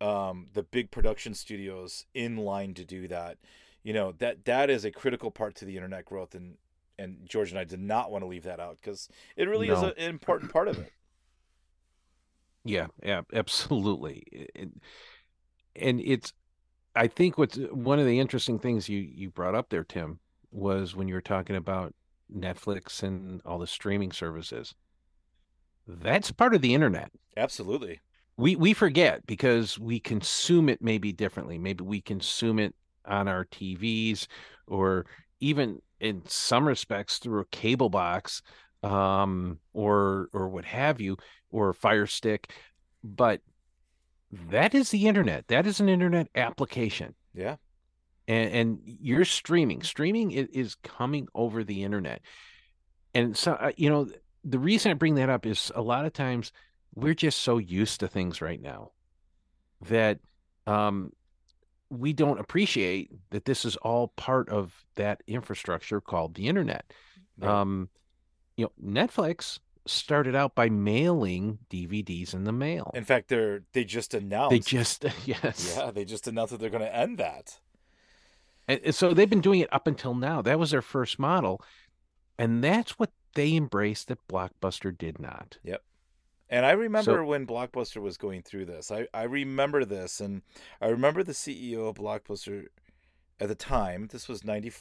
um 0.01 0.47
the 0.53 0.63
big 0.63 0.91
production 0.91 1.35
studios 1.35 2.07
in 2.15 2.37
line 2.37 2.73
to 2.75 2.85
do 2.85 3.09
that 3.09 3.37
you 3.83 3.93
know 3.93 4.13
that 4.13 4.45
that 4.45 4.71
is 4.71 4.85
a 4.85 4.91
critical 4.91 5.31
part 5.31 5.55
to 5.57 5.65
the 5.65 5.75
internet 5.77 6.05
growth 6.05 6.35
and 6.35 6.57
and 7.01 7.17
George 7.29 7.51
and 7.51 7.59
I 7.59 7.65
did 7.65 7.81
not 7.81 8.11
want 8.11 8.23
to 8.23 8.29
leave 8.29 8.45
that 8.45 8.61
out 8.61 8.77
because 8.81 9.09
it 9.37 9.49
really 9.49 9.69
is 9.69 9.83
a, 9.83 9.95
an 9.99 10.11
important 10.11 10.53
part 10.53 10.69
of 10.69 10.79
it 10.79 10.93
Yeah, 12.65 12.89
yeah, 13.03 13.23
absolutely. 13.33 14.25
It- 14.31 14.73
and 15.77 16.01
it's, 16.01 16.33
I 16.95 17.07
think 17.07 17.39
what's 17.39 17.57
one 17.57 17.99
of 17.99 18.07
the 18.07 18.19
interesting 18.19 18.59
things 18.59 18.89
you 18.89 18.99
you 18.99 19.31
brought 19.31 19.55
up 19.55 19.71
there, 19.71 19.85
Tim, 19.85 20.19
was 20.51 20.95
when 20.95 21.09
you 21.09 21.15
were 21.15 21.21
talking 21.21 21.57
about 21.57 21.95
Netflix 22.35 23.03
and 23.03 23.41
all 23.47 23.59
the 23.59 23.67
streaming 23.67 24.13
services. 24.13 24.75
That's 25.87 26.31
part 26.33 26.55
of 26.55 26.61
the 26.61 26.75
internet. 26.75 27.11
absolutely 27.37 28.01
We 28.37 28.57
we 28.57 28.75
forget 28.75 29.27
because 29.27 29.79
we 29.79 30.01
consume 30.01 30.69
it 30.69 30.83
maybe 30.83 31.13
differently. 31.13 31.59
Maybe 31.59 31.85
we 31.85 32.01
consume 32.01 32.59
it 32.59 32.75
on 33.07 33.29
our 33.29 33.45
TVs 33.47 34.27
or 34.67 35.07
even 35.41 35.81
in 36.01 36.23
some 36.27 36.67
respects 36.67 37.19
through 37.19 37.41
a 37.41 37.47
cable 37.47 37.91
box 37.91 38.43
um 38.83 39.59
or 39.75 40.29
or 40.33 40.49
what 40.49 40.65
have 40.65 41.01
you 41.01 41.17
or 41.51 41.69
a 41.69 41.75
fire 41.75 42.07
stick 42.07 42.51
but 43.05 43.41
that 44.33 44.75
is 44.75 44.91
the 44.91 45.09
internet. 45.09 45.49
That 45.49 45.67
is 45.67 45.81
an 45.81 45.89
internet 45.89 46.29
application. 46.35 47.15
Yeah. 47.35 47.57
And 48.29 48.53
and 48.53 48.79
you're 48.85 49.25
streaming. 49.25 49.83
Streaming 49.83 50.31
is, 50.31 50.49
is 50.53 50.75
coming 50.77 51.27
over 51.35 51.65
the 51.65 51.83
internet. 51.83 52.23
And 53.15 53.37
so 53.37 53.53
uh, 53.53 53.73
you 53.77 53.91
know 53.91 54.09
the 54.43 54.59
reason 54.59 54.91
i 54.91 54.95
bring 54.95 55.17
that 55.17 55.29
up 55.29 55.45
is 55.45 55.71
a 55.75 55.83
lot 55.83 56.07
of 56.07 56.15
times 56.15 56.51
we're 56.95 57.13
just 57.13 57.43
so 57.43 57.59
used 57.59 58.01
to 58.01 58.09
things 58.09 58.41
right 58.41 58.63
now 58.63 58.91
that 59.83 60.19
um 60.67 61.13
we 61.91 62.13
don't 62.13 62.39
appreciate 62.41 63.11
that 63.31 63.45
this 63.45 63.65
is 63.65 63.77
all 63.77 64.09
part 64.09 64.49
of 64.49 64.85
that 64.95 65.23
infrastructure 65.27 66.01
called 66.01 66.35
the 66.35 66.47
internet 66.49 66.85
Right. 67.39 67.51
um 67.51 67.89
you 68.57 68.65
know 68.67 68.73
netflix 68.93 69.59
started 69.87 70.35
out 70.37 70.55
by 70.55 70.69
mailing 70.69 71.59
dvds 71.71 72.33
in 72.35 72.45
the 72.45 72.53
mail 72.53 72.91
in 72.95 73.05
fact 73.05 73.29
they're 73.29 73.63
they 73.73 73.85
just 73.85 74.15
announced 74.15 74.51
they 74.51 74.59
just 74.61 75.05
yes 75.27 75.75
yeah 75.77 75.91
they 75.91 76.05
just 76.05 76.29
announced 76.29 76.53
that 76.53 76.61
they're 76.61 76.71
going 76.71 76.83
to 76.85 76.95
end 76.97 77.19
that 77.19 77.59
And, 78.69 78.81
and 78.85 78.95
so 78.95 79.13
they've 79.15 79.29
been 79.29 79.41
doing 79.41 79.61
it 79.61 79.73
up 79.73 79.87
until 79.89 80.15
now. 80.15 80.43
That 80.43 80.59
was 80.59 80.71
their 80.71 80.83
first 80.83 81.19
model. 81.19 81.61
And 82.39 82.63
that's 82.63 82.99
what 83.01 83.11
they 83.35 83.57
embraced 83.57 84.07
that 84.09 84.19
Blockbuster 84.29 84.97
did 84.97 85.19
not. 85.19 85.59
And 86.53 86.67
I 86.67 86.73
remember 86.73 87.13
So- 87.13 87.25
when 87.25 87.47
Blockbuster 87.47 88.03
was 88.03 88.17
going 88.19 88.43
through 88.43 88.65
this. 88.67 88.91
I, 88.91 89.07
I 89.15 89.23
remember 89.23 89.85
this, 89.85 90.21
and 90.21 90.43
I 90.81 90.89
remember 90.89 91.23
the 91.23 91.33
CEO 91.33 91.89
of 91.89 91.97
Blockbuster 91.97 92.67
at 93.39 93.49
the 93.49 93.55
time. 93.55 94.09
This 94.11 94.29
was 94.29 94.45
90, 94.45 94.73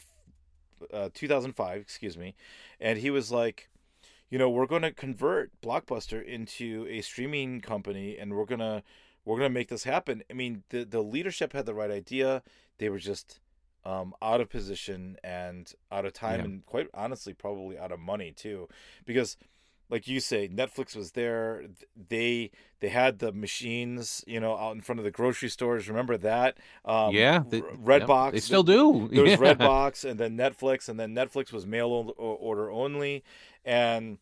uh, 0.91 1.09
2005, 1.13 1.79
excuse 1.79 2.17
me. 2.17 2.35
And 2.79 2.97
he 2.99 3.09
was 3.11 3.31
like, 3.31 3.69
you 4.31 4.37
know, 4.39 4.49
we're 4.49 4.65
going 4.65 4.81
to 4.81 4.91
convert 4.91 5.51
Blockbuster 5.61 6.23
into 6.25 6.87
a 6.89 7.01
streaming 7.01 7.61
company, 7.61 8.17
and 8.17 8.33
we're 8.35 8.45
gonna 8.45 8.83
we're 9.25 9.37
gonna 9.37 9.49
make 9.49 9.67
this 9.69 9.83
happen. 9.83 10.23
I 10.29 10.33
mean, 10.33 10.63
the 10.69 10.83
the 10.85 11.01
leadership 11.03 11.53
had 11.53 11.65
the 11.67 11.73
right 11.75 11.91
idea. 11.91 12.41
They 12.79 12.89
were 12.89 12.99
just 12.99 13.39
um, 13.85 14.13
out 14.21 14.41
of 14.41 14.49
position 14.49 15.17
and 15.23 15.71
out 15.91 16.05
of 16.05 16.13
time, 16.13 16.39
Yeah. 16.39 16.45
and 16.45 16.65
quite 16.65 16.87
honestly, 16.93 17.33
probably 17.33 17.77
out 17.77 17.91
of 17.91 17.99
money 17.99 18.31
too, 18.31 18.67
because 19.05 19.35
like 19.89 20.07
you 20.07 20.19
say, 20.19 20.47
Netflix 20.47 20.95
was 20.95 21.11
there. 21.11 21.63
They 22.09 22.51
they 22.79 22.89
had 22.89 23.19
the 23.19 23.31
machines, 23.31 24.23
you 24.27 24.39
know, 24.39 24.55
out 24.55 24.75
in 24.75 24.81
front 24.81 24.99
of 24.99 25.05
the 25.05 25.11
grocery 25.11 25.49
stores. 25.49 25.89
Remember 25.89 26.17
that? 26.17 26.57
Um, 26.85 27.13
yeah, 27.13 27.43
they, 27.47 27.61
Redbox. 27.61 28.25
Yep, 28.25 28.33
they 28.33 28.39
still 28.39 28.63
do. 28.63 29.09
There 29.11 29.23
was 29.23 29.31
yeah. 29.31 29.37
Redbox, 29.37 30.09
and 30.09 30.19
then 30.19 30.37
Netflix, 30.37 30.87
and 30.89 30.99
then 30.99 31.15
Netflix 31.15 31.51
was 31.51 31.65
mail 31.65 32.13
order 32.17 32.69
only, 32.69 33.23
and 33.65 34.19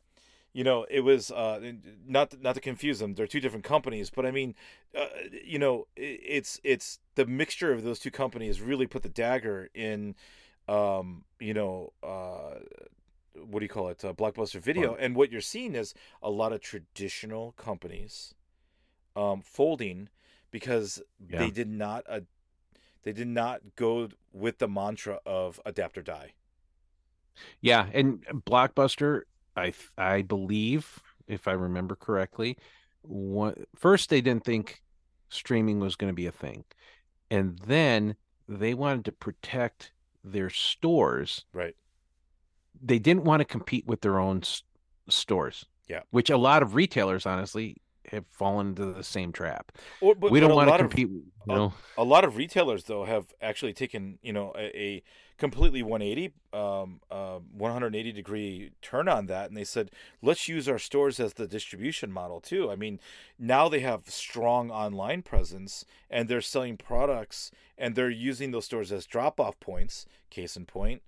you 0.54 0.64
know 0.64 0.86
it 0.90 1.02
was 1.02 1.32
uh, 1.32 1.74
not 2.08 2.42
not 2.42 2.56
to 2.56 2.62
confuse 2.62 3.00
them. 3.00 3.14
They're 3.14 3.28
two 3.28 3.42
different 3.42 3.66
companies, 3.66 4.10
but 4.10 4.26
I 4.26 4.32
mean, 4.32 4.56
uh, 4.98 5.08
you 5.46 5.60
know, 5.60 5.88
it's 5.98 6.62
it's 6.64 7.00
the 7.16 7.26
mixture 7.26 7.74
of 7.74 7.84
those 7.84 8.00
two 8.00 8.12
companies 8.12 8.62
really 8.62 8.88
put 8.88 9.04
the 9.04 9.10
dagger 9.10 9.70
in, 9.74 10.16
um, 10.70 11.26
you 11.40 11.54
know. 11.54 11.92
Uh, 12.02 12.60
what 13.46 13.60
do 13.60 13.66
you 13.66 13.70
call 13.70 13.90
it? 13.90 14.04
Uh, 14.04 14.14
blockbuster 14.14 14.60
video, 14.60 14.96
and 14.96 15.16
what 15.16 15.32
you're 15.32 15.42
seeing 15.42 15.76
is 15.76 15.94
a 16.22 16.30
lot 16.30 16.54
of 16.54 16.62
traditional 16.62 17.54
companies 17.54 18.34
um, 19.16 19.42
folding 19.42 20.10
because 20.52 21.02
yeah. 21.30 21.40
they 21.40 21.52
did 21.52 21.70
not 21.70 22.04
uh, 22.08 22.22
they 23.04 23.14
did 23.14 23.28
not 23.28 23.62
go 23.76 24.10
with 24.34 24.60
the 24.60 24.68
mantra 24.68 25.20
of 25.26 25.60
adapt 25.66 25.98
or 25.98 26.02
die. 26.02 26.34
Yeah, 27.62 27.88
and 27.94 28.26
Blockbuster, 28.46 29.22
I 29.56 29.74
I 29.98 30.22
believe, 30.22 31.00
if 31.28 31.48
I 31.48 31.52
remember 31.52 31.96
correctly, 31.96 32.58
one, 33.02 33.66
first 33.76 34.10
they 34.10 34.22
didn't 34.22 34.46
think 34.46 34.82
streaming 35.30 35.80
was 35.80 35.96
going 35.96 36.12
to 36.12 36.16
be 36.16 36.28
a 36.28 36.32
thing, 36.32 36.64
and 37.30 37.60
then 37.60 38.16
they 38.48 38.74
wanted 38.74 39.06
to 39.06 39.12
protect 39.12 39.92
their 40.24 40.50
stores 40.50 41.46
right 41.54 41.76
they 42.82 43.00
didn't 43.00 43.24
want 43.24 43.42
to 43.42 43.46
compete 43.46 43.86
with 43.88 44.02
their 44.02 44.20
own 44.20 44.40
s- 44.44 44.64
stores. 45.10 45.66
Yeah. 45.88 46.02
Which 46.12 46.30
a 46.30 46.38
lot 46.38 46.62
of 46.62 46.76
retailers, 46.76 47.26
honestly, 47.26 47.78
have 48.12 48.26
fallen 48.32 48.70
into 48.70 48.86
the 48.86 49.04
same 49.04 49.32
trap. 49.32 49.72
Or, 50.02 50.16
but, 50.16 50.32
we 50.32 50.40
don't 50.40 50.56
want 50.56 50.70
to 50.70 50.78
compete. 50.78 51.06
Of, 51.06 51.12
you 51.12 51.24
know? 51.48 51.74
a, 51.98 52.02
a, 52.02 52.06
lot 52.06 52.24
of 52.24 52.38
retailers 52.38 52.86
though 52.86 53.06
have 53.06 53.34
actually 53.42 53.74
taken 53.74 54.20
you 54.22 54.34
know 54.34 54.54
a, 54.58 54.80
a 54.80 55.04
completely 55.38 55.84
180, 55.84 56.34
um, 56.54 57.00
uh, 57.12 57.40
180 57.56 58.12
degree 58.12 58.72
turn 58.82 59.08
on 59.08 59.28
that, 59.28 59.50
and 59.50 59.58
they 59.58 59.64
said 59.64 59.92
let's 60.22 60.48
use 60.48 60.68
our 60.68 60.80
stores 60.80 61.20
as 61.20 61.34
the 61.34 61.48
distribution 61.48 62.12
model 62.12 62.42
too. 62.42 62.72
I 62.72 62.76
mean, 62.76 63.00
now 63.38 63.70
they 63.70 63.82
have 63.82 64.10
strong 64.10 64.72
online 64.72 65.22
presence 65.22 65.86
and 66.10 66.28
they're 66.28 66.42
selling 66.42 66.78
products 66.78 67.52
and 67.78 67.96
they're 67.96 68.10
using 68.10 68.52
those 68.52 68.66
stores 68.66 68.92
as 68.92 69.06
drop 69.06 69.40
off 69.40 69.60
points. 69.60 70.06
Case 70.30 70.58
in 70.58 70.66
point, 70.66 71.02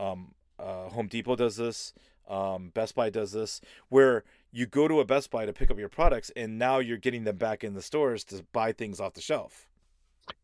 um, 0.00 0.32
uh, 0.58 0.88
Home 0.90 1.08
Depot 1.08 1.36
does 1.36 1.56
this. 1.56 1.92
Um, 2.28 2.70
Best 2.74 2.94
Buy 2.94 3.08
does 3.08 3.32
this, 3.32 3.60
where 3.88 4.24
you 4.50 4.66
go 4.66 4.88
to 4.88 4.98
a 5.00 5.04
Best 5.04 5.30
Buy 5.30 5.46
to 5.46 5.52
pick 5.52 5.70
up 5.70 5.78
your 5.78 5.88
products, 5.88 6.30
and 6.34 6.58
now 6.58 6.78
you're 6.78 6.96
getting 6.96 7.24
them 7.24 7.36
back 7.36 7.62
in 7.62 7.74
the 7.74 7.82
stores 7.82 8.24
to 8.24 8.44
buy 8.52 8.72
things 8.72 8.98
off 8.98 9.14
the 9.14 9.20
shelf. 9.20 9.68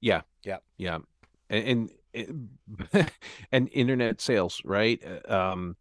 Yeah, 0.00 0.22
yeah, 0.44 0.58
yeah, 0.76 0.98
and 1.50 1.90
and, 2.14 2.48
and 3.52 3.68
internet 3.72 4.20
sales, 4.20 4.62
right? 4.64 5.02
Uh, 5.28 5.34
um, 5.34 5.76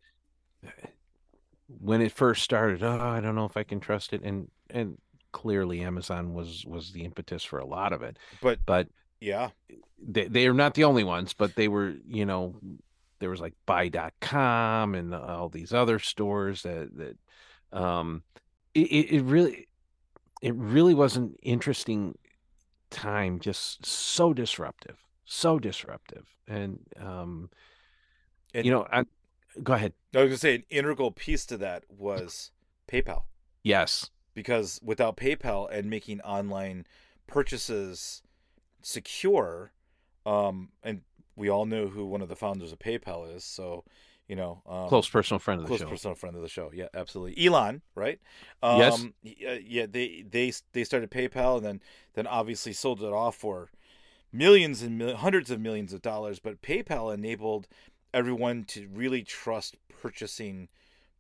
when 1.68 2.02
it 2.02 2.12
first 2.12 2.44
started, 2.44 2.84
oh, 2.84 3.00
I 3.00 3.20
don't 3.20 3.36
know 3.36 3.46
if 3.46 3.58
I 3.58 3.64
can 3.64 3.80
trust 3.80 4.14
it, 4.14 4.24
and 4.24 4.50
and 4.70 4.98
clearly 5.32 5.82
Amazon 5.82 6.34
was 6.34 6.66
was 6.66 6.92
the 6.92 7.04
impetus 7.04 7.44
for 7.44 7.60
a 7.60 7.66
lot 7.66 7.94
of 7.94 8.02
it. 8.02 8.18
But 8.42 8.60
but 8.66 8.88
yeah, 9.20 9.50
they 10.02 10.28
they 10.28 10.48
are 10.48 10.54
not 10.54 10.74
the 10.74 10.84
only 10.84 11.04
ones, 11.04 11.34
but 11.34 11.56
they 11.56 11.68
were 11.68 11.94
you 12.08 12.26
know 12.26 12.56
there 13.22 13.30
was 13.30 13.40
like 13.40 13.54
buy.com 13.66 14.96
and 14.96 15.16
all 15.16 15.48
these 15.48 15.74
other 15.74 15.98
stores 16.00 16.64
that 16.64 16.90
that 16.98 17.78
um 17.78 18.22
it, 18.74 18.82
it 18.82 19.22
really 19.24 19.68
it 20.42 20.54
really 20.56 20.94
was 20.94 21.16
an 21.16 21.36
interesting 21.42 22.18
time 22.90 23.40
just 23.40 23.86
so 23.86 24.34
disruptive 24.34 24.98
so 25.24 25.58
disruptive 25.58 26.28
and 26.48 26.80
um 27.00 27.50
and, 28.54 28.66
you 28.66 28.72
know 28.72 28.86
I, 28.92 29.06
go 29.64 29.74
ahead. 29.74 29.94
I 30.16 30.20
was 30.20 30.28
gonna 30.28 30.38
say 30.38 30.56
an 30.56 30.64
integral 30.70 31.12
piece 31.12 31.46
to 31.48 31.58
that 31.58 31.84
was 31.90 32.52
paypal. 32.88 33.24
Yes. 33.64 34.10
Because 34.34 34.80
without 34.84 35.18
paypal 35.18 35.70
and 35.72 35.90
making 35.90 36.22
online 36.22 36.86
purchases 37.28 38.24
secure 38.82 39.72
um 40.26 40.70
and 40.84 41.02
we 41.36 41.50
all 41.50 41.66
know 41.66 41.88
who 41.88 42.06
one 42.06 42.22
of 42.22 42.30
the 42.30 42.36
founders 42.36 42.72
of 42.72 42.80
PayPal 42.80 43.34
is. 43.36 43.44
So, 43.44 43.84
you 44.28 44.36
know, 44.36 44.62
um, 44.68 44.88
close 44.88 45.10
personal 45.10 45.40
friend 45.40 45.60
of 45.60 45.66
the 45.66 45.68
close 45.68 45.80
show. 45.80 45.86
Close 45.86 46.00
personal 46.00 46.16
friend 46.16 46.36
of 46.36 46.42
the 46.42 46.48
show. 46.48 46.72
Yeah, 46.74 46.88
absolutely. 46.94 47.46
Elon, 47.46 47.82
right? 47.96 48.20
Um, 48.64 48.80
yes. 48.80 49.06
Yeah, 49.24 49.86
they 49.90 50.24
they 50.30 50.54
they 50.74 50.84
started 50.84 51.12
PayPal 51.12 51.58
and 51.58 51.66
then 51.66 51.82
then 52.14 52.28
obviously 52.28 52.74
sold 52.74 53.02
it 53.02 53.14
off 53.14 53.36
for 53.36 53.72
millions 54.32 54.82
and 54.82 54.98
mil- 54.98 55.18
hundreds 55.18 55.52
of 55.52 55.60
millions 55.60 55.94
of 55.94 56.02
dollars. 56.02 56.40
But 56.40 56.62
PayPal 56.62 57.14
enabled 57.14 57.68
everyone 58.14 58.64
to 58.66 58.88
really 58.94 59.24
trust 59.24 59.78
purchasing 60.02 60.70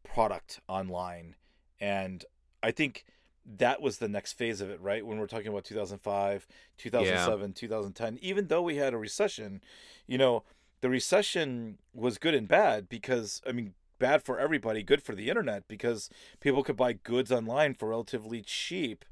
product 0.03 0.59
online, 0.67 1.35
and 1.79 2.25
I 2.63 2.71
think 2.71 3.05
that 3.45 3.81
was 3.81 3.97
the 3.97 4.07
next 4.07 4.33
phase 4.33 4.61
of 4.61 4.69
it, 4.69 4.79
right? 4.81 5.05
When 5.05 5.19
we're 5.19 5.27
talking 5.27 5.47
about 5.47 5.63
2005, 5.63 6.47
2007, 6.77 7.41
yeah. 7.41 7.53
2010, 7.55 8.19
even 8.21 8.47
though 8.47 8.61
we 8.61 8.77
had 8.77 8.93
a 8.93 8.97
recession, 8.97 9.61
you 10.07 10.17
know, 10.17 10.43
the 10.81 10.89
recession 10.89 11.77
was 11.93 12.17
good 12.17 12.33
and 12.33 12.47
bad 12.47 12.89
because, 12.89 13.41
I 13.47 13.51
mean, 13.51 13.73
bad 13.99 14.23
for 14.23 14.39
everybody, 14.39 14.83
good 14.83 15.01
for 15.01 15.15
the 15.15 15.29
internet 15.29 15.67
because 15.67 16.09
people 16.39 16.63
could 16.63 16.75
buy 16.75 16.93
goods 16.93 17.31
online 17.31 17.75
for 17.75 17.89
relatively 17.89 18.41
cheap, 18.41 19.05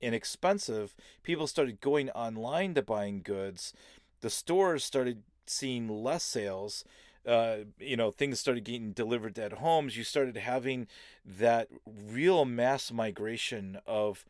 inexpensive. 0.00 0.94
People 1.22 1.46
started 1.46 1.80
going 1.80 2.10
online 2.10 2.74
to 2.74 2.82
buying 2.82 3.22
goods. 3.22 3.72
The 4.20 4.30
stores 4.30 4.84
started 4.84 5.22
seeing 5.46 5.88
less 5.88 6.22
sales 6.24 6.84
uh, 7.26 7.58
you 7.78 7.96
know 7.96 8.10
things 8.10 8.38
started 8.38 8.64
getting 8.64 8.92
delivered 8.92 9.38
at 9.38 9.54
homes 9.54 9.96
you 9.96 10.04
started 10.04 10.36
having 10.36 10.86
that 11.24 11.68
real 11.86 12.44
mass 12.44 12.92
migration 12.92 13.78
of 13.86 14.24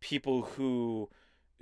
people 0.00 0.42
who 0.42 1.08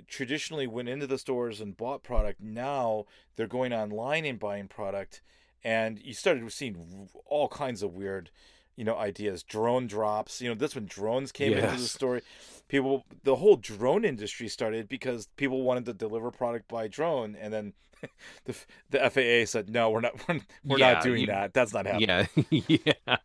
traditionally 0.07 0.67
went 0.67 0.89
into 0.89 1.07
the 1.07 1.17
stores 1.17 1.59
and 1.59 1.75
bought 1.75 2.03
product. 2.03 2.41
Now 2.41 3.05
they're 3.35 3.47
going 3.47 3.73
online 3.73 4.25
and 4.25 4.39
buying 4.39 4.67
product 4.67 5.21
and 5.63 5.99
you 5.99 6.13
started 6.13 6.49
seeing 6.51 7.09
all 7.25 7.49
kinds 7.49 7.83
of 7.83 7.93
weird 7.93 8.31
you 8.75 8.85
know 8.85 8.95
ideas. 8.95 9.43
Drone 9.43 9.87
drops 9.87 10.41
you 10.41 10.49
know 10.49 10.55
this 10.55 10.75
when 10.75 10.85
drones 10.85 11.31
came 11.31 11.51
yes. 11.51 11.63
into 11.63 11.81
the 11.81 11.87
story. 11.87 12.21
People 12.67 13.05
the 13.23 13.37
whole 13.37 13.57
drone 13.57 14.05
industry 14.05 14.47
started 14.47 14.87
because 14.87 15.27
people 15.35 15.63
wanted 15.63 15.85
to 15.85 15.93
deliver 15.93 16.31
product 16.31 16.67
by 16.67 16.87
drone 16.87 17.35
and 17.35 17.53
then 17.53 17.73
the 18.45 18.55
the 18.89 19.09
FAA 19.09 19.49
said 19.49 19.69
no, 19.69 19.89
we're 19.89 20.01
not 20.01 20.15
we're, 20.27 20.39
we're 20.63 20.79
yeah, 20.79 20.93
not 20.93 21.03
doing 21.03 21.21
you, 21.21 21.27
that. 21.27 21.53
That's 21.53 21.73
not 21.73 21.85
happening. 21.85 22.29
Yeah, 22.49 22.87
yeah. 23.07 23.17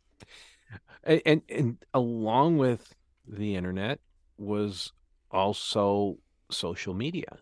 And 1.04 1.42
and 1.48 1.78
along 1.92 2.58
with 2.58 2.94
the 3.26 3.56
internet 3.56 4.00
was 4.38 4.92
also 5.30 6.18
social 6.50 6.94
media, 6.94 7.38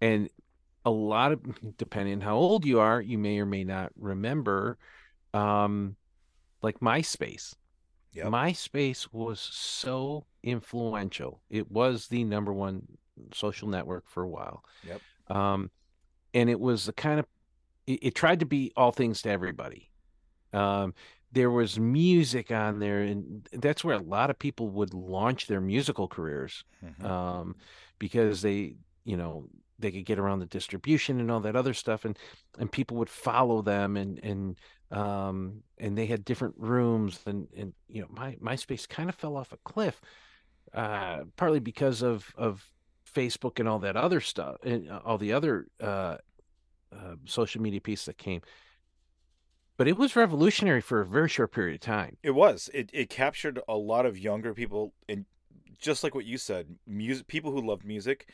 and 0.00 0.28
a 0.84 0.90
lot 0.90 1.32
of 1.32 1.76
depending 1.76 2.14
on 2.14 2.20
how 2.20 2.36
old 2.36 2.64
you 2.64 2.80
are, 2.80 3.00
you 3.00 3.18
may 3.18 3.38
or 3.38 3.46
may 3.46 3.64
not 3.64 3.92
remember, 3.96 4.78
um, 5.34 5.96
like 6.62 6.80
MySpace. 6.80 7.54
Yep. 8.12 8.26
MySpace 8.26 9.08
was 9.12 9.38
so 9.38 10.24
influential. 10.42 11.42
It 11.50 11.70
was 11.70 12.08
the 12.08 12.24
number 12.24 12.52
one 12.52 12.86
social 13.34 13.68
network 13.68 14.08
for 14.08 14.22
a 14.22 14.28
while. 14.28 14.64
Yep. 14.86 15.00
Um, 15.36 15.70
and 16.34 16.50
it 16.50 16.60
was 16.60 16.86
the 16.86 16.92
kind 16.92 17.18
of 17.18 17.26
it, 17.86 17.98
it 18.02 18.14
tried 18.14 18.40
to 18.40 18.46
be 18.46 18.72
all 18.76 18.92
things 18.92 19.22
to 19.22 19.30
everybody. 19.30 19.90
Um, 20.52 20.94
there 21.32 21.50
was 21.50 21.78
music 21.78 22.50
on 22.50 22.78
there, 22.78 23.00
and 23.02 23.46
that's 23.52 23.84
where 23.84 23.96
a 23.96 24.02
lot 24.02 24.30
of 24.30 24.38
people 24.38 24.68
would 24.70 24.94
launch 24.94 25.46
their 25.46 25.60
musical 25.60 26.08
careers, 26.08 26.64
mm-hmm. 26.84 27.04
um, 27.04 27.56
because 27.98 28.40
they, 28.40 28.76
you 29.04 29.16
know, 29.16 29.44
they 29.78 29.90
could 29.90 30.06
get 30.06 30.18
around 30.18 30.38
the 30.38 30.46
distribution 30.46 31.20
and 31.20 31.30
all 31.30 31.40
that 31.40 31.56
other 31.56 31.74
stuff, 31.74 32.04
and 32.04 32.18
and 32.58 32.72
people 32.72 32.96
would 32.96 33.10
follow 33.10 33.62
them, 33.62 33.96
and 33.96 34.18
and 34.22 34.56
um, 34.90 35.62
and 35.76 35.98
they 35.98 36.06
had 36.06 36.24
different 36.24 36.54
rooms, 36.56 37.20
and 37.26 37.46
and 37.56 37.74
you 37.88 38.00
know, 38.00 38.08
my 38.10 38.36
MySpace 38.36 38.88
kind 38.88 39.08
of 39.08 39.14
fell 39.14 39.36
off 39.36 39.52
a 39.52 39.58
cliff, 39.58 40.00
uh, 40.72 41.24
partly 41.36 41.60
because 41.60 42.02
of 42.02 42.32
of 42.36 42.64
Facebook 43.12 43.58
and 43.58 43.68
all 43.68 43.78
that 43.80 43.96
other 43.96 44.20
stuff, 44.20 44.56
and 44.62 44.90
uh, 44.90 45.00
all 45.04 45.18
the 45.18 45.32
other 45.32 45.66
uh, 45.80 46.16
uh, 46.92 47.14
social 47.24 47.60
media 47.60 47.80
piece 47.80 48.04
that 48.04 48.18
came. 48.18 48.42
But 49.76 49.86
it 49.86 49.96
was 49.96 50.16
revolutionary 50.16 50.80
for 50.80 51.00
a 51.00 51.06
very 51.06 51.28
short 51.28 51.52
period 51.52 51.76
of 51.76 51.80
time. 51.80 52.16
It 52.22 52.32
was. 52.32 52.68
It 52.74 52.90
it 52.92 53.10
captured 53.10 53.60
a 53.68 53.76
lot 53.76 54.06
of 54.06 54.18
younger 54.18 54.52
people, 54.52 54.92
and 55.08 55.24
just 55.78 56.02
like 56.02 56.14
what 56.14 56.24
you 56.24 56.38
said, 56.38 56.76
music 56.86 57.26
people 57.28 57.52
who 57.52 57.60
love 57.60 57.84
music. 57.84 58.28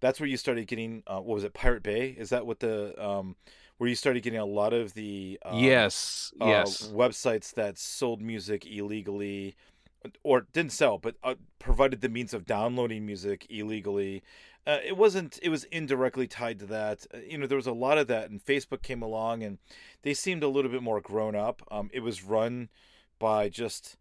That's 0.00 0.20
where 0.20 0.28
you 0.28 0.36
started 0.36 0.66
getting. 0.66 1.02
Uh, 1.06 1.20
what 1.20 1.34
was 1.34 1.44
it? 1.44 1.54
Pirate 1.54 1.82
Bay. 1.82 2.14
Is 2.18 2.30
that 2.30 2.46
what 2.46 2.60
the 2.60 3.02
um, 3.02 3.36
where 3.78 3.88
you 3.88 3.96
started 3.96 4.22
getting 4.22 4.38
a 4.38 4.44
lot 4.44 4.74
of 4.74 4.92
the 4.92 5.38
um, 5.42 5.58
yes, 5.58 6.34
uh, 6.40 6.46
yes, 6.46 6.88
websites 6.88 7.54
that 7.54 7.78
sold 7.78 8.20
music 8.20 8.66
illegally 8.66 9.56
or 10.22 10.46
didn't 10.52 10.72
sell 10.72 10.98
but 10.98 11.16
uh, 11.22 11.34
provided 11.58 12.00
the 12.00 12.08
means 12.08 12.34
of 12.34 12.46
downloading 12.46 13.04
music 13.06 13.46
illegally. 13.50 14.22
Uh, 14.66 14.78
it 14.84 14.96
wasn't 14.96 15.38
it 15.42 15.48
was 15.48 15.64
indirectly 15.64 16.26
tied 16.26 16.58
to 16.58 16.66
that. 16.66 17.06
Uh, 17.12 17.18
you 17.26 17.38
know 17.38 17.46
there 17.46 17.56
was 17.56 17.66
a 17.66 17.72
lot 17.72 17.98
of 17.98 18.06
that 18.06 18.30
and 18.30 18.44
facebook 18.44 18.82
came 18.82 19.02
along 19.02 19.42
and 19.42 19.58
they 20.02 20.14
seemed 20.14 20.42
a 20.42 20.48
little 20.48 20.70
bit 20.70 20.82
more 20.82 21.00
grown 21.00 21.34
up. 21.34 21.62
Um, 21.70 21.90
it 21.92 22.00
was 22.00 22.22
run 22.22 22.68
by 23.18 23.48
just 23.48 23.96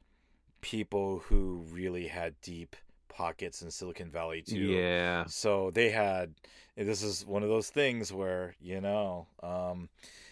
people 0.62 1.20
who 1.20 1.64
really 1.72 2.08
had 2.08 2.36
deep 2.42 2.76
pockets 3.08 3.62
in 3.62 3.72
silicon 3.72 4.10
valley 4.10 4.42
too. 4.42 4.58
Yeah. 4.58 5.26
so 5.28 5.72
they 5.72 5.90
had 5.90 6.34
this 6.78 7.04
is 7.04 7.26
one 7.26 7.44
of 7.44 7.50
those 7.50 7.70
things 7.70 8.14
where 8.14 8.56
you 8.62 8.80
know 8.80 9.28
um, 9.44 9.90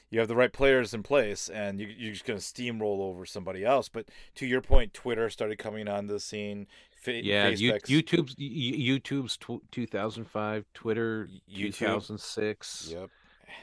you 0.10 0.20
have 0.20 0.28
the 0.28 0.36
right 0.36 0.54
players 0.54 0.94
in 0.94 1.04
place 1.04 1.50
and 1.50 1.80
you, 1.80 1.88
you're 1.88 2.14
just 2.14 2.26
going 2.26 2.40
to 2.40 2.44
steamroll 2.46 3.00
over 3.02 3.26
somebody 3.26 3.66
else 3.66 3.90
but 3.90 4.10
to 4.36 4.46
your 4.46 4.62
point 4.62 4.94
twitter 4.94 5.30
started 5.30 5.58
coming 5.58 5.88
on 5.88 6.08
the 6.08 6.20
scene 6.20 6.66
Fa- 7.02 7.24
Yeah, 7.24 7.50
you, 7.50 7.74
YouTube's 7.74 8.36
YouTube's 8.36 9.38
tw 9.38 9.62
2005, 9.72 10.66
Twitter 10.74 11.30
YouTube. 11.50 11.76
2006. 11.76 12.90
yep 12.92 13.10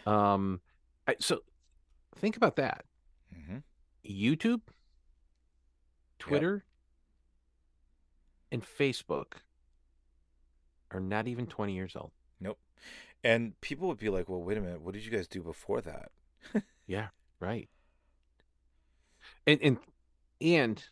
Um, 0.06 0.60
I, 1.08 1.16
so 1.18 1.40
think 2.16 2.36
about 2.36 2.56
that. 2.56 2.84
hmm 3.34 3.58
YouTube, 4.06 4.60
Twitter, 6.18 6.64
and 8.52 8.62
Facebook 8.62 9.38
are 10.90 11.00
not 11.00 11.26
even 11.26 11.46
20 11.46 11.74
years 11.74 11.96
old. 11.96 12.12
Nope. 12.40 12.58
And 13.22 13.58
people 13.60 13.88
would 13.88 13.98
be 13.98 14.10
like 14.10 14.28
well 14.28 14.42
wait 14.42 14.58
a 14.58 14.60
minute 14.60 14.80
what 14.82 14.94
did 14.94 15.04
you 15.04 15.10
guys 15.10 15.26
do 15.26 15.42
before 15.42 15.80
that 15.80 16.10
Yeah, 16.86 17.08
right. 17.40 17.68
And 19.46 19.60
and 19.62 19.78
and 20.40 20.84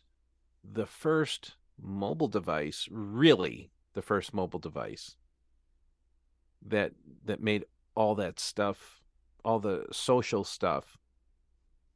the 0.63 0.85
first 0.85 1.55
mobile 1.81 2.27
device, 2.27 2.87
really 2.91 3.71
the 3.93 4.01
first 4.01 4.33
mobile 4.33 4.59
device 4.59 5.15
that 6.65 6.93
that 7.25 7.41
made 7.41 7.65
all 7.95 8.15
that 8.15 8.39
stuff, 8.39 9.01
all 9.43 9.59
the 9.59 9.85
social 9.91 10.43
stuff 10.43 10.97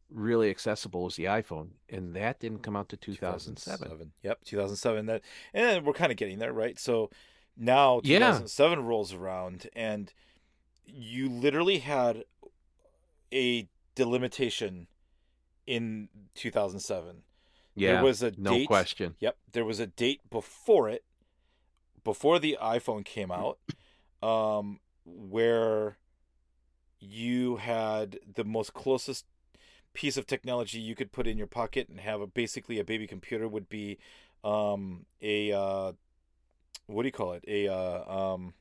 really 0.10 0.50
accessible 0.50 1.04
was 1.04 1.16
the 1.16 1.26
iPhone, 1.26 1.70
and 1.90 2.16
that 2.16 2.40
didn't 2.40 2.60
come 2.64 2.76
out 2.76 2.88
to 2.90 2.98
2007. 2.98 4.14
yep 4.24 4.40
2007 4.46 5.06
that 5.08 5.22
and 5.54 5.86
we're 5.86 5.92
kind 5.94 6.12
of 6.12 6.18
getting 6.18 6.40
there 6.40 6.54
right 6.54 6.80
so 6.80 7.10
now 7.58 8.00
Yeah. 8.04 8.20
2007 8.20 8.86
rolls 8.86 9.12
around 9.14 9.68
and 9.74 10.14
you 10.86 11.28
literally 11.28 11.80
had 11.80 12.24
a 13.34 13.68
delimitation 13.96 14.88
in 15.66 16.10
2007 16.36 17.24
Yeah, 17.76 17.94
there 17.94 18.04
was 18.04 18.24
a 18.24 18.32
no 18.38 18.52
date 18.52 18.68
question. 18.68 19.16
Yep, 19.20 19.38
there 19.52 19.66
was 19.66 19.80
a 19.80 19.88
date 19.88 20.22
before 20.30 20.90
it, 20.90 21.04
before 22.04 22.40
the 22.40 22.58
iPhone 22.62 23.06
came 23.06 23.32
out, 23.32 23.60
um, 24.24 24.80
where 25.06 25.98
you 27.00 27.58
had 27.58 28.20
the 28.34 28.44
most 28.44 28.74
closest 28.74 29.26
piece 29.94 30.18
of 30.18 30.26
technology 30.26 30.80
you 30.80 30.96
could 30.96 31.12
put 31.12 31.28
in 31.28 31.38
your 31.38 31.48
pocket 31.48 31.90
and 31.90 32.00
have 32.00 32.22
a 32.22 32.28
basically 32.28 32.80
a 32.80 32.84
baby 32.84 33.08
computer 33.08 33.48
would 33.48 33.70
be 33.70 33.98
um, 34.44 35.06
a 35.22 35.52
uh, 35.52 35.92
what 36.88 37.04
do 37.04 37.08
you 37.08 37.12
call 37.12 37.34
it? 37.34 37.44
A 37.48 37.68
uh, 37.68 38.34
um, 38.34 38.54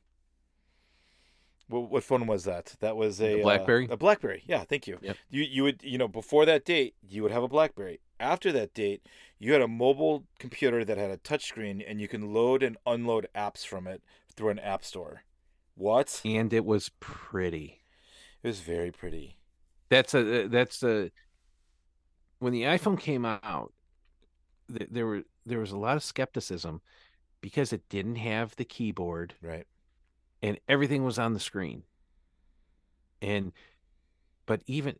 what, 1.67 1.89
what 1.91 2.03
phone 2.03 2.27
was 2.27 2.43
that? 2.45 2.75
That 2.79 2.95
was 2.95 3.21
a 3.21 3.39
uh, 3.39 3.43
BlackBerry? 3.43 3.87
a 3.89 3.97
BlackBerry. 3.97 4.43
Yeah, 4.47 4.63
thank 4.63 4.87
you. 4.87 4.97
Yep. 5.01 5.17
You 5.29 5.43
you 5.43 5.63
would 5.63 5.83
you 5.83 5.97
know 5.97 6.07
before 6.07 6.45
that 6.45 6.65
date 6.65 6.95
you 7.07 7.23
would 7.23 7.31
have 7.31 7.43
a 7.43 7.47
BlackBerry. 7.47 7.99
After 8.19 8.51
that 8.53 8.73
date, 8.73 9.01
you 9.37 9.53
had 9.53 9.61
a 9.61 9.67
mobile 9.67 10.23
computer 10.39 10.83
that 10.83 10.97
had 10.97 11.11
a 11.11 11.17
touchscreen 11.17 11.83
and 11.87 12.01
you 12.01 12.07
can 12.07 12.33
load 12.33 12.63
and 12.63 12.77
unload 12.85 13.27
apps 13.35 13.65
from 13.65 13.85
it 13.85 14.01
through 14.35 14.49
an 14.49 14.59
app 14.59 14.83
store. 14.83 15.21
What? 15.75 16.21
And 16.25 16.51
it 16.51 16.65
was 16.65 16.89
pretty. 16.99 17.81
It 18.41 18.47
was 18.47 18.59
very 18.61 18.91
pretty. 18.91 19.37
that's 19.89 20.13
a 20.15 20.47
that's 20.47 20.81
a 20.83 21.11
when 22.39 22.53
the 22.53 22.63
iPhone 22.63 22.99
came 22.99 23.25
out 23.25 23.71
th- 24.75 24.89
there 24.91 25.05
were 25.07 25.23
there 25.45 25.59
was 25.59 25.71
a 25.71 25.77
lot 25.77 25.95
of 25.95 26.03
skepticism 26.03 26.81
because 27.41 27.71
it 27.71 27.87
didn't 27.89 28.15
have 28.17 28.55
the 28.55 28.65
keyboard 28.65 29.35
Right. 29.41 29.65
And 30.41 30.59
everything 30.67 31.03
was 31.03 31.19
on 31.19 31.33
the 31.33 31.39
screen 31.39 31.83
and 33.21 33.51
but 34.45 34.61
even 34.67 34.95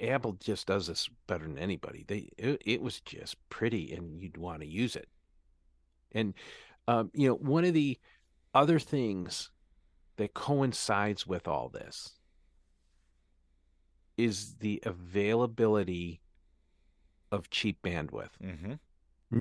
Apple 0.00 0.32
just 0.32 0.66
does 0.66 0.86
this 0.86 1.08
better 1.26 1.44
than 1.44 1.58
anybody 1.58 2.04
they 2.06 2.30
it, 2.38 2.62
it 2.64 2.82
was 2.82 3.00
just 3.00 3.36
pretty 3.48 3.92
and 3.92 4.20
you'd 4.20 4.36
want 4.36 4.60
to 4.60 4.66
use 4.66 4.96
it 4.96 5.08
and 6.12 6.34
um, 6.88 7.10
you 7.14 7.28
know 7.28 7.34
one 7.34 7.64
of 7.64 7.74
the 7.74 7.98
other 8.54 8.78
things 8.78 9.50
that 10.16 10.34
coincides 10.34 11.26
with 11.26 11.46
all 11.46 11.68
this 11.68 12.16
is 14.16 14.54
the 14.60 14.82
availability 14.84 16.20
of 17.30 17.50
cheap 17.50 17.78
bandwidth. 17.82 18.30
Mm-hmm. 18.42 18.72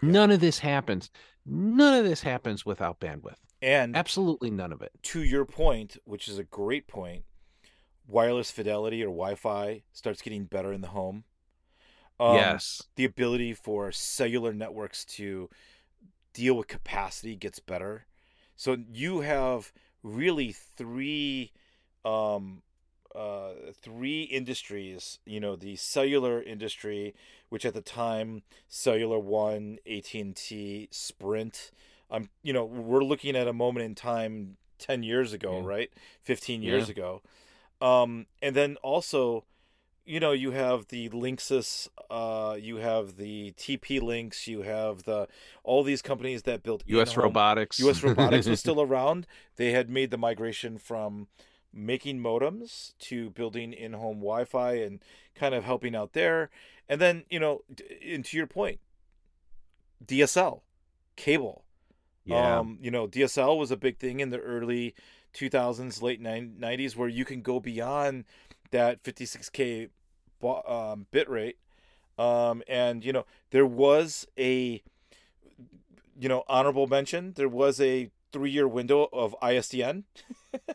None 0.01 0.31
of 0.31 0.39
this 0.39 0.59
happens. 0.59 1.09
None 1.45 1.99
of 1.99 2.05
this 2.05 2.21
happens 2.21 2.65
without 2.65 2.99
bandwidth. 2.99 3.35
And 3.65 3.95
Absolutely 3.97 4.51
none 4.51 4.71
of 4.71 4.83
it. 4.83 4.91
to 5.03 5.23
your 5.23 5.43
point, 5.43 5.97
which 6.05 6.27
is 6.27 6.37
a 6.37 6.43
great 6.43 6.87
point, 6.87 7.23
wireless 8.07 8.51
fidelity 8.51 9.01
or 9.01 9.07
Wi-Fi 9.07 9.81
starts 9.91 10.21
getting 10.21 10.45
better 10.45 10.71
in 10.71 10.81
the 10.81 10.89
home. 10.89 11.23
Um, 12.19 12.35
yes. 12.35 12.83
the 12.95 13.05
ability 13.05 13.53
for 13.53 13.91
cellular 13.91 14.53
networks 14.53 15.03
to 15.05 15.49
deal 16.33 16.53
with 16.55 16.67
capacity 16.67 17.35
gets 17.35 17.59
better. 17.59 18.05
So 18.55 18.77
you 18.91 19.21
have 19.21 19.73
really 20.03 20.51
three 20.51 21.51
um 22.05 22.61
uh 23.15 23.51
three 23.81 24.23
industries, 24.23 25.17
you 25.25 25.39
know, 25.39 25.55
the 25.55 25.75
cellular 25.75 26.41
industry, 26.41 27.15
which 27.49 27.65
at 27.65 27.73
the 27.73 27.81
time 27.81 28.43
Cellular 28.67 29.17
One, 29.19 29.79
AT&T, 29.87 30.87
Sprint, 30.91 31.71
um 32.11 32.29
you 32.43 32.53
know, 32.53 32.65
we're 32.65 33.03
looking 33.03 33.35
at 33.35 33.47
a 33.47 33.53
moment 33.53 33.85
in 33.85 33.95
time 33.95 34.57
10 34.79 35.03
years 35.03 35.33
ago, 35.33 35.59
Yeah. 35.61 35.67
right? 35.67 35.89
15 36.21 36.61
years 36.61 36.87
Yeah. 36.87 36.91
ago. 36.91 37.21
Um 37.81 38.27
and 38.41 38.55
then 38.55 38.77
also 38.77 39.45
you 40.07 40.19
know, 40.19 40.33
you 40.33 40.51
have 40.51 40.89
the 40.89 41.09
Linksys, 41.09 41.87
uh, 42.11 42.55
you 42.61 42.75
have 42.75 43.17
the 43.17 43.53
TP 43.57 43.99
Links, 43.99 44.45
you 44.47 44.61
have 44.61 45.01
the 45.05 45.27
all 45.63 45.81
these 45.81 46.03
companies 46.03 46.43
that 46.43 46.61
built 46.61 46.83
US 46.85 47.09
in-home- 47.09 47.23
robotics. 47.23 47.79
US 47.79 48.03
Robotics 48.03 48.45
was 48.45 48.59
still 48.59 48.79
around. 48.87 49.25
They 49.55 49.71
had 49.71 49.89
made 49.89 50.11
the 50.11 50.17
migration 50.19 50.77
from 50.77 51.27
making 51.73 52.19
modems 52.19 52.93
to 52.99 53.31
building 53.31 53.73
in-home 53.73 54.17
Wi-Fi 54.19 54.73
and 54.75 55.03
kind 55.33 55.55
of 55.55 55.63
helping 55.63 55.95
out 55.95 56.13
there. 56.13 56.51
And 56.87 57.01
then, 57.01 57.23
you 57.31 57.39
know, 57.39 57.63
and 58.05 58.23
to 58.25 58.37
your 58.37 58.45
point, 58.47 58.79
DSL, 60.05 60.61
cable. 61.15 61.64
Yeah. 62.25 62.59
Um, 62.59 62.77
you 62.81 62.91
know, 62.91 63.07
DSL 63.07 63.57
was 63.57 63.71
a 63.71 63.77
big 63.77 63.97
thing 63.97 64.19
in 64.19 64.29
the 64.31 64.39
early 64.39 64.95
2000s, 65.33 66.01
late 66.01 66.21
90s, 66.21 66.95
where 66.95 67.07
you 67.07 67.23
can 67.25 67.41
go 67.41 67.59
beyond 67.59 68.25
that 68.71 69.01
56k 69.03 69.89
um, 70.43 71.05
bit 71.11 71.29
rate. 71.29 71.57
Um, 72.17 72.63
and 72.67 73.03
you 73.03 73.13
know, 73.13 73.25
there 73.51 73.65
was 73.65 74.25
a, 74.37 74.81
you 76.19 76.29
know, 76.29 76.43
honorable 76.47 76.87
mention. 76.87 77.33
There 77.35 77.49
was 77.49 77.79
a 77.79 78.09
three-year 78.31 78.67
window 78.67 79.07
of 79.13 79.35
ISDN, 79.41 80.03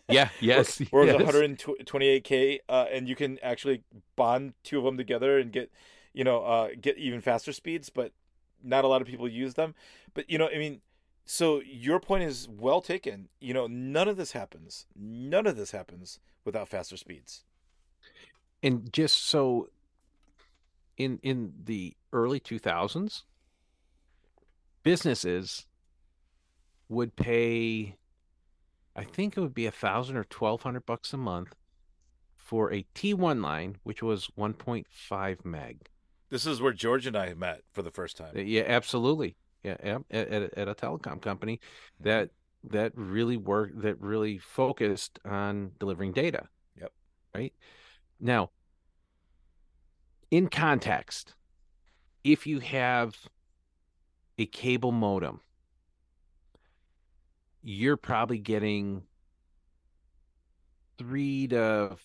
yeah. 0.09 0.29
Yes. 0.41 0.79
where 0.91 1.07
it 1.07 1.21
yes. 1.21 1.35
128k, 1.35 2.61
uh, 2.69 2.87
and 2.93 3.09
you 3.09 3.17
can 3.17 3.39
actually 3.43 3.83
bond 4.17 4.55
two 4.63 4.79
of 4.79 4.85
them 4.85 4.97
together 4.97 5.39
and 5.39 5.53
get, 5.53 5.71
you 6.13 6.25
know, 6.25 6.43
uh, 6.43 6.69
get 6.81 6.97
even 6.99 7.21
faster 7.21 7.53
speeds. 7.53 7.91
But 7.91 8.13
not 8.63 8.85
a 8.85 8.89
lot 8.89 9.01
of 9.01 9.09
people 9.09 9.29
use 9.29 9.55
them. 9.55 9.75
But 10.15 10.29
you 10.31 10.39
know, 10.39 10.49
I 10.49 10.59
mean, 10.59 10.81
so 11.25 11.61
your 11.65 12.01
point 12.01 12.25
is 12.25 12.49
well 12.49 12.81
taken. 12.81 13.29
You 13.41 13.55
know, 13.55 13.67
none 13.67 14.09
of 14.09 14.17
this 14.17 14.33
happens. 14.33 14.87
None 14.97 15.47
of 15.47 15.57
this 15.57 15.71
happens 15.73 16.19
without 16.45 16.69
faster 16.69 16.97
speeds. 16.97 17.45
and 18.63 18.93
just 18.93 19.27
so 19.27 19.69
in 20.97 21.19
in 21.23 21.53
the 21.65 21.97
early 22.13 22.39
2000s 22.41 23.23
businesses 24.83 25.67
would 26.89 27.15
pay 27.17 27.97
i 28.97 29.05
think 29.05 29.37
it 29.37 29.41
would 29.41 29.55
be 29.55 29.67
a 29.67 29.71
thousand 29.71 30.17
or 30.17 30.25
twelve 30.25 30.63
hundred 30.63 30.85
bucks 30.87 31.13
a 31.13 31.17
month 31.17 31.55
for 32.37 32.73
a 32.73 32.85
t1 32.95 33.43
line 33.43 33.77
which 33.83 34.03
was 34.03 34.29
1.5 34.39 35.45
meg 35.45 35.89
This 36.31 36.47
is 36.47 36.61
where 36.61 36.73
George 36.73 37.07
and 37.07 37.17
I 37.17 37.35
met 37.35 37.63
for 37.73 37.83
the 37.83 37.91
first 37.91 38.17
time. 38.17 38.35
Uh, 38.37 38.41
yeah 38.41 38.63
absolutely 38.67 39.37
at, 39.65 39.81
at, 40.11 40.59
at 40.59 40.69
a 40.69 40.75
telecom 40.75 41.21
company 41.21 41.57
mm-hmm. 41.57 42.09
that 42.09 42.31
that 42.63 42.93
really 42.95 43.37
worked 43.37 43.81
that 43.83 44.01
really 44.01 44.39
focused 44.39 45.19
on 45.25 45.73
delivering 45.79 46.13
data 46.13 46.47
Yep. 46.79 46.93
right? 47.35 47.53
Now, 48.19 48.51
in 50.31 50.49
context, 50.49 51.35
if 52.23 52.47
you 52.47 52.61
have 52.61 53.17
a 54.39 54.47
cable 54.47 54.93
modem, 54.93 55.41
you're 57.63 57.97
probably 57.97 58.39
getting 58.39 59.03
three 60.99 61.49
to 61.49 61.97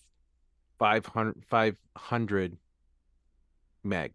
500, 0.78 1.44
500 1.48 2.56
meg. 3.84 4.12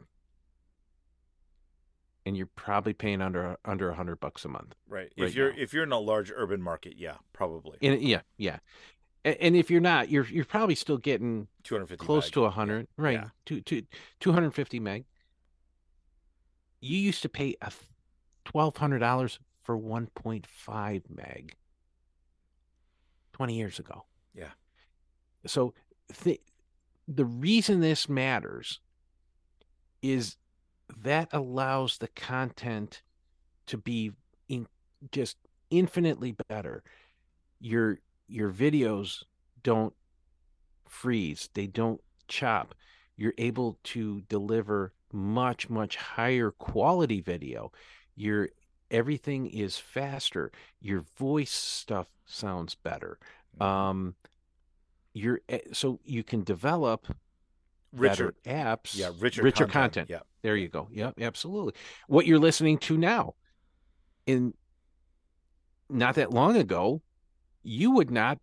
And 2.26 2.38
you're 2.38 2.50
probably 2.56 2.94
paying 2.94 3.22
under 3.22 3.58
under 3.66 3.90
a 3.90 3.96
hundred 3.96 4.20
bucks 4.20 4.46
a 4.46 4.48
month. 4.48 4.76
Right. 4.88 5.12
Right 5.18 5.30
if 5.30 5.36
you're 5.36 5.52
now. 5.54 5.58
if 5.60 5.74
you're 5.74 5.84
in 5.84 5.92
a 5.92 6.00
large 6.00 6.32
urban 6.36 6.62
market, 6.62 6.94
yeah, 6.98 7.16
probably 7.34 7.78
And 7.82 8.02
yeah, 8.02 8.22
yeah. 8.38 8.60
A- 9.26 9.44
And 9.44 9.56
if 9.56 9.72
you're 9.72 9.82
not, 9.82 10.10
you're 10.10 10.26
you're 10.28 10.46
probably 10.46 10.76
still 10.76 10.98
getting 10.98 11.48
250 11.64 12.06
close 12.06 12.26
meg. 12.26 12.34
to 12.34 12.46
a 12.46 12.50
hundred, 12.52 12.88
right? 12.98 13.14
Yeah. 13.14 13.30
Two, 13.46 13.62
two, 13.62 13.84
250 14.20 14.80
meg. 14.80 15.06
You 16.80 16.98
used 16.98 17.22
to 17.24 17.30
pay 17.30 17.56
a 17.62 17.72
twelve 18.46 18.78
hundred 18.78 19.00
dollars 19.00 19.40
for 19.64 19.76
one 19.78 20.08
point 20.14 20.46
five 20.48 21.04
meg. 21.10 21.56
Twenty 23.34 23.56
years 23.58 23.80
ago. 23.80 24.06
Yeah. 24.36 24.52
So 25.48 25.74
th- 26.24 26.42
the 27.08 27.26
reason 27.26 27.80
this 27.80 28.08
matters 28.08 28.80
is 30.02 30.38
that 30.98 31.30
allows 31.32 31.98
the 31.98 32.08
content 32.10 33.04
to 33.68 33.78
be 33.78 34.12
in 34.50 34.68
just 35.12 35.38
infinitely 35.72 36.36
better. 36.50 36.84
Your 37.60 38.00
your 38.28 38.52
videos 38.52 39.24
don't 39.64 39.94
freeze, 40.88 41.50
they 41.54 41.68
don't 41.68 42.02
chop. 42.28 42.76
You're 43.18 43.34
able 43.38 43.78
to 43.86 44.22
deliver 44.22 44.94
much 45.14 45.70
much 45.70 45.96
higher 45.98 46.52
quality 46.52 47.22
video. 47.22 47.72
Your 48.16 48.50
everything 48.90 49.48
is 49.48 49.78
faster. 49.78 50.52
Your 50.80 51.06
voice 51.18 51.52
stuff 51.52 52.08
sounds 52.26 52.76
better. 52.76 53.20
Mhm. 53.60 53.66
Um 53.66 54.16
you're 55.14 55.42
eh, 55.50 55.60
so 55.74 56.00
you 56.04 56.24
can 56.24 56.44
develop 56.44 57.08
richer, 57.94 58.34
apps. 58.46 58.96
yeah, 58.96 59.12
richer, 59.20 59.44
richer 59.44 59.66
content. 59.66 60.08
content. 60.08 60.10
Yeah, 60.10 60.20
There 60.42 60.56
you 60.56 60.70
go. 60.70 60.88
Yep, 60.92 61.16
absolutely. 61.22 61.74
What 62.08 62.26
you're 62.26 62.40
listening 62.40 62.78
to 62.80 62.98
now, 62.98 63.36
in 64.26 64.54
not 65.90 66.16
that 66.16 66.32
long 66.32 66.56
ago, 66.56 67.02
you 67.64 67.92
would 67.92 68.12
not. 68.12 68.40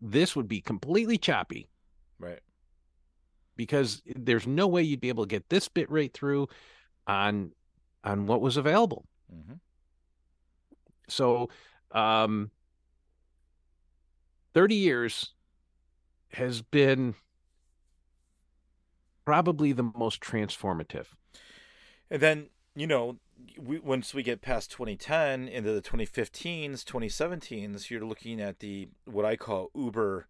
This 0.00 0.36
would 0.36 0.48
be 0.48 0.60
completely 0.60 1.16
choppy 1.18 1.68
right. 2.18 2.40
because 3.56 4.02
there's 4.04 4.46
no 4.46 4.66
way 4.66 4.82
you'd 4.82 5.00
be 5.00 5.08
able 5.08 5.24
to 5.24 5.28
get 5.28 5.48
this 5.48 5.68
bit 5.68 5.90
rate 5.90 6.12
through 6.12 6.48
on 7.06 7.52
on 8.04 8.26
what 8.26 8.40
was 8.40 8.56
available. 8.56 9.04
hmm 9.30 9.54
So, 11.08 11.48
um, 11.92 12.50
30 14.54 14.74
years 14.74 15.34
has 16.32 16.62
been 16.62 17.14
probably 19.26 19.72
the 19.72 19.82
most 19.82 20.22
transformative. 20.22 21.08
And 22.10 22.22
then 22.22 22.46
you 22.74 22.86
know, 22.86 23.16
we, 23.58 23.78
once 23.78 24.14
we 24.14 24.22
get 24.22 24.40
past 24.42 24.70
2010 24.70 25.48
into 25.48 25.72
the 25.72 25.80
2015s, 25.82 26.84
2017s, 26.84 27.90
you're 27.90 28.04
looking 28.04 28.40
at 28.40 28.60
the 28.60 28.88
what 29.04 29.24
I 29.26 29.36
call 29.36 29.70
Uber, 29.74 30.26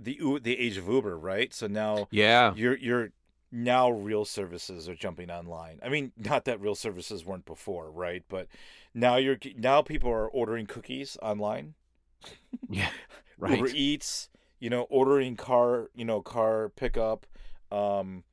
the 0.00 0.18
the 0.42 0.58
age 0.58 0.76
of 0.78 0.88
Uber, 0.88 1.18
right? 1.18 1.52
So 1.52 1.66
now 1.66 2.08
Yeah. 2.10 2.54
you're 2.54 2.76
you're 2.78 3.10
now 3.52 3.88
real 3.90 4.24
services 4.24 4.88
are 4.88 4.94
jumping 4.94 5.30
online. 5.30 5.78
I 5.82 5.88
mean, 5.88 6.12
not 6.16 6.44
that 6.44 6.60
real 6.60 6.74
services 6.74 7.24
weren't 7.24 7.44
before, 7.46 7.90
right? 7.90 8.22
But 8.28 8.48
now 8.92 9.16
you're 9.16 9.38
now 9.56 9.82
people 9.82 10.10
are 10.10 10.28
ordering 10.28 10.66
cookies 10.66 11.16
online. 11.22 11.74
Yeah. 12.68 12.90
Right. 13.38 13.58
Uber 13.58 13.68
Eats, 13.74 14.30
you 14.60 14.70
know, 14.70 14.82
ordering 14.88 15.36
car, 15.36 15.90
you 15.94 16.06
know, 16.06 16.22
car 16.22 16.70
pickup, 16.70 17.26
um, 17.70 18.24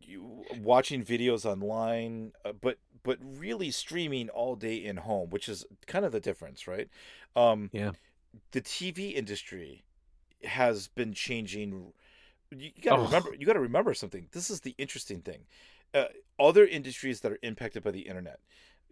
you, 0.00 0.44
watching 0.60 1.04
videos 1.04 1.44
online, 1.44 2.32
uh, 2.44 2.52
but 2.52 2.78
but 3.04 3.18
really 3.22 3.70
streaming 3.70 4.28
all 4.30 4.54
day 4.56 4.76
in 4.76 4.96
home, 4.98 5.30
which 5.30 5.48
is 5.48 5.64
kind 5.86 6.04
of 6.04 6.12
the 6.12 6.20
difference, 6.20 6.66
right? 6.66 6.88
Um, 7.36 7.70
Yeah. 7.72 7.92
The 8.52 8.60
TV 8.60 9.14
industry 9.14 9.84
has 10.44 10.88
been 10.88 11.14
changing. 11.14 11.92
You, 12.50 12.58
you 12.76 12.82
got 12.82 12.96
to 12.96 13.02
Oh. 13.02 13.04
remember. 13.06 13.34
You 13.34 13.46
got 13.46 13.54
to 13.54 13.60
remember 13.60 13.94
something. 13.94 14.28
This 14.32 14.50
is 14.50 14.60
the 14.60 14.74
interesting 14.78 15.22
thing. 15.22 15.46
Uh, 15.94 16.06
other 16.38 16.66
industries 16.66 17.20
that 17.20 17.32
are 17.32 17.38
impacted 17.42 17.82
by 17.82 17.90
the 17.92 18.02
internet. 18.02 18.40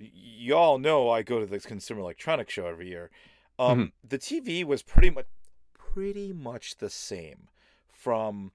Y- 0.00 0.10
y'all 0.14 0.78
know 0.78 1.10
I 1.10 1.22
go 1.22 1.40
to 1.40 1.46
the 1.46 1.60
Consumer 1.60 2.00
Electronics 2.00 2.52
Show 2.54 2.66
every 2.66 2.88
year. 2.88 3.10
Um, 3.58 3.92
The 4.02 4.18
TV 4.18 4.64
was 4.64 4.82
pretty 4.82 5.10
much 5.10 5.26
pretty 5.74 6.32
much 6.32 6.76
the 6.76 6.90
same 6.90 7.48
from 7.90 8.52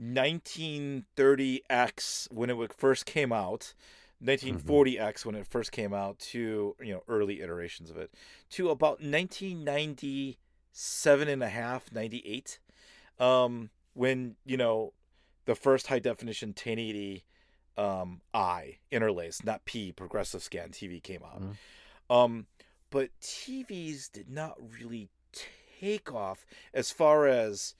1930x 0.00 2.32
when 2.32 2.50
it 2.50 2.72
first 2.72 3.06
came 3.06 3.32
out, 3.32 3.74
1940x 4.24 5.24
when 5.24 5.34
it 5.34 5.46
first 5.46 5.72
came 5.72 5.92
out 5.92 6.18
to 6.18 6.74
you 6.80 6.92
know 6.94 7.02
early 7.08 7.40
iterations 7.42 7.90
of 7.90 7.96
it 7.98 8.10
to 8.50 8.70
about 8.70 9.00
1997 9.02 11.28
and 11.28 11.42
a 11.42 11.48
half 11.50 11.92
98 11.92 12.58
um 13.18 13.68
when 13.92 14.36
you 14.46 14.56
know 14.56 14.94
the 15.44 15.54
first 15.54 15.88
high 15.88 15.98
definition 15.98 16.48
1080 16.50 17.24
um 17.76 18.22
i 18.32 18.78
interlace 18.90 19.44
not 19.44 19.66
p 19.66 19.92
progressive 19.92 20.42
scan 20.42 20.70
tv 20.70 21.02
came 21.02 21.20
out 21.22 21.42
Mhm. 21.42 21.56
um 22.08 22.46
but 22.88 23.10
tvs 23.20 24.10
did 24.10 24.30
not 24.30 24.56
really 24.80 25.10
take 25.78 26.10
off 26.10 26.46
as 26.72 26.90
far 26.90 27.26
as 27.26 27.74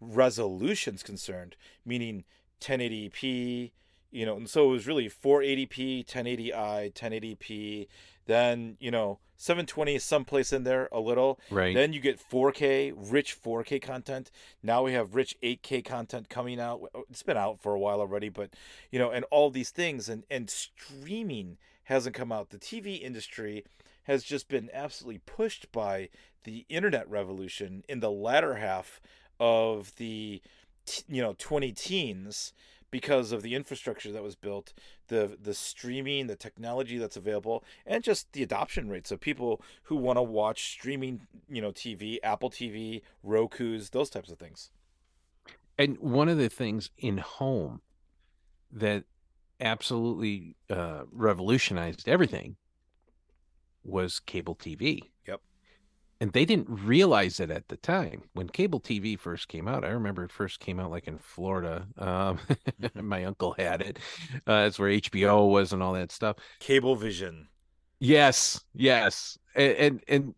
resolution's 0.00 1.02
concerned 1.02 1.56
meaning 1.84 2.24
1080p 2.60 3.72
you 4.10 4.26
know 4.26 4.36
and 4.36 4.48
so 4.48 4.68
it 4.68 4.72
was 4.72 4.86
really 4.86 5.08
480p 5.08 6.04
1080i 6.06 6.92
1080p 6.92 7.88
then 8.26 8.76
you 8.80 8.90
know 8.90 9.18
720 9.36 9.94
is 9.94 10.04
someplace 10.04 10.52
in 10.52 10.64
there 10.64 10.88
a 10.90 10.98
little 10.98 11.38
Right. 11.48 11.74
then 11.74 11.92
you 11.92 12.00
get 12.00 12.18
4K, 12.18 12.92
rich 12.96 13.40
4K 13.40 13.80
content. 13.80 14.32
Now 14.64 14.82
we 14.82 14.94
have 14.94 15.14
rich 15.14 15.36
8K 15.44 15.84
content 15.84 16.28
coming 16.28 16.58
out. 16.60 16.80
It's 17.08 17.22
been 17.22 17.36
out 17.36 17.60
for 17.62 17.72
a 17.72 17.78
while 17.78 18.00
already, 18.00 18.30
but 18.30 18.50
you 18.90 18.98
know, 18.98 19.10
and 19.12 19.24
all 19.30 19.50
these 19.50 19.70
things 19.70 20.08
and 20.08 20.24
and 20.28 20.50
streaming 20.50 21.56
hasn't 21.84 22.16
come 22.16 22.32
out. 22.32 22.50
The 22.50 22.58
TV 22.58 23.00
industry 23.00 23.64
has 24.04 24.24
just 24.24 24.48
been 24.48 24.70
absolutely 24.72 25.18
pushed 25.18 25.70
by 25.70 26.08
the 26.42 26.66
internet 26.68 27.08
revolution 27.08 27.84
in 27.88 28.00
the 28.00 28.10
latter 28.10 28.56
half 28.56 29.00
of 29.40 29.94
the 29.96 30.40
you 31.08 31.22
know 31.22 31.34
20 31.38 31.72
teens 31.72 32.52
because 32.90 33.32
of 33.32 33.42
the 33.42 33.54
infrastructure 33.54 34.10
that 34.10 34.22
was 34.22 34.34
built 34.34 34.72
the 35.08 35.36
the 35.40 35.54
streaming 35.54 36.26
the 36.26 36.36
technology 36.36 36.98
that's 36.98 37.16
available 37.16 37.62
and 37.86 38.02
just 38.02 38.32
the 38.32 38.42
adoption 38.42 38.88
rates 38.88 39.10
of 39.10 39.20
people 39.20 39.60
who 39.84 39.96
want 39.96 40.16
to 40.16 40.22
watch 40.22 40.70
streaming 40.70 41.20
you 41.48 41.60
know 41.60 41.70
tv 41.70 42.18
apple 42.22 42.50
tv 42.50 43.02
roku's 43.22 43.90
those 43.90 44.08
types 44.08 44.30
of 44.30 44.38
things 44.38 44.70
and 45.76 45.98
one 45.98 46.28
of 46.28 46.38
the 46.38 46.48
things 46.48 46.90
in 46.98 47.18
home 47.18 47.80
that 48.72 49.04
absolutely 49.60 50.56
uh, 50.70 51.02
revolutionized 51.10 52.08
everything 52.08 52.56
was 53.84 54.20
cable 54.20 54.54
TV. 54.54 55.00
Yep. 55.26 55.40
And 56.20 56.32
they 56.32 56.44
didn't 56.44 56.68
realize 56.68 57.38
it 57.38 57.50
at 57.50 57.68
the 57.68 57.76
time 57.76 58.22
when 58.32 58.48
cable 58.48 58.80
TV 58.80 59.16
first 59.18 59.46
came 59.46 59.68
out. 59.68 59.84
I 59.84 59.88
remember 59.90 60.24
it 60.24 60.32
first 60.32 60.58
came 60.58 60.80
out 60.80 60.90
like 60.90 61.06
in 61.06 61.18
Florida. 61.18 61.86
Um, 61.96 62.40
my 62.94 63.24
uncle 63.24 63.54
had 63.56 63.82
it. 63.82 63.98
Uh, 64.46 64.64
that's 64.64 64.78
where 64.78 64.90
HBO 64.90 65.48
was 65.48 65.72
and 65.72 65.82
all 65.82 65.92
that 65.92 66.10
stuff. 66.10 66.36
cablevision 66.60 67.46
Yes, 68.00 68.64
yes, 68.74 69.38
and, 69.56 69.72
and 69.76 70.04
and 70.08 70.34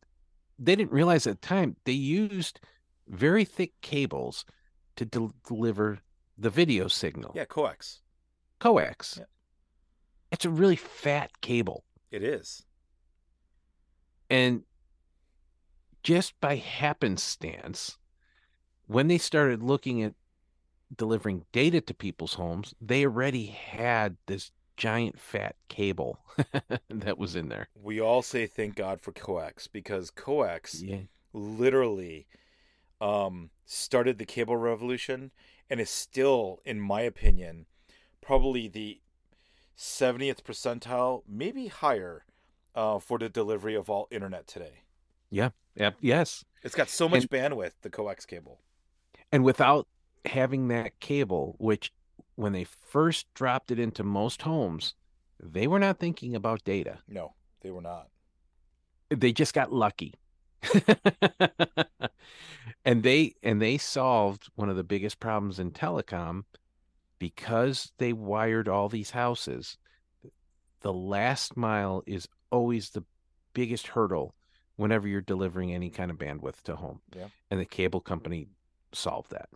they 0.59 0.76
didn't 0.76 0.93
realize 0.93 1.26
at 1.26 1.41
the 1.41 1.47
time 1.47 1.76
they 1.85 1.93
used 1.93 2.61
very 3.09 3.45
thick 3.45 3.72
cables 3.83 4.47
to 4.97 5.05
del- 5.05 5.35
deliver 5.47 5.99
the 6.39 6.49
video 6.51 6.89
signal. 6.89 7.33
yeah 7.35 7.45
coax 7.45 8.01
Coax. 8.61 9.16
Yeah. 9.18 9.24
It's 10.33 10.45
a 10.45 10.51
really 10.51 10.76
fat 10.76 11.31
cable, 11.41 11.85
it 12.11 12.22
is 12.22 12.64
and 14.31 14.62
just 16.03 16.39
by 16.41 16.57
happenstance, 16.57 17.99
when 18.87 19.09
they 19.09 19.19
started 19.19 19.63
looking 19.63 20.03
at 20.03 20.15
delivering 20.97 21.45
data 21.53 21.81
to 21.81 21.95
people's 21.95 22.35
homes, 22.35 22.75
they 22.81 23.05
already 23.05 23.47
had 23.47 24.17
this 24.27 24.51
giant 24.77 25.19
fat 25.21 25.57
cable 25.69 26.19
that 26.89 27.19
was 27.19 27.37
in 27.37 27.49
there. 27.49 27.69
we 27.75 28.01
all 28.01 28.23
say 28.23 28.47
thank 28.47 28.75
god 28.77 28.99
for 28.99 29.13
coax 29.13 29.67
because 29.67 30.11
coax 30.11 30.81
Yeah. 30.83 31.01
literally 31.35 32.27
um, 32.99 33.51
started 33.67 34.17
the 34.19 34.25
cable 34.25 34.57
revolution 34.57 35.33
and 35.69 35.81
is 35.81 35.91
still, 35.91 36.61
in 36.65 36.81
my 36.81 37.03
opinion, 37.03 37.67
probably 38.23 38.69
the 38.69 39.01
70th 39.77 40.43
percentile, 40.43 41.23
maybe 41.29 41.69
higher, 41.69 42.25
uh, 42.75 42.99
for 42.99 43.19
the 43.19 43.29
delivery 43.29 43.75
of 43.75 43.89
all 43.91 44.09
internet 44.11 44.47
today. 44.47 44.83
Yeah. 45.31 45.51
Yep. 45.76 45.97
Yes. 46.01 46.45
It's 46.62 46.74
got 46.74 46.89
so 46.89 47.09
much 47.09 47.22
And- 47.22 47.31
bandwidth, 47.31 47.72
the 47.83 47.91
coax 47.91 48.26
cable. 48.26 48.61
And 49.33 49.45
without 49.45 49.87
having 50.24 50.68
that 50.68 50.99
cable, 51.01 51.55
which 51.59 51.93
when 52.35 52.53
they 52.53 52.64
first 52.64 53.33
dropped 53.35 53.70
it 53.70 53.78
into 53.78 54.03
most 54.03 54.43
homes, 54.43 54.95
they 55.39 55.66
were 55.66 55.78
not 55.78 55.99
thinking 55.99 56.35
about 56.35 56.64
data. 56.64 56.99
No, 57.09 57.35
they 57.62 57.70
were 57.70 57.81
not. 57.81 58.09
They 59.09 59.33
just 59.33 59.55
got 59.55 59.72
lucky. 59.72 60.14
and 62.85 63.03
they 63.03 63.35
and 63.43 63.61
they 63.62 63.78
solved 63.78 64.49
one 64.55 64.68
of 64.68 64.76
the 64.76 64.85
biggest 64.85 65.20
problems 65.20 65.59
in 65.59 65.70
telecom 65.70 66.45
because 67.18 67.93
they 67.99 68.12
wired 68.12 68.68
all 68.68 68.89
these 68.89 69.11
houses. 69.11 69.78
The 70.81 70.93
last 70.93 71.57
mile 71.57 72.03
is 72.07 72.28
always 72.51 72.91
the 72.91 73.05
biggest 73.53 73.89
hurdle 73.89 74.35
whenever 74.81 75.07
you're 75.07 75.20
delivering 75.20 75.74
any 75.74 75.91
kind 75.91 76.11
of 76.11 76.16
bandwidth 76.16 76.62
to 76.62 76.74
home. 76.74 77.01
Yeah. 77.14 77.28
And 77.51 77.61
the 77.61 77.66
cable 77.66 78.01
company 78.01 78.49
solved 78.93 79.31
that. 79.31 79.51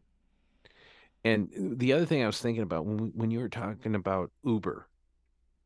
And 1.24 1.48
uh, 1.56 1.74
the 1.78 1.94
other 1.94 2.04
thing 2.04 2.22
I 2.22 2.26
was 2.26 2.40
thinking 2.40 2.62
about 2.62 2.84
when 2.84 3.10
when 3.14 3.30
you 3.30 3.40
were 3.40 3.48
talking 3.48 3.94
about 3.94 4.30
Uber 4.44 4.86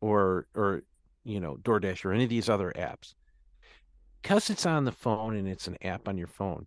or 0.01 0.47
or 0.55 0.83
you 1.25 1.41
know 1.41 1.57
DoorDash 1.57 2.05
or 2.05 2.13
any 2.13 2.25
of 2.25 2.31
these 2.31 2.49
other 2.49 2.73
apps, 2.77 3.15
because 4.23 4.49
it's 4.49 4.65
on 4.65 4.85
the 4.85 4.93
phone 4.93 5.35
and 5.35 5.49
it's 5.49 5.67
an 5.67 5.77
app 5.83 6.07
on 6.07 6.17
your 6.17 6.29
phone, 6.29 6.67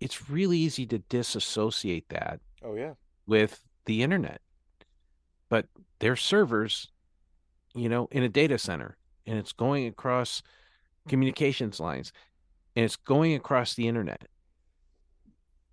it's 0.00 0.30
really 0.30 0.56
easy 0.56 0.86
to 0.86 0.98
disassociate 0.98 2.08
that 2.08 2.40
Oh 2.62 2.74
yeah. 2.74 2.94
with 3.26 3.60
the 3.84 4.02
internet. 4.02 4.40
But 5.50 5.66
they're 5.98 6.16
servers, 6.16 6.88
you 7.74 7.90
know, 7.90 8.08
in 8.10 8.22
a 8.22 8.28
data 8.30 8.56
center 8.56 8.96
and 9.26 9.38
it's 9.38 9.52
going 9.52 9.86
across 9.86 10.42
communications 11.08 11.80
lines 11.80 12.12
and 12.76 12.84
it's 12.84 12.96
going 12.96 13.34
across 13.34 13.74
the 13.74 13.88
internet. 13.88 14.26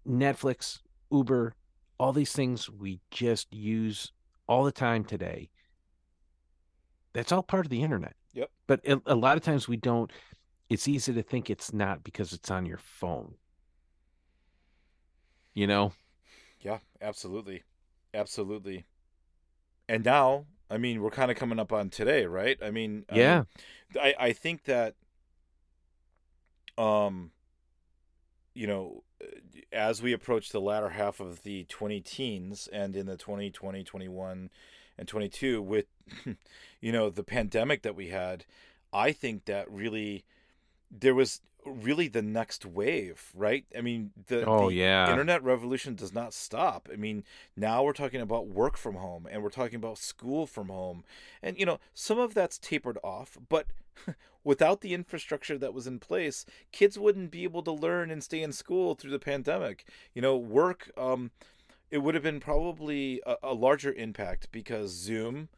Netflix, 0.08 0.80
Uber, 1.12 1.56
all 2.00 2.14
these 2.14 2.34
things 2.34 2.70
we 2.70 3.00
just 3.12 3.54
use 3.54 4.12
all 4.48 4.64
the 4.64 4.72
time 4.72 5.04
today. 5.04 5.50
That's 7.14 7.32
all 7.32 7.44
part 7.44 7.66
of 7.66 7.70
the 7.70 7.84
internet. 7.84 8.16
Yep. 8.34 8.50
But 8.68 8.82
a, 9.06 9.16
lot 9.16 9.38
of 9.38 9.44
times 9.44 9.68
we 9.68 9.78
don't, 9.78 10.12
it's 10.70 10.88
easy 10.88 11.14
to 11.14 11.22
think 11.22 11.50
it's 11.50 11.74
not 11.74 12.04
because 12.04 12.34
it's 12.34 12.50
on 12.50 12.66
your 12.66 12.78
phone. 12.78 13.36
You 15.54 15.68
know? 15.68 15.94
Yeah, 16.62 16.80
absolutely. 17.02 17.64
Absolutely. 18.14 18.86
And 19.90 20.06
now, 20.06 20.46
I 20.70 20.78
mean, 20.78 21.02
we're 21.02 21.10
kind 21.12 21.30
of 21.30 21.38
coming 21.38 21.60
up 21.60 21.74
on 21.74 21.90
today, 21.90 22.26
right? 22.26 22.58
I 22.64 22.72
mean, 22.72 23.06
I 23.10 23.14
mean, 23.14 23.22
Yeah. 23.22 23.44
I, 24.02 24.16
I 24.18 24.34
think 24.34 24.64
that 24.64 24.96
um 26.82 27.32
you 28.54 28.66
know 28.66 29.04
as 29.72 30.02
we 30.02 30.14
approach 30.14 30.50
the 30.50 30.60
latter 30.60 30.90
half 30.90 31.20
of 31.20 31.44
the 31.44 31.64
20 31.66 32.02
teens 32.02 32.68
and 32.74 32.96
in 32.96 33.06
the 33.06 33.16
2020 33.16 33.84
21 33.84 34.50
and 34.98 35.08
22 35.08 35.62
with 35.62 35.86
you 36.82 36.92
know 36.92 37.10
the 37.10 37.24
pandemic 37.24 37.84
that 37.84 37.96
we 37.96 38.08
had 38.08 38.46
i 38.92 39.12
think 39.12 39.46
that 39.46 39.72
really 39.72 40.26
there 40.90 41.16
was 41.16 41.42
really 41.66 42.08
the 42.08 42.22
next 42.22 42.66
wave 42.66 43.32
right? 43.36 43.66
I 43.78 43.82
mean 43.82 44.12
the, 44.28 44.46
Oh, 44.48 44.70
the 44.70 44.76
yeah. 44.76 45.10
internet 45.10 45.44
revolution 45.44 45.96
does 45.96 46.14
not 46.14 46.34
stop. 46.34 46.90
I 46.92 46.96
mean 46.96 47.24
now 47.56 47.84
we're 47.84 47.94
talking 47.94 48.22
about 48.22 48.48
work 48.48 48.78
from 48.78 48.96
home 48.96 49.28
and 49.30 49.44
we're 49.44 49.50
talking 49.50 49.76
about 49.76 49.98
school 49.98 50.48
from 50.48 50.70
home. 50.70 51.04
And 51.42 51.58
you 51.60 51.66
know 51.66 51.80
some 51.94 52.20
of 52.20 52.34
that's 52.34 52.58
tapered 52.58 52.98
off 53.04 53.38
but 53.50 53.68
without 54.44 54.82
the 54.82 54.94
infrastructure 54.94 55.58
that 55.58 55.74
was 55.74 55.86
in 55.88 56.00
place 56.00 56.46
kids 56.72 56.98
wouldn't 56.98 57.32
be 57.32 57.44
able 57.44 57.62
to 57.64 57.72
learn 57.72 58.10
and 58.10 58.24
stay 58.24 58.42
in 58.42 58.52
school 58.52 58.96
through 58.96 59.12
the 59.12 59.20
pandemic. 59.20 59.86
You 60.14 60.22
know 60.22 60.38
work 60.38 60.92
um 60.98 61.32
it 61.90 62.00
would 62.00 62.16
have 62.16 62.24
been 62.24 62.40
probably 62.40 63.22
a, 63.26 63.36
a 63.44 63.54
larger 63.54 63.94
impact 63.94 64.52
because 64.52 64.92
zoom 64.92 65.50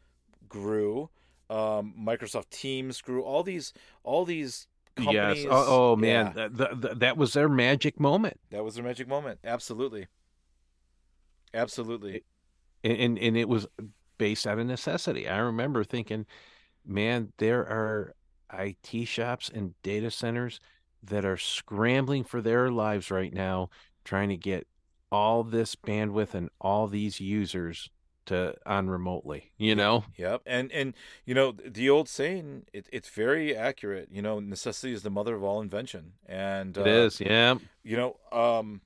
grew 0.50 1.10
um 1.50 1.94
microsoft 2.00 2.50
teams 2.50 3.02
grew 3.02 3.22
all 3.24 3.44
these 3.44 3.74
all 4.04 4.26
these 4.26 4.68
companies 4.96 5.44
Yes. 5.44 5.48
Oh, 5.50 5.92
oh 5.92 5.96
man, 5.96 6.34
yeah, 6.36 6.48
that, 6.52 6.82
that, 6.82 7.00
that- 7.00 7.18
was 7.18 7.34
their 7.34 7.50
magic 7.50 8.00
moment. 8.00 8.40
that 8.52 8.64
was 8.64 8.76
their 8.76 8.84
magic 8.84 9.08
moment 9.08 9.40
absolutely 9.44 10.08
absolutely 11.54 12.24
And, 12.84 12.98
and 12.98 13.20
and 13.20 13.38
it 13.38 13.48
was 13.48 13.68
based 14.18 14.46
out 14.48 14.60
of 14.60 14.66
necessity. 14.68 15.28
I 15.28 15.38
remember 15.40 15.84
thinking, 15.84 16.26
man, 16.86 17.34
there 17.38 17.62
are 17.62 18.14
IT 18.54 19.08
shops 19.08 19.50
and 19.54 19.74
data 19.82 20.12
centers 20.12 20.60
that 21.04 21.26
are 21.26 21.38
scrambling 21.38 22.24
for 22.24 22.42
their 22.42 22.72
lives 22.72 23.10
right 23.12 23.34
now, 23.34 23.70
trying 24.06 24.30
to 24.30 24.38
get 24.38 24.68
all 25.12 25.44
this 25.44 25.76
bandwidth 25.76 26.34
and 26.34 26.50
all 26.62 26.88
these 26.88 27.20
users 27.20 27.90
to 28.28 28.56
on 28.66 28.90
remotely. 28.90 29.52
You 29.58 29.76
know? 29.76 30.06
Yep, 30.18 30.42
and 30.46 30.72
and 30.72 30.94
you 31.26 31.34
know 31.34 31.52
the 31.52 31.90
old 31.90 32.10
saying, 32.10 32.66
it, 32.74 32.88
it's 32.92 33.10
very 33.10 33.56
accurate. 33.56 34.10
You 34.12 34.22
know, 34.22 34.40
necessity 34.40 34.94
is 34.94 35.04
the 35.04 35.10
mother 35.10 35.36
of 35.36 35.44
all 35.44 35.62
invention, 35.62 36.14
and 36.26 36.78
It 36.78 36.88
uh, 36.88 36.90
is. 36.90 37.20
Yeah. 37.20 37.56
You 37.84 37.98
know, 37.98 38.18
um, 38.32 38.82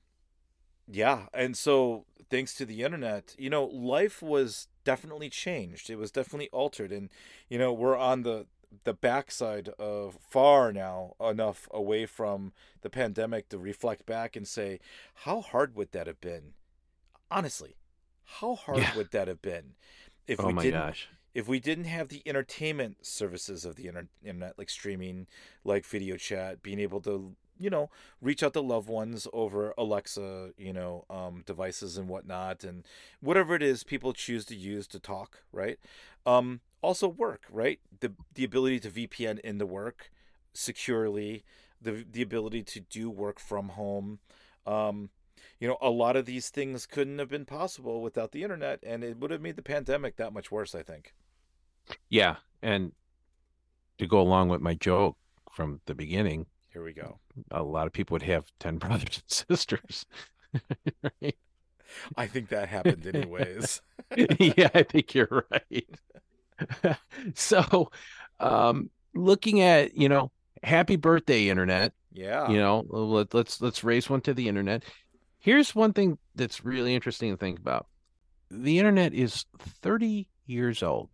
yeah, 0.90 1.26
and 1.32 1.56
so 1.56 2.04
thanks 2.30 2.54
to 2.54 2.66
the 2.66 2.82
internet, 2.82 3.34
you 3.38 3.50
know, 3.50 3.64
life 3.64 4.22
was 4.22 4.68
definitely 4.84 5.30
changed. 5.30 5.90
It 5.90 5.96
was 5.96 6.10
definitely 6.10 6.48
altered, 6.50 6.92
and 6.92 7.10
you 7.48 7.58
know, 7.58 7.72
we're 7.72 7.96
on 7.96 8.22
the 8.22 8.46
the 8.84 8.92
backside 8.92 9.68
of 9.78 10.18
far 10.28 10.72
now 10.72 11.14
enough 11.20 11.68
away 11.70 12.06
from 12.06 12.52
the 12.82 12.90
pandemic 12.90 13.48
to 13.48 13.58
reflect 13.58 14.04
back 14.06 14.36
and 14.36 14.46
say, 14.46 14.78
how 15.24 15.40
hard 15.40 15.74
would 15.74 15.92
that 15.92 16.06
have 16.06 16.20
been? 16.20 16.52
Honestly, 17.30 17.76
how 18.40 18.54
hard 18.54 18.88
Yeah. 18.88 18.94
would 18.94 19.10
that 19.12 19.28
have 19.28 19.42
been 19.42 19.74
if 20.26 20.42
Oh 20.42 20.52
we 20.52 20.54
didn't 20.54 20.86
gosh. 20.88 21.08
if 21.34 21.46
we 21.48 21.60
didn't 21.60 21.84
have 21.84 22.08
the 22.08 22.22
entertainment 22.26 23.06
services 23.06 23.64
of 23.64 23.76
the 23.76 23.86
inter- 23.86 24.08
internet, 24.24 24.58
like 24.58 24.70
streaming, 24.70 25.26
like 25.64 25.84
video 25.86 26.16
chat, 26.16 26.62
being 26.62 26.80
able 26.80 27.00
to, 27.02 27.36
you 27.58 27.70
know, 27.70 27.90
reach 28.20 28.42
out 28.42 28.54
to 28.54 28.60
loved 28.60 28.88
ones 28.88 29.28
over 29.32 29.72
Alexa, 29.78 30.52
you 30.56 30.72
know, 30.72 31.04
um, 31.10 31.42
devices 31.46 31.96
and 31.98 32.08
whatnot, 32.08 32.64
and 32.64 32.84
whatever 33.20 33.54
it 33.54 33.62
is 33.62 33.84
people 33.84 34.12
choose 34.12 34.44
to 34.46 34.56
use 34.56 34.88
to 34.88 34.98
talk, 34.98 35.44
right? 35.52 35.78
Um, 36.26 36.60
also 36.82 37.08
work, 37.08 37.42
right? 37.50 37.80
The 38.00 38.12
the 38.34 38.44
ability 38.44 38.80
to 38.80 38.90
VPN 38.90 39.38
into 39.44 39.66
work 39.66 40.10
securely, 40.52 41.44
the 41.80 42.04
the 42.10 42.22
ability 42.22 42.62
to 42.64 42.80
do 42.80 43.10
work 43.10 43.38
from 43.40 43.70
home. 43.70 44.18
Um, 44.66 45.10
you 45.60 45.68
know, 45.68 45.76
a 45.80 45.90
lot 45.90 46.16
of 46.16 46.26
these 46.26 46.50
things 46.50 46.86
couldn't 46.86 47.18
have 47.18 47.28
been 47.28 47.44
possible 47.44 48.00
without 48.02 48.32
the 48.32 48.42
internet, 48.42 48.80
and 48.84 49.02
it 49.04 49.18
would 49.18 49.30
have 49.30 49.40
made 49.40 49.56
the 49.56 49.62
pandemic 49.62 50.16
that 50.16 50.32
much 50.32 50.50
worse. 50.50 50.74
I 50.74 50.82
think. 50.82 51.12
Yeah. 52.10 52.36
And 52.62 52.92
to 53.98 54.06
go 54.06 54.20
along 54.20 54.48
with 54.50 54.60
my 54.60 54.74
joke 54.74 55.16
from 55.52 55.80
the 55.86 55.94
beginning, 55.94 56.46
Here 56.72 56.82
we 56.84 56.92
go. 56.92 57.18
a 57.50 57.62
lot 57.62 57.86
of 57.86 57.92
people 57.92 58.14
would 58.14 58.22
have 58.22 58.44
10 58.60 58.78
brothers 58.84 59.22
and 59.22 59.48
sisters. 59.48 60.06
Right? 61.02 61.36
I 62.16 62.26
think 62.26 62.48
that 62.50 62.68
happened 62.68 63.06
anyways. 63.06 63.80
yeah, 64.16 64.68
I 64.74 64.82
think 64.82 65.14
you're 65.14 65.46
right. 65.50 65.88
so, 67.34 67.90
um, 68.40 68.90
looking 69.14 69.60
at, 69.60 69.96
you 69.96 70.08
know, 70.08 70.30
happy 70.62 70.96
birthday, 70.96 71.48
internet. 71.48 71.92
yeah. 72.12 72.48
You 72.50 72.58
know, 72.58 72.84
let, 72.88 73.32
let's 73.34 73.60
let's 73.60 73.84
raise 73.84 74.08
one 74.10 74.20
to 74.22 74.34
the 74.34 74.48
internet. 74.48 74.84
Here's 75.38 75.74
one 75.74 75.92
thing 75.92 76.18
that's 76.34 76.64
really 76.64 76.94
interesting 76.94 77.32
to 77.32 77.36
think 77.36 77.58
about. 77.58 77.86
The 78.50 78.78
internet 78.78 79.14
is 79.14 79.44
30 79.58 80.28
years 80.46 80.82
old. 80.82 81.10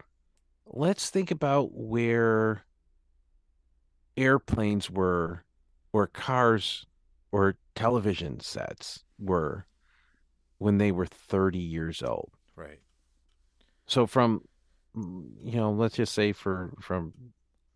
Let's 0.67 1.11
think 1.11 1.31
about 1.31 1.73
where 1.73 2.65
airplanes 4.17 4.91
were, 4.91 5.45
or 5.93 6.07
cars, 6.07 6.87
or 7.33 7.57
television 7.75 8.41
sets 8.41 9.05
were 9.19 9.67
when 10.59 10.79
they 10.79 10.93
were 10.93 11.07
30 11.07 11.59
years 11.59 12.03
old. 12.03 12.31
Right. 12.57 12.81
So 13.87 14.07
from 14.07 14.43
you 14.95 15.57
know, 15.57 15.73
let's 15.73 15.97
just 15.97 16.15
say 16.15 16.33
for 16.33 16.73
from 16.81 17.13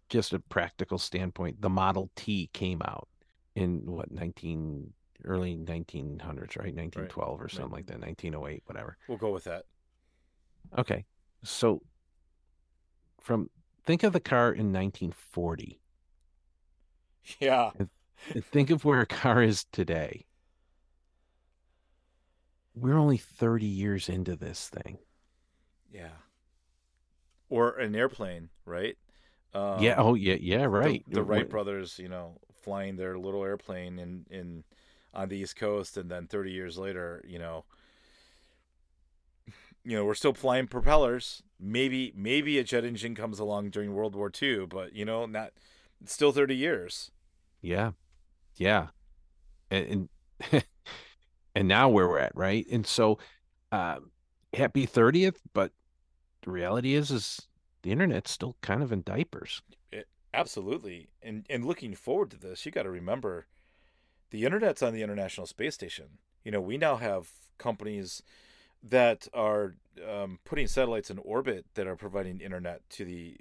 just 0.09 0.33
a 0.33 0.39
practical 0.39 0.99
standpoint, 0.99 1.61
the 1.61 1.69
Model 1.69 2.11
T 2.17 2.49
came 2.53 2.81
out 2.85 3.09
in 3.55 3.83
what 3.87 4.11
19 4.11 4.93
early 5.25 5.57
1900s, 5.57 6.57
right? 6.57 6.75
1912 6.75 7.41
or 7.41 7.49
something 7.49 7.73
like 7.73 7.87
that, 7.87 8.01
1908, 8.01 8.63
whatever. 8.67 8.97
We'll 9.09 9.19
go 9.19 9.33
with 9.33 9.45
that. 9.45 9.65
Okay. 10.77 11.05
So 11.45 11.83
from 13.21 13.51
think 13.85 14.03
of 14.03 14.13
the 14.13 14.21
car 14.21 14.49
in 14.53 14.73
1940 14.73 15.81
Yeah. 17.41 17.71
and 17.79 18.45
think 18.45 18.71
of 18.71 18.85
where 18.85 19.01
a 19.01 19.07
car 19.07 19.43
is 19.43 19.65
today. 19.73 20.25
we're 22.75 22.97
only 22.97 23.17
30 23.17 23.67
years 23.67 24.09
into 24.09 24.37
this 24.37 24.69
thing. 24.69 24.99
Yeah. 25.93 26.11
Or 27.49 27.77
an 27.79 27.97
airplane, 27.97 28.51
right? 28.65 28.97
Um, 29.55 29.83
yeah. 29.83 29.97
Oh, 29.99 30.15
yeah. 30.15 30.37
Yeah. 30.41 30.65
Right. 30.65 31.03
The, 31.09 31.23
Wright 31.23 31.49
brothers, 31.49 31.99
you 31.99 32.09
know, 32.09 32.39
flying 32.63 32.97
their 32.97 33.19
little 33.19 33.43
airplane 33.45 33.99
in 33.99 34.27
in 34.31 34.65
on 35.15 35.29
the 35.29 35.37
East 35.37 35.57
Coast, 35.57 35.97
and 35.97 36.11
then 36.11 36.27
30 36.27 36.51
years 36.51 36.79
later, 36.79 37.25
you 37.27 37.39
know, 37.39 37.65
you 39.85 39.97
know, 39.97 40.05
we're 40.05 40.15
still 40.15 40.35
flying 40.35 40.67
propellers. 40.67 41.43
Maybe 41.59 42.13
maybe 42.15 42.59
a 42.59 42.65
jet 42.65 42.85
engine 42.85 43.15
comes 43.15 43.39
along 43.39 43.71
during 43.71 43.95
World 43.95 44.15
War 44.15 44.31
II, 44.31 44.67
but 44.67 44.93
you 44.95 45.05
know, 45.05 45.27
not 45.27 45.53
still 46.05 46.33
30 46.33 46.55
years. 46.55 47.11
Yeah. 47.61 47.93
Yeah. 48.57 48.89
And 49.71 50.09
and, 50.53 50.65
and 51.55 51.69
now 51.69 51.89
where 51.89 52.09
we're 52.09 52.19
at, 52.19 52.37
right? 52.37 52.67
And 52.71 52.87
so 52.87 53.19
uh 53.73 54.01
happy 54.53 54.87
30th, 54.87 55.37
but 55.55 55.73
the 56.43 56.51
reality 56.51 56.95
is 56.95 57.11
is 57.11 57.49
the 57.83 57.91
internet's 57.91 58.31
still 58.31 58.57
kind 58.61 58.83
of 58.83 58.93
in 58.93 59.03
diapers. 59.03 59.63
Absolutely. 60.35 61.09
And 61.23 61.47
and 61.49 61.65
looking 61.65 61.95
forward 61.95 62.31
to 62.33 62.37
this, 62.37 62.67
you 62.67 62.73
got 62.73 62.83
to 62.83 62.91
remember 62.91 63.47
the 64.31 64.45
internet's 64.45 64.83
on 64.83 64.93
the 64.93 65.03
International 65.03 65.47
Space 65.47 65.75
Station. 65.75 66.19
You 66.45 66.53
know, 66.53 66.61
we 66.61 66.77
now 66.77 66.97
have 66.97 67.29
companies 67.59 68.23
that 68.83 69.29
are 69.35 69.75
um, 70.09 70.39
putting 70.45 70.67
satellites 70.67 71.11
in 71.11 71.19
orbit 71.19 71.67
that 71.75 71.87
are 71.87 71.97
providing 71.97 72.41
internet 72.41 72.89
to 72.91 73.05
the 73.05 73.37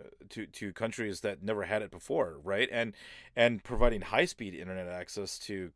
uh, 0.00 0.04
to 0.30 0.46
to 0.46 0.72
countries 0.72 1.20
that 1.20 1.42
never 1.42 1.64
had 1.64 1.82
it 1.82 1.90
before, 1.90 2.38
right? 2.42 2.68
And 2.72 2.94
and 3.36 3.62
providing 3.62 4.02
high-speed 4.02 4.54
internet 4.54 4.88
access 4.88 5.38
to 5.40 5.70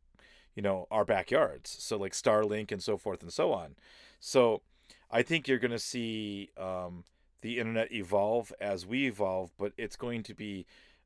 you 0.55 0.61
know 0.61 0.87
our 0.91 1.05
backyards. 1.05 1.75
So 1.79 1.97
like 1.97 2.13
Starlink 2.13 2.71
and 2.71 2.83
so 2.83 2.97
forth 2.97 3.21
and 3.21 3.31
so 3.31 3.53
on. 3.53 3.75
So 4.19 4.61
I 5.09 5.21
think 5.21 5.47
you're 5.47 5.59
going 5.59 5.71
to 5.71 5.79
see 5.79 6.49
um, 6.57 7.03
the 7.41 7.59
internet 7.59 7.91
evolve 7.91 8.51
as 8.59 8.85
we 8.85 9.07
evolve, 9.07 9.51
but 9.57 9.73
it's 9.77 9.95
going 9.95 10.23
to 10.23 10.33
be, 10.33 10.65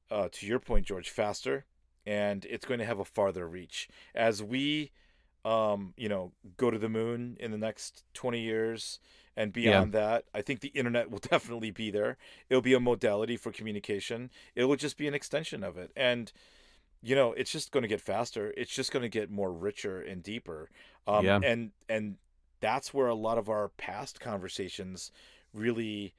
uh, 0.10 0.30
to 0.32 0.45
your 0.45 0.60
point, 0.60 0.86
George, 0.86 1.10
faster, 1.10 1.66
and 2.06 2.45
it's 2.49 2.66
going 2.66 2.80
to 2.80 2.86
have 2.86 2.99
a 2.99 3.06
farther 3.06 3.47
reach 3.47 3.88
as 4.16 4.41
we, 4.43 4.91
um, 5.45 5.93
you 5.97 6.10
know, 6.10 6.32
go 6.58 6.72
to 6.72 6.78
the 6.78 6.89
moon 6.89 7.38
in 7.39 7.52
the 7.52 7.58
next 7.58 8.04
twenty 8.14 8.41
years 8.41 8.99
and 9.36 9.54
beyond 9.54 9.93
that. 9.93 10.26
I 10.34 10.41
think 10.41 10.60
the 10.60 10.70
internet 10.70 11.10
will 11.10 11.20
definitely 11.32 11.72
be 11.72 11.91
there. 11.91 12.18
It'll 12.49 12.62
be 12.62 12.74
a 12.74 12.80
modality 12.80 13.38
for 13.38 13.52
communication. 13.52 14.32
It 14.56 14.66
will 14.66 14.76
just 14.76 14.97
be 14.97 15.08
an 15.08 15.14
extension 15.14 15.64
of 15.64 15.78
it, 15.78 15.91
and 15.95 16.32
you 17.02 17.16
know, 17.16 17.34
it's 17.34 17.52
just 17.52 17.72
going 17.72 17.82
to 17.84 17.88
get 17.88 18.02
faster. 18.02 18.54
It's 18.58 18.72
just 18.74 18.91
going 18.91 19.04
to 19.04 19.10
get 19.10 19.32
more 19.32 19.52
richer 19.52 20.02
and 20.02 20.22
deeper. 20.22 20.70
Um, 21.08 21.26
Yeah. 21.26 21.39
And 21.43 21.72
and 21.89 22.18
that's 22.60 22.93
where 22.93 23.08
a 23.08 23.16
lot 23.16 23.38
of 23.38 23.49
our 23.49 23.70
past 23.70 24.20
conversations 24.20 25.12
really 25.54 26.14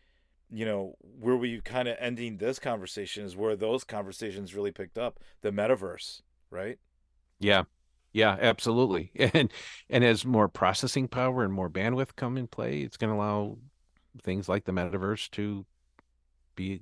you 0.52 0.64
know 0.64 0.96
where 1.00 1.36
we 1.36 1.60
kind 1.62 1.88
of 1.88 1.96
ending 2.00 2.36
this 2.38 2.58
conversation 2.58 3.24
is 3.24 3.36
where 3.36 3.56
those 3.56 3.84
conversations 3.84 4.54
really 4.54 4.72
picked 4.72 4.98
up 4.98 5.18
the 5.42 5.50
metaverse 5.50 6.22
right 6.50 6.78
Yeah. 7.38 7.64
Yeah, 8.12 8.36
absolutely. 8.40 9.10
And 9.34 9.50
and 9.88 10.04
as 10.04 10.24
more 10.24 10.48
processing 10.48 11.08
power 11.08 11.44
and 11.44 11.52
more 11.52 11.70
bandwidth 11.70 12.14
come 12.16 12.36
in 12.36 12.46
play, 12.46 12.80
it's 12.82 12.96
going 12.96 13.10
to 13.12 13.16
allow 13.16 13.58
things 14.22 14.48
like 14.48 14.64
the 14.64 14.72
metaverse 14.72 15.30
to 15.32 15.64
be 16.56 16.80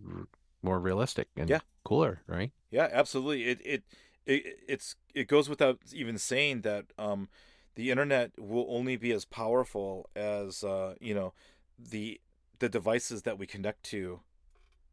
more 0.63 0.81
realistic 0.81 1.29
and 1.37 1.49
Yeah. 1.51 1.61
cooler, 1.85 2.23
right? 2.27 2.53
yeah 2.71 2.89
absolutely 2.93 3.45
it 3.45 3.61
it, 3.65 3.83
it 4.27 4.43
it's 4.69 4.97
it 5.15 5.29
goes 5.29 5.49
without 5.49 5.79
even 5.93 6.19
saying 6.19 6.63
that 6.63 6.87
um 6.99 7.29
the 7.75 7.91
internet 7.91 8.33
will 8.39 8.67
only 8.69 8.97
be 8.97 9.13
as 9.13 9.25
powerful 9.25 10.09
as 10.15 10.63
uh 10.65 10.95
you 11.01 11.15
know 11.15 11.33
the 11.79 12.21
the 12.61 12.69
devices 12.69 13.23
that 13.23 13.39
we 13.39 13.47
connect 13.47 13.83
to 13.83 14.21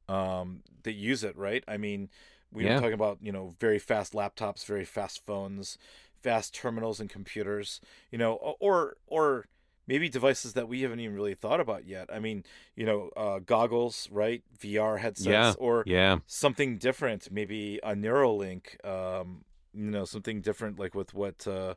um 0.09 0.61
that 0.83 0.93
use 0.93 1.23
it 1.23 1.37
right 1.37 1.63
i 1.67 1.77
mean 1.77 2.09
we 2.51 2.65
were 2.65 2.73
talking 2.73 2.93
about 2.93 3.19
you 3.21 3.31
know 3.31 3.53
very 3.59 3.79
fast 3.79 4.13
laptops 4.13 4.65
very 4.65 4.85
fast 4.85 5.25
phones 5.25 5.77
fast 6.21 6.53
terminals 6.55 6.99
and 6.99 7.09
computers 7.09 7.79
you 8.11 8.17
know 8.17 8.33
or 8.59 8.97
or 9.05 9.45
maybe 9.85 10.09
devices 10.09 10.53
that 10.53 10.67
we 10.67 10.81
haven't 10.81 10.99
even 10.99 11.15
really 11.15 11.35
thought 11.35 11.59
about 11.59 11.85
yet 11.85 12.09
i 12.11 12.19
mean 12.19 12.43
you 12.75 12.85
know 12.85 13.09
uh 13.15 13.39
goggles 13.39 14.07
right 14.11 14.43
vr 14.59 14.99
headsets 14.99 15.27
Yeah. 15.27 15.53
or 15.59 15.85
Yeah. 15.85 16.19
something 16.27 16.77
different, 16.77 17.31
maybe 17.31 17.79
a 17.83 17.93
Neuralink, 17.95 18.83
um, 18.85 19.45
you 19.73 19.89
know, 19.89 20.05
something 20.05 20.41
different 20.41 20.77
like 20.77 20.93
with 20.93 21.13
what 21.13 21.47
uh, 21.47 21.75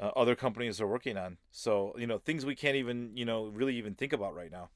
uh, 0.00 0.10
other 0.16 0.34
companies 0.34 0.80
are 0.80 0.86
working 0.86 1.16
on. 1.16 1.36
So, 1.50 1.94
you 1.98 2.06
know, 2.06 2.18
things 2.18 2.44
we 2.46 2.54
can't 2.54 2.76
even, 2.76 3.16
you 3.16 3.24
know, 3.24 3.46
really 3.46 3.76
even 3.76 3.94
think 3.94 4.12
about 4.12 4.34
right 4.34 4.50
now. 4.50 4.70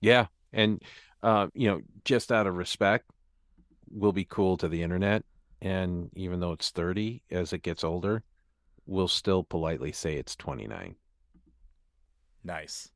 Yeah. 0.00 0.26
And 0.52 0.82
uh, 1.22 1.48
you 1.54 1.68
know, 1.68 1.80
just 2.04 2.32
out 2.32 2.46
of 2.46 2.56
respect, 2.56 3.04
we'll 3.90 4.12
be 4.12 4.24
cool 4.24 4.56
to 4.58 4.68
the 4.68 4.82
internet. 4.82 5.24
And 5.60 6.10
even 6.14 6.40
though 6.40 6.52
it's 6.52 6.70
30, 6.70 7.22
as 7.30 7.52
it 7.52 7.62
gets 7.62 7.84
older, 7.84 8.22
we'll 8.86 9.08
still 9.08 9.44
politely 9.44 9.92
say 9.92 10.16
it's 10.16 10.34
29. 10.36 10.96
Nice. 12.42 12.90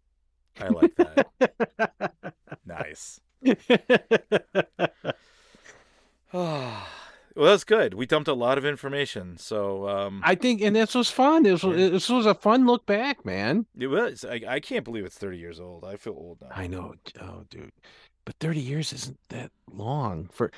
I 0.58 0.68
like 0.68 0.94
that. 0.96 2.34
nice. 2.64 3.20
well, 7.34 7.46
that's 7.46 7.64
good. 7.64 7.94
We 7.94 8.06
dumped 8.06 8.28
a 8.28 8.34
lot 8.34 8.58
of 8.58 8.64
information. 8.64 9.36
So, 9.38 9.88
um, 9.88 10.20
I 10.24 10.34
think, 10.34 10.60
and 10.62 10.74
this 10.76 10.94
was 10.94 11.10
fun. 11.10 11.42
This 11.42 11.62
was 11.62 11.78
Yeah. 11.78 11.88
this 11.88 12.08
was 12.08 12.26
a 12.26 12.34
fun 12.34 12.66
look 12.66 12.86
back, 12.86 13.24
man. 13.24 13.66
it 13.78 13.88
was. 13.88 14.24
I, 14.24 14.40
I 14.46 14.60
can't 14.60 14.84
believe 14.84 15.04
it's 15.04 15.18
30 15.18 15.38
years 15.38 15.60
old. 15.60 15.84
I 15.84 15.96
feel 15.96 16.14
old 16.14 16.38
now. 16.40 16.48
I 16.54 16.66
know, 16.66 16.94
oh, 17.20 17.44
dude, 17.50 17.72
but 18.24 18.36
30 18.40 18.60
years 18.60 18.92
isn't 18.92 19.18
that 19.30 19.50
long 19.70 20.28
for 20.32 20.50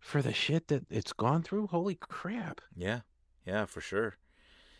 for 0.00 0.20
the 0.22 0.32
shit 0.32 0.68
that 0.68 0.84
it's 0.90 1.12
gone 1.12 1.42
through. 1.42 1.68
Holy 1.68 1.94
crap! 1.94 2.60
Yeah. 2.76 3.00
Yeah, 3.46 3.66
for 3.66 3.80
sure. 3.80 4.16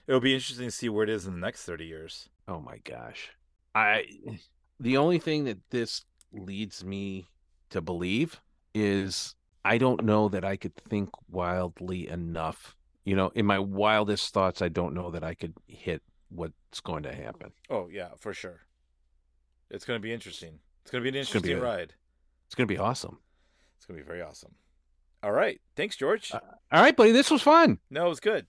It'll 0.07 0.21
be 0.21 0.35
interesting 0.35 0.67
to 0.67 0.71
see 0.73 0.89
where 0.89 1.05
it 1.05 1.11
is 1.11 1.27
in 1.27 1.33
the 1.35 1.39
next 1.41 1.65
30 1.65 1.85
years. 1.87 2.29
Oh 2.49 2.61
my 2.61 2.79
gosh, 2.79 3.31
I 3.75 4.07
the 4.81 4.97
only 4.97 5.19
thing 5.19 5.45
that 5.45 5.59
this 5.71 6.05
leads 6.33 6.85
me 6.85 7.27
to 7.71 7.81
believe 7.81 8.41
is 8.75 9.35
I 9.65 9.79
don't 9.79 10.05
know 10.05 10.29
that 10.29 10.45
I 10.45 10.57
could 10.57 10.75
think 10.77 11.11
wildly 11.31 12.09
enough. 12.09 12.77
You 13.05 13.17
know, 13.17 13.31
in 13.35 13.47
my 13.47 13.59
wildest 13.59 14.33
thoughts, 14.33 14.63
I 14.63 14.69
don't 14.69 14.95
know 14.95 15.11
that 15.11 15.25
I 15.25 15.35
could 15.35 15.55
hit 15.67 16.03
what's 16.29 16.81
going 16.83 17.03
to 17.05 17.13
happen. 17.15 17.53
Oh 17.71 17.89
yeah, 17.89 18.09
for 18.19 18.33
sure. 18.35 18.61
It's 19.71 19.85
going 19.85 19.99
to 19.99 20.03
be 20.03 20.13
interesting. 20.13 20.59
It's 20.83 20.91
going 20.91 21.03
to 21.05 21.11
be 21.11 21.17
an 21.17 21.21
It's 21.23 21.31
be 21.33 21.37
interesting 21.39 21.59
a- 21.59 21.63
ride. 21.63 21.95
It's 22.47 22.55
going 22.55 22.69
to 22.69 22.75
be 22.75 22.79
awesome. 22.79 23.19
It's 23.77 23.87
going 23.87 23.99
to 23.99 24.05
be 24.05 24.07
very 24.07 24.23
awesome. 24.23 24.55
All 25.23 25.33
right, 25.33 25.61
thanks, 25.77 25.97
George. 25.97 26.33
Uh, 26.33 26.41
All 26.73 26.83
right, 26.83 26.97
buddy, 26.97 27.13
this 27.13 27.31
was 27.31 27.43
fun. 27.43 27.79
no, 27.91 28.07
it 28.07 28.09
was 28.09 28.21
good. 28.21 28.47